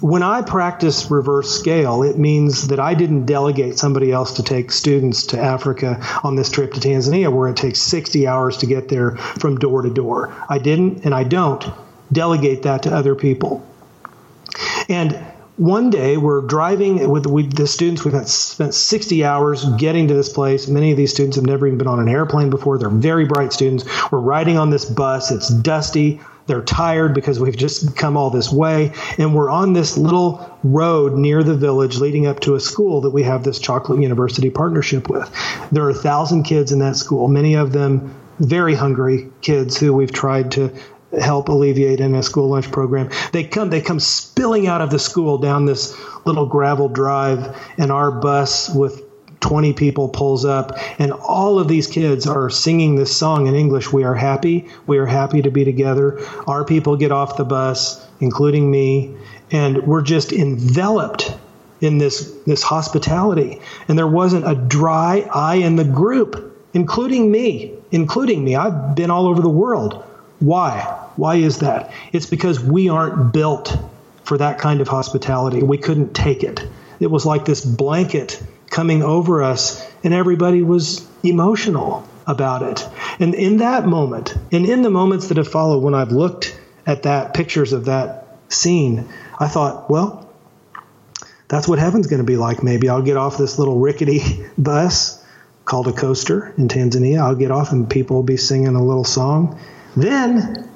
when 0.00 0.22
I 0.22 0.42
practice 0.42 1.10
reverse 1.10 1.50
scale, 1.50 2.02
it 2.02 2.18
means 2.18 2.68
that 2.68 2.78
I 2.78 2.94
didn't 2.94 3.26
delegate 3.26 3.78
somebody 3.78 4.12
else 4.12 4.34
to 4.34 4.42
take 4.42 4.70
students 4.70 5.26
to 5.26 5.40
Africa 5.40 5.98
on 6.22 6.36
this 6.36 6.50
trip 6.50 6.72
to 6.74 6.80
Tanzania, 6.80 7.32
where 7.32 7.48
it 7.48 7.56
takes 7.56 7.80
60 7.80 8.26
hours 8.26 8.58
to 8.58 8.66
get 8.66 8.88
there 8.88 9.16
from 9.16 9.58
door 9.58 9.82
to 9.82 9.90
door. 9.90 10.34
I 10.48 10.58
didn't, 10.58 11.04
and 11.04 11.14
I 11.14 11.24
don't 11.24 11.64
delegate 12.12 12.62
that 12.62 12.84
to 12.84 12.94
other 12.94 13.14
people. 13.14 13.66
And 14.88 15.18
one 15.56 15.90
day 15.90 16.16
we're 16.16 16.42
driving 16.42 17.10
with 17.10 17.56
the 17.56 17.66
students. 17.66 18.04
We've 18.04 18.28
spent 18.28 18.74
60 18.74 19.24
hours 19.24 19.64
getting 19.76 20.06
to 20.06 20.14
this 20.14 20.28
place. 20.28 20.68
Many 20.68 20.92
of 20.92 20.96
these 20.96 21.10
students 21.10 21.36
have 21.36 21.44
never 21.44 21.66
even 21.66 21.78
been 21.78 21.88
on 21.88 21.98
an 21.98 22.08
airplane 22.08 22.48
before. 22.48 22.78
They're 22.78 22.88
very 22.88 23.24
bright 23.24 23.52
students. 23.52 23.84
We're 24.12 24.20
riding 24.20 24.56
on 24.56 24.70
this 24.70 24.84
bus. 24.84 25.32
It's 25.32 25.48
dusty. 25.48 26.20
They're 26.48 26.62
tired 26.62 27.14
because 27.14 27.38
we've 27.38 27.56
just 27.56 27.94
come 27.94 28.16
all 28.16 28.30
this 28.30 28.50
way. 28.50 28.92
And 29.18 29.34
we're 29.34 29.50
on 29.50 29.74
this 29.74 29.96
little 29.96 30.58
road 30.64 31.12
near 31.14 31.44
the 31.44 31.54
village 31.54 31.98
leading 31.98 32.26
up 32.26 32.40
to 32.40 32.56
a 32.56 32.60
school 32.60 33.02
that 33.02 33.10
we 33.10 33.22
have 33.22 33.44
this 33.44 33.58
Chocolate 33.58 34.00
University 34.00 34.50
partnership 34.50 35.08
with. 35.08 35.30
There 35.70 35.84
are 35.84 35.90
a 35.90 35.94
thousand 35.94 36.44
kids 36.44 36.72
in 36.72 36.80
that 36.80 36.96
school, 36.96 37.28
many 37.28 37.54
of 37.54 37.72
them 37.72 38.14
very 38.40 38.74
hungry 38.74 39.28
kids 39.42 39.78
who 39.78 39.92
we've 39.92 40.12
tried 40.12 40.52
to 40.52 40.72
help 41.20 41.48
alleviate 41.48 42.00
in 42.00 42.14
a 42.14 42.22
school 42.22 42.48
lunch 42.48 42.70
program. 42.70 43.10
They 43.32 43.44
come 43.44 43.70
they 43.70 43.80
come 43.80 44.00
spilling 44.00 44.66
out 44.66 44.80
of 44.80 44.90
the 44.90 44.98
school 44.98 45.38
down 45.38 45.64
this 45.64 45.96
little 46.24 46.46
gravel 46.46 46.88
drive 46.88 47.56
and 47.78 47.90
our 47.90 48.10
bus 48.10 48.68
with 48.68 49.02
20 49.40 49.72
people 49.72 50.08
pulls 50.08 50.44
up, 50.44 50.78
and 50.98 51.12
all 51.12 51.58
of 51.58 51.68
these 51.68 51.86
kids 51.86 52.26
are 52.26 52.50
singing 52.50 52.96
this 52.96 53.14
song 53.14 53.46
in 53.46 53.54
English. 53.54 53.92
We 53.92 54.04
are 54.04 54.14
happy. 54.14 54.68
We 54.86 54.98
are 54.98 55.06
happy 55.06 55.42
to 55.42 55.50
be 55.50 55.64
together. 55.64 56.20
Our 56.46 56.64
people 56.64 56.96
get 56.96 57.12
off 57.12 57.36
the 57.36 57.44
bus, 57.44 58.04
including 58.20 58.70
me, 58.70 59.14
and 59.50 59.86
we're 59.86 60.02
just 60.02 60.32
enveloped 60.32 61.34
in 61.80 61.98
this, 61.98 62.32
this 62.46 62.62
hospitality. 62.62 63.60
And 63.86 63.96
there 63.96 64.08
wasn't 64.08 64.48
a 64.48 64.54
dry 64.54 65.28
eye 65.32 65.56
in 65.56 65.76
the 65.76 65.84
group, 65.84 66.56
including 66.74 67.30
me, 67.30 67.74
including 67.90 68.44
me. 68.44 68.56
I've 68.56 68.94
been 68.94 69.10
all 69.10 69.26
over 69.26 69.40
the 69.40 69.48
world. 69.48 70.04
Why? 70.40 70.80
Why 71.16 71.36
is 71.36 71.58
that? 71.60 71.92
It's 72.12 72.26
because 72.26 72.60
we 72.60 72.88
aren't 72.88 73.32
built 73.32 73.76
for 74.24 74.38
that 74.38 74.58
kind 74.58 74.80
of 74.80 74.88
hospitality. 74.88 75.62
We 75.62 75.78
couldn't 75.78 76.14
take 76.14 76.42
it. 76.42 76.66
It 77.00 77.10
was 77.10 77.24
like 77.24 77.44
this 77.44 77.64
blanket 77.64 78.42
coming 78.70 79.02
over 79.02 79.42
us, 79.42 79.86
and 80.04 80.14
everybody 80.14 80.62
was 80.62 81.06
emotional 81.22 82.06
about 82.26 82.62
it. 82.62 82.86
And 83.18 83.34
in 83.34 83.58
that 83.58 83.86
moment, 83.86 84.34
and 84.52 84.66
in 84.66 84.82
the 84.82 84.90
moments 84.90 85.28
that 85.28 85.38
have 85.38 85.48
followed, 85.48 85.82
when 85.82 85.94
I've 85.94 86.12
looked 86.12 86.58
at 86.86 87.04
that 87.04 87.34
pictures 87.34 87.72
of 87.72 87.86
that 87.86 88.36
scene, 88.48 89.08
I 89.38 89.48
thought, 89.48 89.90
well, 89.90 90.28
that's 91.48 91.66
what 91.66 91.78
heaven's 91.78 92.06
going 92.06 92.20
to 92.20 92.26
be 92.26 92.36
like. 92.36 92.62
Maybe 92.62 92.88
I'll 92.88 93.02
get 93.02 93.16
off 93.16 93.38
this 93.38 93.58
little 93.58 93.78
rickety 93.78 94.20
bus 94.58 95.24
called 95.64 95.88
a 95.88 95.92
coaster 95.92 96.54
in 96.56 96.68
Tanzania. 96.68 97.20
I'll 97.20 97.34
get 97.34 97.50
off 97.50 97.72
and 97.72 97.88
people 97.88 98.16
will 98.16 98.22
be 98.22 98.36
singing 98.36 98.74
a 98.74 98.82
little 98.82 99.04
song. 99.04 99.58
Then, 99.96 100.70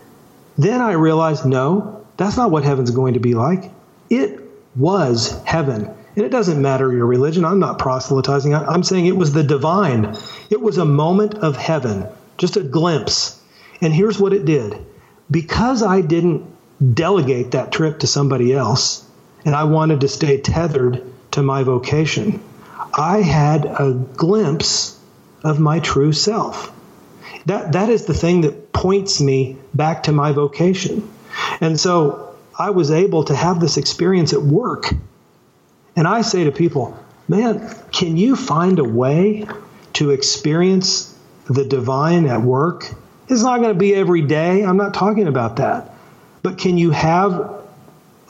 then 0.58 0.80
I 0.80 0.92
realized, 0.92 1.44
no, 1.44 2.04
that's 2.16 2.36
not 2.36 2.50
what 2.50 2.64
heaven's 2.64 2.90
going 2.90 3.14
to 3.14 3.20
be 3.20 3.34
like. 3.34 3.70
It 4.10 4.40
was 4.76 5.42
heaven. 5.44 5.94
And 6.14 6.24
it 6.24 6.30
doesn't 6.30 6.60
matter 6.60 6.92
your 6.92 7.06
religion. 7.06 7.44
I'm 7.44 7.58
not 7.58 7.78
proselytizing. 7.78 8.54
I'm 8.54 8.82
saying 8.82 9.06
it 9.06 9.16
was 9.16 9.32
the 9.32 9.42
divine. 9.42 10.16
It 10.50 10.60
was 10.60 10.78
a 10.78 10.84
moment 10.84 11.34
of 11.36 11.56
heaven, 11.56 12.06
just 12.36 12.56
a 12.56 12.62
glimpse. 12.62 13.40
And 13.80 13.92
here's 13.92 14.20
what 14.20 14.32
it 14.32 14.44
did 14.44 14.76
because 15.30 15.82
I 15.82 16.02
didn't 16.02 16.44
delegate 16.94 17.52
that 17.52 17.72
trip 17.72 18.00
to 18.00 18.06
somebody 18.06 18.52
else, 18.52 19.08
and 19.44 19.54
I 19.54 19.64
wanted 19.64 20.00
to 20.00 20.08
stay 20.08 20.38
tethered 20.40 21.02
to 21.32 21.42
my 21.42 21.62
vocation, 21.62 22.42
I 22.92 23.22
had 23.22 23.64
a 23.64 23.92
glimpse 23.92 24.98
of 25.42 25.58
my 25.58 25.80
true 25.80 26.12
self. 26.12 26.72
That, 27.46 27.72
that 27.72 27.88
is 27.88 28.04
the 28.04 28.14
thing 28.14 28.42
that 28.42 28.72
points 28.72 29.20
me 29.20 29.56
back 29.74 30.04
to 30.04 30.12
my 30.12 30.32
vocation. 30.32 31.10
And 31.60 31.80
so 31.80 32.34
I 32.58 32.70
was 32.70 32.90
able 32.90 33.24
to 33.24 33.34
have 33.34 33.60
this 33.60 33.76
experience 33.76 34.32
at 34.32 34.42
work 34.42 34.92
and 35.96 36.06
I 36.06 36.22
say 36.22 36.44
to 36.44 36.52
people, 36.52 36.98
man, 37.28 37.74
can 37.92 38.16
you 38.16 38.36
find 38.36 38.78
a 38.78 38.84
way 38.84 39.46
to 39.94 40.10
experience 40.10 41.16
the 41.48 41.64
divine 41.64 42.26
at 42.26 42.42
work? 42.42 42.92
It's 43.28 43.42
not 43.42 43.58
going 43.58 43.72
to 43.72 43.78
be 43.78 43.94
every 43.94 44.22
day. 44.22 44.64
I'm 44.64 44.76
not 44.76 44.94
talking 44.94 45.26
about 45.26 45.56
that. 45.56 45.94
But 46.42 46.58
can 46.58 46.78
you 46.78 46.90
have 46.90 47.62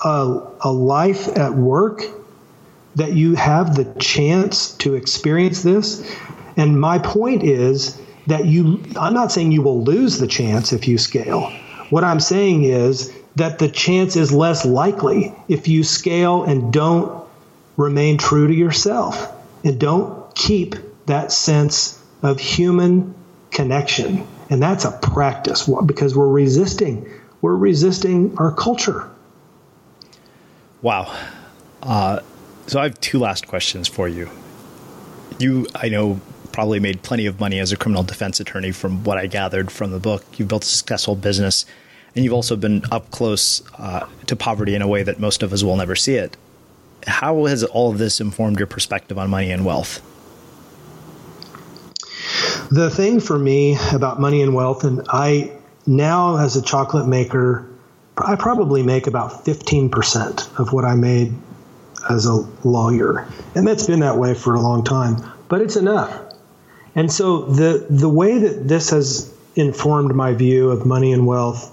a, 0.04 0.40
a 0.60 0.72
life 0.72 1.28
at 1.28 1.54
work 1.54 2.02
that 2.96 3.12
you 3.12 3.34
have 3.36 3.74
the 3.74 3.84
chance 3.98 4.72
to 4.78 4.94
experience 4.94 5.62
this? 5.62 6.08
And 6.56 6.80
my 6.80 6.98
point 6.98 7.42
is 7.42 8.00
that 8.26 8.44
you, 8.44 8.82
I'm 8.96 9.14
not 9.14 9.32
saying 9.32 9.52
you 9.52 9.62
will 9.62 9.82
lose 9.82 10.18
the 10.18 10.26
chance 10.26 10.72
if 10.72 10.86
you 10.86 10.98
scale. 10.98 11.50
What 11.90 12.04
I'm 12.04 12.20
saying 12.20 12.64
is 12.64 13.12
that 13.36 13.58
the 13.58 13.68
chance 13.68 14.16
is 14.16 14.32
less 14.32 14.64
likely 14.64 15.34
if 15.48 15.68
you 15.68 15.84
scale 15.84 16.44
and 16.44 16.72
don't 16.72 17.21
remain 17.76 18.18
true 18.18 18.46
to 18.46 18.54
yourself 18.54 19.32
and 19.64 19.78
don't 19.78 20.34
keep 20.34 20.74
that 21.06 21.32
sense 21.32 22.02
of 22.22 22.38
human 22.38 23.14
connection. 23.50 24.26
And 24.50 24.62
that's 24.62 24.84
a 24.84 24.92
practice 24.92 25.68
because 25.86 26.14
we're 26.16 26.28
resisting. 26.28 27.10
We're 27.40 27.56
resisting 27.56 28.36
our 28.38 28.52
culture. 28.52 29.08
Wow. 30.80 31.16
Uh, 31.82 32.20
so 32.66 32.80
I 32.80 32.84
have 32.84 33.00
two 33.00 33.18
last 33.18 33.46
questions 33.46 33.88
for 33.88 34.08
you. 34.08 34.30
You, 35.38 35.66
I 35.74 35.88
know, 35.88 36.20
probably 36.52 36.80
made 36.80 37.02
plenty 37.02 37.26
of 37.26 37.40
money 37.40 37.58
as 37.58 37.72
a 37.72 37.76
criminal 37.76 38.02
defense 38.02 38.38
attorney 38.38 38.72
from 38.72 39.04
what 39.04 39.18
I 39.18 39.26
gathered 39.26 39.72
from 39.72 39.90
the 39.90 39.98
book. 39.98 40.24
You've 40.36 40.48
built 40.48 40.64
a 40.64 40.68
successful 40.68 41.16
business, 41.16 41.64
and 42.14 42.24
you've 42.24 42.34
also 42.34 42.56
been 42.56 42.82
up 42.92 43.10
close 43.10 43.62
uh, 43.78 44.06
to 44.26 44.36
poverty 44.36 44.74
in 44.74 44.82
a 44.82 44.86
way 44.86 45.02
that 45.02 45.18
most 45.18 45.42
of 45.42 45.52
us 45.52 45.62
will 45.62 45.76
never 45.76 45.96
see 45.96 46.14
it 46.14 46.36
how 47.06 47.44
has 47.46 47.64
all 47.64 47.90
of 47.90 47.98
this 47.98 48.20
informed 48.20 48.58
your 48.58 48.66
perspective 48.66 49.18
on 49.18 49.30
money 49.30 49.50
and 49.50 49.64
wealth? 49.64 50.00
The 52.70 52.90
thing 52.90 53.20
for 53.20 53.38
me 53.38 53.76
about 53.92 54.20
money 54.20 54.42
and 54.42 54.54
wealth, 54.54 54.84
and 54.84 55.02
I 55.08 55.52
now 55.86 56.38
as 56.38 56.56
a 56.56 56.62
chocolate 56.62 57.06
maker, 57.06 57.68
I 58.16 58.36
probably 58.36 58.82
make 58.82 59.06
about 59.06 59.44
15% 59.44 60.58
of 60.58 60.72
what 60.72 60.84
I 60.84 60.94
made 60.94 61.34
as 62.08 62.26
a 62.26 62.36
lawyer. 62.64 63.26
And 63.54 63.66
that's 63.66 63.86
been 63.86 64.00
that 64.00 64.16
way 64.16 64.34
for 64.34 64.54
a 64.54 64.60
long 64.60 64.84
time, 64.84 65.16
but 65.48 65.60
it's 65.60 65.76
enough. 65.76 66.18
And 66.94 67.10
so 67.10 67.42
the 67.42 67.86
the 67.88 68.08
way 68.08 68.38
that 68.38 68.68
this 68.68 68.90
has 68.90 69.32
informed 69.54 70.14
my 70.14 70.34
view 70.34 70.70
of 70.70 70.86
money 70.86 71.12
and 71.12 71.26
wealth 71.26 71.72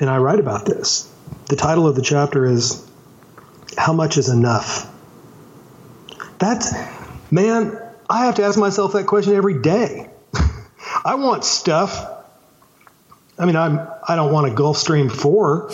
and 0.00 0.08
I 0.08 0.18
write 0.18 0.38
about 0.38 0.64
this. 0.64 1.10
The 1.48 1.56
title 1.56 1.86
of 1.86 1.96
the 1.96 2.02
chapter 2.02 2.46
is 2.46 2.87
how 3.78 3.92
much 3.92 4.18
is 4.18 4.28
enough? 4.28 4.92
That's 6.38 6.74
man, 7.30 7.78
I 8.08 8.26
have 8.26 8.36
to 8.36 8.44
ask 8.44 8.58
myself 8.58 8.92
that 8.92 9.06
question 9.06 9.34
every 9.34 9.60
day. 9.60 10.08
I 11.04 11.14
want 11.14 11.44
stuff 11.44 12.18
I 13.38 13.44
mean, 13.44 13.56
I'm 13.56 13.80
I 14.06 14.16
don't 14.16 14.32
want 14.32 14.48
a 14.48 14.54
Gulfstream 14.54 15.10
four, 15.10 15.70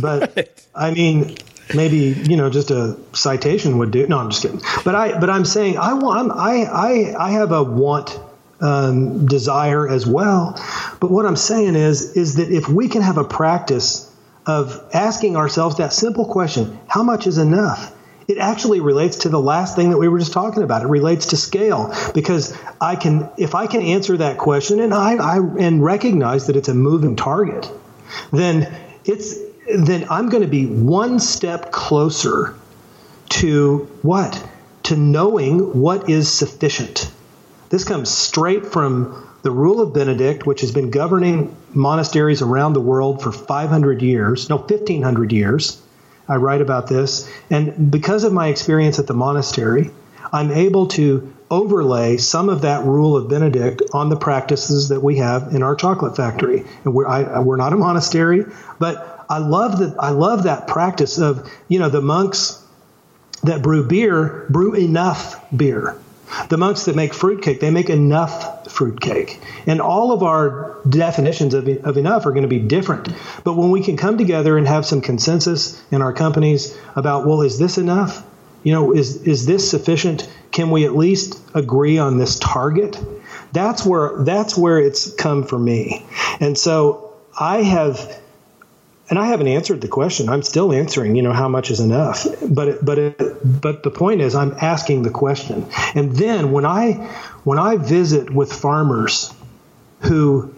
but 0.00 0.32
right. 0.36 0.66
I 0.74 0.92
mean, 0.92 1.36
maybe 1.74 1.98
you 1.98 2.36
know 2.36 2.48
just 2.48 2.70
a 2.70 2.96
citation 3.12 3.78
would 3.78 3.90
do. 3.90 4.06
No, 4.06 4.18
I'm 4.18 4.30
just 4.30 4.42
kidding. 4.42 4.62
But 4.84 4.94
I 4.94 5.18
but 5.18 5.28
I'm 5.28 5.44
saying 5.44 5.78
I 5.78 5.94
want 5.94 6.30
I 6.32 6.62
I 6.62 7.14
I 7.18 7.30
have 7.32 7.50
a 7.50 7.62
want 7.62 8.18
um, 8.60 9.26
desire 9.26 9.88
as 9.88 10.06
well. 10.06 10.54
But 11.00 11.10
what 11.10 11.26
I'm 11.26 11.36
saying 11.36 11.74
is 11.74 12.16
is 12.16 12.36
that 12.36 12.50
if 12.50 12.68
we 12.68 12.88
can 12.88 13.02
have 13.02 13.18
a 13.18 13.24
practice 13.24 14.04
of 14.48 14.82
asking 14.92 15.36
ourselves 15.36 15.76
that 15.76 15.92
simple 15.92 16.24
question, 16.24 16.80
how 16.88 17.04
much 17.04 17.28
is 17.28 17.38
enough? 17.38 17.94
it 18.28 18.36
actually 18.36 18.80
relates 18.80 19.16
to 19.16 19.30
the 19.30 19.40
last 19.40 19.74
thing 19.74 19.88
that 19.90 19.96
we 19.96 20.06
were 20.06 20.18
just 20.18 20.34
talking 20.34 20.62
about. 20.62 20.82
It 20.82 20.88
relates 20.88 21.28
to 21.28 21.36
scale 21.38 21.94
because 22.14 22.54
I 22.78 22.94
can, 22.94 23.30
if 23.38 23.54
I 23.54 23.66
can 23.66 23.80
answer 23.80 24.18
that 24.18 24.36
question 24.36 24.80
and 24.80 24.92
I, 24.92 25.14
I 25.14 25.38
and 25.38 25.82
recognize 25.82 26.46
that 26.46 26.56
it's 26.56 26.68
a 26.68 26.74
moving 26.74 27.16
target, 27.16 27.70
then 28.30 28.72
it's 29.06 29.34
then 29.74 30.06
I'm 30.10 30.28
going 30.28 30.42
to 30.42 30.48
be 30.48 30.66
one 30.66 31.20
step 31.20 31.72
closer 31.72 32.54
to 33.30 33.88
what? 34.02 34.46
To 34.84 34.96
knowing 34.96 35.80
what 35.80 36.08
is 36.08 36.30
sufficient. 36.30 37.10
This 37.70 37.84
comes 37.84 38.10
straight 38.10 38.66
from 38.66 39.27
the 39.42 39.50
rule 39.50 39.80
of 39.80 39.94
Benedict, 39.94 40.46
which 40.46 40.62
has 40.62 40.72
been 40.72 40.90
governing 40.90 41.54
monasteries 41.72 42.42
around 42.42 42.72
the 42.72 42.80
world 42.80 43.22
for 43.22 43.32
500 43.32 44.02
years, 44.02 44.48
no, 44.48 44.56
1500 44.56 45.32
years. 45.32 45.80
I 46.28 46.36
write 46.36 46.60
about 46.60 46.88
this. 46.88 47.30
And 47.50 47.90
because 47.90 48.24
of 48.24 48.32
my 48.32 48.48
experience 48.48 48.98
at 48.98 49.06
the 49.06 49.14
monastery, 49.14 49.90
I'm 50.32 50.50
able 50.50 50.88
to 50.88 51.32
overlay 51.50 52.18
some 52.18 52.48
of 52.48 52.62
that 52.62 52.84
rule 52.84 53.16
of 53.16 53.28
Benedict 53.28 53.82
on 53.92 54.10
the 54.10 54.16
practices 54.16 54.90
that 54.90 55.00
we 55.00 55.16
have 55.16 55.54
in 55.54 55.62
our 55.62 55.74
chocolate 55.74 56.16
factory. 56.16 56.64
And 56.84 56.92
we're, 56.92 57.06
I, 57.06 57.40
we're 57.40 57.56
not 57.56 57.72
a 57.72 57.76
monastery, 57.76 58.44
but 58.78 59.24
I 59.28 59.38
love 59.38 59.78
that. 59.78 59.96
I 59.98 60.10
love 60.10 60.44
that 60.44 60.66
practice 60.66 61.18
of 61.18 61.50
you 61.68 61.78
know 61.78 61.88
the 61.88 62.00
monks 62.00 62.64
that 63.42 63.62
brew 63.62 63.86
beer 63.86 64.46
brew 64.48 64.74
enough 64.74 65.44
beer. 65.54 65.98
The 66.48 66.56
monks 66.56 66.84
that 66.84 66.96
make 66.96 67.14
fruitcake, 67.14 67.60
they 67.60 67.70
make 67.70 67.90
enough 67.90 68.70
fruitcake. 68.70 69.40
And 69.66 69.80
all 69.80 70.12
of 70.12 70.22
our 70.22 70.76
definitions 70.88 71.54
of, 71.54 71.68
of 71.68 71.96
enough 71.96 72.26
are 72.26 72.30
going 72.30 72.42
to 72.42 72.48
be 72.48 72.58
different. 72.58 73.08
But 73.44 73.54
when 73.54 73.70
we 73.70 73.82
can 73.82 73.96
come 73.96 74.18
together 74.18 74.56
and 74.58 74.66
have 74.66 74.86
some 74.86 75.00
consensus 75.00 75.82
in 75.90 76.02
our 76.02 76.12
companies 76.12 76.76
about, 76.96 77.26
well, 77.26 77.42
is 77.42 77.58
this 77.58 77.78
enough? 77.78 78.24
You 78.62 78.72
know, 78.72 78.92
is, 78.92 79.22
is 79.22 79.46
this 79.46 79.68
sufficient? 79.68 80.28
Can 80.50 80.70
we 80.70 80.84
at 80.84 80.96
least 80.96 81.40
agree 81.54 81.98
on 81.98 82.18
this 82.18 82.38
target? 82.38 82.98
That's 83.52 83.84
where 83.84 84.22
that's 84.24 84.56
where 84.56 84.78
it's 84.78 85.14
come 85.14 85.44
for 85.44 85.58
me. 85.58 86.04
And 86.40 86.58
so 86.58 87.14
I 87.38 87.62
have 87.62 88.20
and 89.10 89.18
I 89.18 89.26
haven't 89.26 89.48
answered 89.48 89.80
the 89.80 89.88
question. 89.88 90.28
I'm 90.28 90.42
still 90.42 90.72
answering, 90.72 91.16
you 91.16 91.22
know, 91.22 91.32
how 91.32 91.48
much 91.48 91.70
is 91.70 91.80
enough. 91.80 92.26
But 92.46 92.84
but 92.84 93.60
but 93.60 93.82
the 93.82 93.90
point 93.90 94.20
is, 94.20 94.34
I'm 94.34 94.54
asking 94.60 95.02
the 95.02 95.10
question. 95.10 95.66
And 95.94 96.14
then 96.14 96.52
when 96.52 96.66
I 96.66 96.92
when 97.44 97.58
I 97.58 97.76
visit 97.76 98.30
with 98.30 98.52
farmers 98.52 99.32
who 100.00 100.54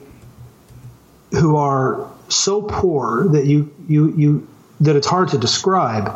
who 1.32 1.56
are 1.56 2.10
so 2.28 2.62
poor 2.62 3.28
that 3.28 3.46
you 3.46 3.72
you 3.88 4.12
you 4.16 4.48
that 4.80 4.96
it's 4.96 5.06
hard 5.06 5.28
to 5.28 5.38
describe, 5.38 6.12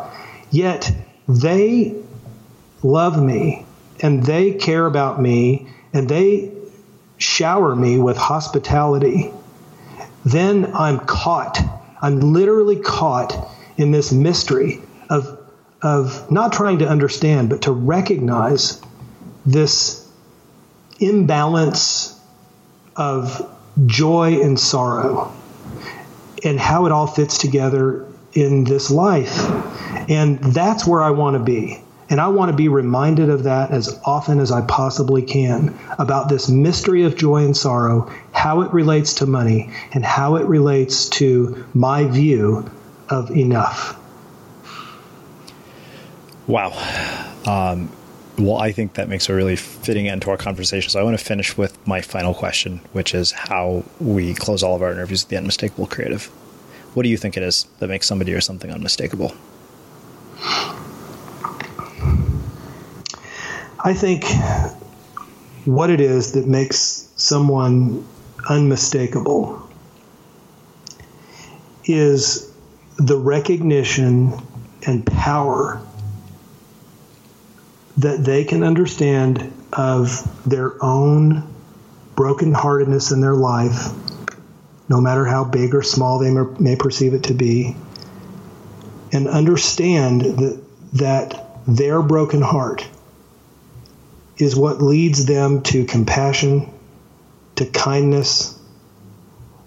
yet 0.51 0.91
they 1.29 1.95
love 2.83 3.21
me 3.21 3.65
and 4.01 4.23
they 4.23 4.51
care 4.51 4.85
about 4.85 5.21
me 5.21 5.69
and 5.93 6.09
they 6.09 6.51
shower 7.17 7.73
me 7.73 7.97
with 7.97 8.17
hospitality. 8.17 9.31
Then 10.25 10.73
I'm 10.75 10.99
caught 10.99 11.59
I'm 12.01 12.19
literally 12.19 12.77
caught 12.77 13.49
in 13.77 13.91
this 13.91 14.11
mystery 14.11 14.81
of, 15.09 15.39
of 15.81 16.29
not 16.31 16.53
trying 16.53 16.79
to 16.79 16.87
understand, 16.87 17.49
but 17.49 17.63
to 17.63 17.71
recognize 17.71 18.81
this 19.45 20.09
imbalance 20.99 22.19
of 22.95 23.51
joy 23.85 24.41
and 24.41 24.59
sorrow 24.59 25.33
and 26.43 26.59
how 26.59 26.85
it 26.85 26.91
all 26.91 27.07
fits 27.07 27.37
together 27.37 28.05
in 28.33 28.63
this 28.63 28.89
life. 28.91 29.37
And 30.09 30.39
that's 30.39 30.85
where 30.85 31.01
I 31.01 31.11
want 31.11 31.37
to 31.37 31.43
be. 31.43 31.81
And 32.09 32.21
I 32.21 32.27
want 32.27 32.51
to 32.51 32.55
be 32.55 32.67
reminded 32.67 33.29
of 33.29 33.43
that 33.43 33.71
as 33.71 33.99
often 34.05 34.39
as 34.39 34.51
I 34.51 34.61
possibly 34.61 35.23
can 35.23 35.77
about 35.97 36.29
this 36.29 36.49
mystery 36.49 37.03
of 37.03 37.15
joy 37.15 37.43
and 37.43 37.57
sorrow, 37.57 38.11
how 38.31 38.61
it 38.61 38.71
relates 38.71 39.15
to 39.15 39.25
money, 39.25 39.71
and 39.91 40.05
how 40.05 40.35
it 40.35 40.45
relates 40.45 41.09
to 41.09 41.65
my 41.73 42.05
view 42.05 42.69
of 43.09 43.31
enough. 43.31 43.99
Wow. 46.47 46.73
Um, 47.47 47.89
well, 48.37 48.57
I 48.57 48.71
think 48.71 48.93
that 48.95 49.07
makes 49.07 49.29
a 49.29 49.33
really 49.33 49.55
fitting 49.55 50.07
end 50.07 50.21
to 50.23 50.29
our 50.29 50.37
conversation. 50.37 50.89
So 50.89 50.99
I 50.99 51.03
want 51.03 51.17
to 51.17 51.23
finish 51.23 51.57
with 51.57 51.75
my 51.87 52.01
final 52.01 52.33
question, 52.33 52.81
which 52.91 53.15
is 53.15 53.31
how 53.31 53.83
we 53.99 54.33
close 54.35 54.61
all 54.61 54.75
of 54.75 54.81
our 54.81 54.91
interviews 54.91 55.23
with 55.23 55.29
the 55.29 55.37
unmistakable 55.37 55.87
creative. 55.87 56.25
What 56.93 57.03
do 57.03 57.09
you 57.09 57.17
think 57.17 57.35
it 57.35 57.43
is 57.43 57.65
that 57.79 57.87
makes 57.87 58.05
somebody 58.07 58.33
or 58.33 58.41
something 58.41 58.71
unmistakable? 58.71 59.33
I 63.85 63.93
think 63.93 64.25
what 65.65 65.91
it 65.91 66.01
is 66.01 66.31
that 66.31 66.47
makes 66.47 67.07
someone 67.17 68.03
unmistakable 68.49 69.61
is 71.83 72.51
the 72.97 73.15
recognition 73.15 74.33
and 74.87 75.05
power 75.05 75.79
that 77.97 78.25
they 78.25 78.43
can 78.43 78.63
understand 78.63 79.53
of 79.71 80.31
their 80.49 80.83
own 80.83 81.43
brokenheartedness 82.15 83.13
in 83.13 83.21
their 83.21 83.35
life, 83.35 83.89
no 84.89 84.99
matter 84.99 85.25
how 85.25 85.43
big 85.43 85.75
or 85.75 85.83
small 85.83 86.17
they 86.17 86.31
may 86.59 86.75
perceive 86.75 87.13
it 87.13 87.25
to 87.25 87.35
be, 87.35 87.75
and 89.11 89.27
understand 89.27 90.21
that, 90.21 90.63
that 90.93 91.61
their 91.67 92.01
broken 92.01 92.41
heart 92.41 92.87
is 94.37 94.55
what 94.55 94.81
leads 94.81 95.25
them 95.25 95.61
to 95.63 95.85
compassion, 95.85 96.71
to 97.55 97.65
kindness, 97.65 98.57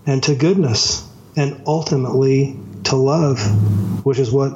and 0.07 0.23
to 0.23 0.35
goodness, 0.35 1.07
and 1.37 1.63
ultimately 1.67 2.59
to 2.85 2.97
love, 2.97 3.39
which 4.05 4.19
is 4.19 4.31
what 4.31 4.53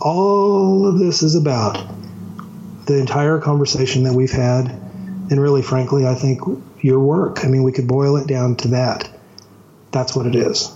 all 0.00 0.86
of 0.86 0.98
this 0.98 1.22
is 1.22 1.34
about. 1.34 1.82
The 2.86 2.98
entire 2.98 3.38
conversation 3.38 4.02
that 4.04 4.12
we've 4.12 4.30
had, 4.30 4.68
and 4.68 5.40
really, 5.40 5.62
frankly, 5.62 6.06
I 6.06 6.14
think 6.14 6.40
your 6.80 7.00
work. 7.00 7.44
I 7.44 7.48
mean, 7.48 7.62
we 7.62 7.72
could 7.72 7.88
boil 7.88 8.16
it 8.16 8.26
down 8.26 8.56
to 8.56 8.68
that. 8.68 9.08
That's 9.90 10.14
what 10.14 10.26
it 10.26 10.34
is. 10.34 10.73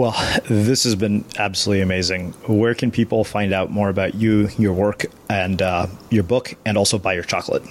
Well, 0.00 0.16
this 0.48 0.84
has 0.84 0.94
been 0.94 1.26
absolutely 1.36 1.82
amazing. 1.82 2.32
Where 2.46 2.74
can 2.74 2.90
people 2.90 3.22
find 3.22 3.52
out 3.52 3.70
more 3.70 3.90
about 3.90 4.14
you, 4.14 4.48
your 4.58 4.72
work, 4.72 5.04
and 5.28 5.60
uh, 5.60 5.88
your 6.08 6.22
book, 6.22 6.54
and 6.64 6.78
also 6.78 6.98
buy 6.98 7.12
your 7.12 7.22
chocolate? 7.22 7.62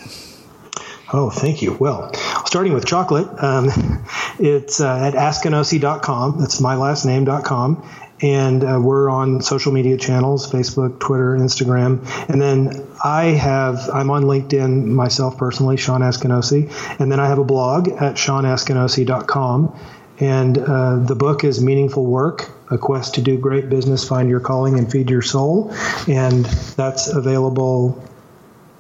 Oh, 1.11 1.32
thank 1.32 1.63
you. 1.63 1.73
Well, 1.73 2.13
starting 2.45 2.73
with 2.73 2.86
chocolate, 2.86 3.27
um, 3.43 3.69
it's 4.39 4.80
uh, 4.80 5.07
at 5.07 5.15
askinosie.com. 5.15 6.39
That's 6.39 6.61
my 6.61 6.75
last 6.75 7.03
name.com. 7.03 7.89
And 8.21 8.63
uh, 8.63 8.80
we're 8.80 9.09
on 9.09 9.41
social 9.41 9.71
media 9.71 9.97
channels 9.97 10.51
Facebook, 10.51 10.99
Twitter, 10.99 11.36
Instagram. 11.38 12.05
And 12.30 12.39
then 12.39 12.86
I 13.03 13.27
have, 13.27 13.89
I'm 13.91 14.11
on 14.11 14.25
LinkedIn 14.25 14.86
myself 14.86 15.38
personally, 15.38 15.77
Shawn 15.77 16.01
Askinosie. 16.01 16.69
And 16.99 17.11
then 17.11 17.19
I 17.19 17.27
have 17.27 17.39
a 17.39 17.45
blog 17.45 17.88
at 17.88 18.15
shawnaskinosie.com 18.15 19.80
And 20.20 20.57
uh, 20.57 20.97
the 20.97 21.15
book 21.15 21.43
is 21.43 21.61
Meaningful 21.61 22.05
Work 22.05 22.51
A 22.72 22.78
Quest 22.78 23.15
to 23.15 23.22
Do 23.22 23.38
Great 23.38 23.70
Business, 23.70 24.07
Find 24.07 24.30
Your 24.30 24.41
Calling, 24.41 24.78
and 24.78 24.91
Feed 24.91 25.09
Your 25.09 25.22
Soul. 25.22 25.74
And 26.07 26.45
that's 26.76 27.07
available 27.07 28.03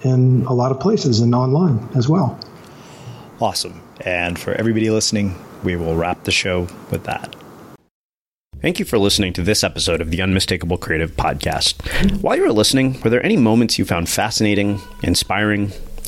in 0.01 0.45
a 0.45 0.53
lot 0.53 0.71
of 0.71 0.79
places 0.79 1.19
and 1.19 1.33
online 1.33 1.87
as 1.95 2.09
well. 2.09 2.39
Awesome. 3.41 3.81
And 4.01 4.37
for 4.37 4.53
everybody 4.53 4.89
listening, 4.89 5.35
we 5.63 5.75
will 5.75 5.95
wrap 5.95 6.23
the 6.23 6.31
show 6.31 6.67
with 6.91 7.03
that. 7.05 7.35
Thank 8.61 8.77
you 8.77 8.83
for 8.83 8.97
listening 8.97 9.31
to 9.33 9.41
this 9.41 9.63
episode 9.63 10.01
of 10.01 10.11
the 10.11 10.21
Unmistakable 10.21 10.77
Creative 10.77 11.15
Podcast. 11.15 12.21
While 12.21 12.35
you 12.35 12.41
were 12.41 12.51
listening, 12.51 12.99
were 13.01 13.09
there 13.09 13.25
any 13.25 13.37
moments 13.37 13.79
you 13.79 13.85
found 13.85 14.09
fascinating, 14.09 14.81
inspiring, 15.01 15.71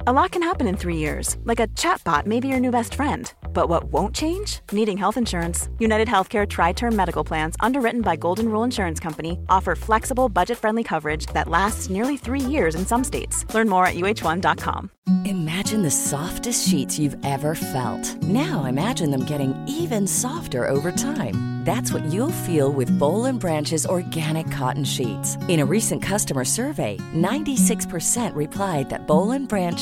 A 0.00 0.12
lot 0.12 0.30
can 0.30 0.42
happen 0.42 0.66
in 0.66 0.76
three 0.76 0.98
years, 0.98 1.36
like 1.44 1.58
a 1.58 1.68
chatbot 1.68 2.26
may 2.26 2.38
be 2.38 2.48
your 2.48 2.60
new 2.60 2.70
best 2.70 2.94
friend. 2.94 3.32
But 3.54 3.68
what 3.68 3.84
won't 3.84 4.14
change? 4.14 4.60
Needing 4.70 4.98
health 4.98 5.16
insurance. 5.16 5.70
United 5.78 6.06
Healthcare 6.06 6.46
Tri 6.46 6.72
Term 6.72 6.94
Medical 6.94 7.24
Plans, 7.24 7.56
underwritten 7.60 8.02
by 8.02 8.14
Golden 8.14 8.48
Rule 8.50 8.62
Insurance 8.62 9.00
Company, 9.00 9.38
offer 9.48 9.74
flexible, 9.74 10.28
budget 10.28 10.58
friendly 10.58 10.84
coverage 10.84 11.26
that 11.32 11.48
lasts 11.48 11.88
nearly 11.88 12.18
three 12.18 12.40
years 12.40 12.74
in 12.74 12.84
some 12.86 13.04
states. 13.04 13.52
Learn 13.54 13.68
more 13.68 13.86
at 13.86 13.94
uh1.com. 13.94 14.90
Imagine 15.24 15.82
the 15.82 15.90
softest 15.90 16.68
sheets 16.68 16.98
you've 16.98 17.16
ever 17.24 17.54
felt. 17.54 18.22
Now 18.22 18.64
imagine 18.64 19.10
them 19.10 19.24
getting 19.24 19.54
even 19.66 20.06
softer 20.06 20.68
over 20.68 20.92
time. 20.92 21.56
That's 21.66 21.92
what 21.92 22.04
you'll 22.12 22.42
feel 22.46 22.70
with 22.70 22.96
Boll 22.96 23.24
and 23.24 23.40
Branch's 23.40 23.84
organic 23.84 24.48
cotton 24.52 24.84
sheets. 24.84 25.36
In 25.48 25.58
a 25.58 25.64
recent 25.64 26.00
customer 26.00 26.44
survey, 26.44 26.96
96% 27.12 28.32
replied 28.36 28.88
that 28.90 29.08
Boll 29.08 29.32
and 29.32 29.48
Branch 29.48 29.80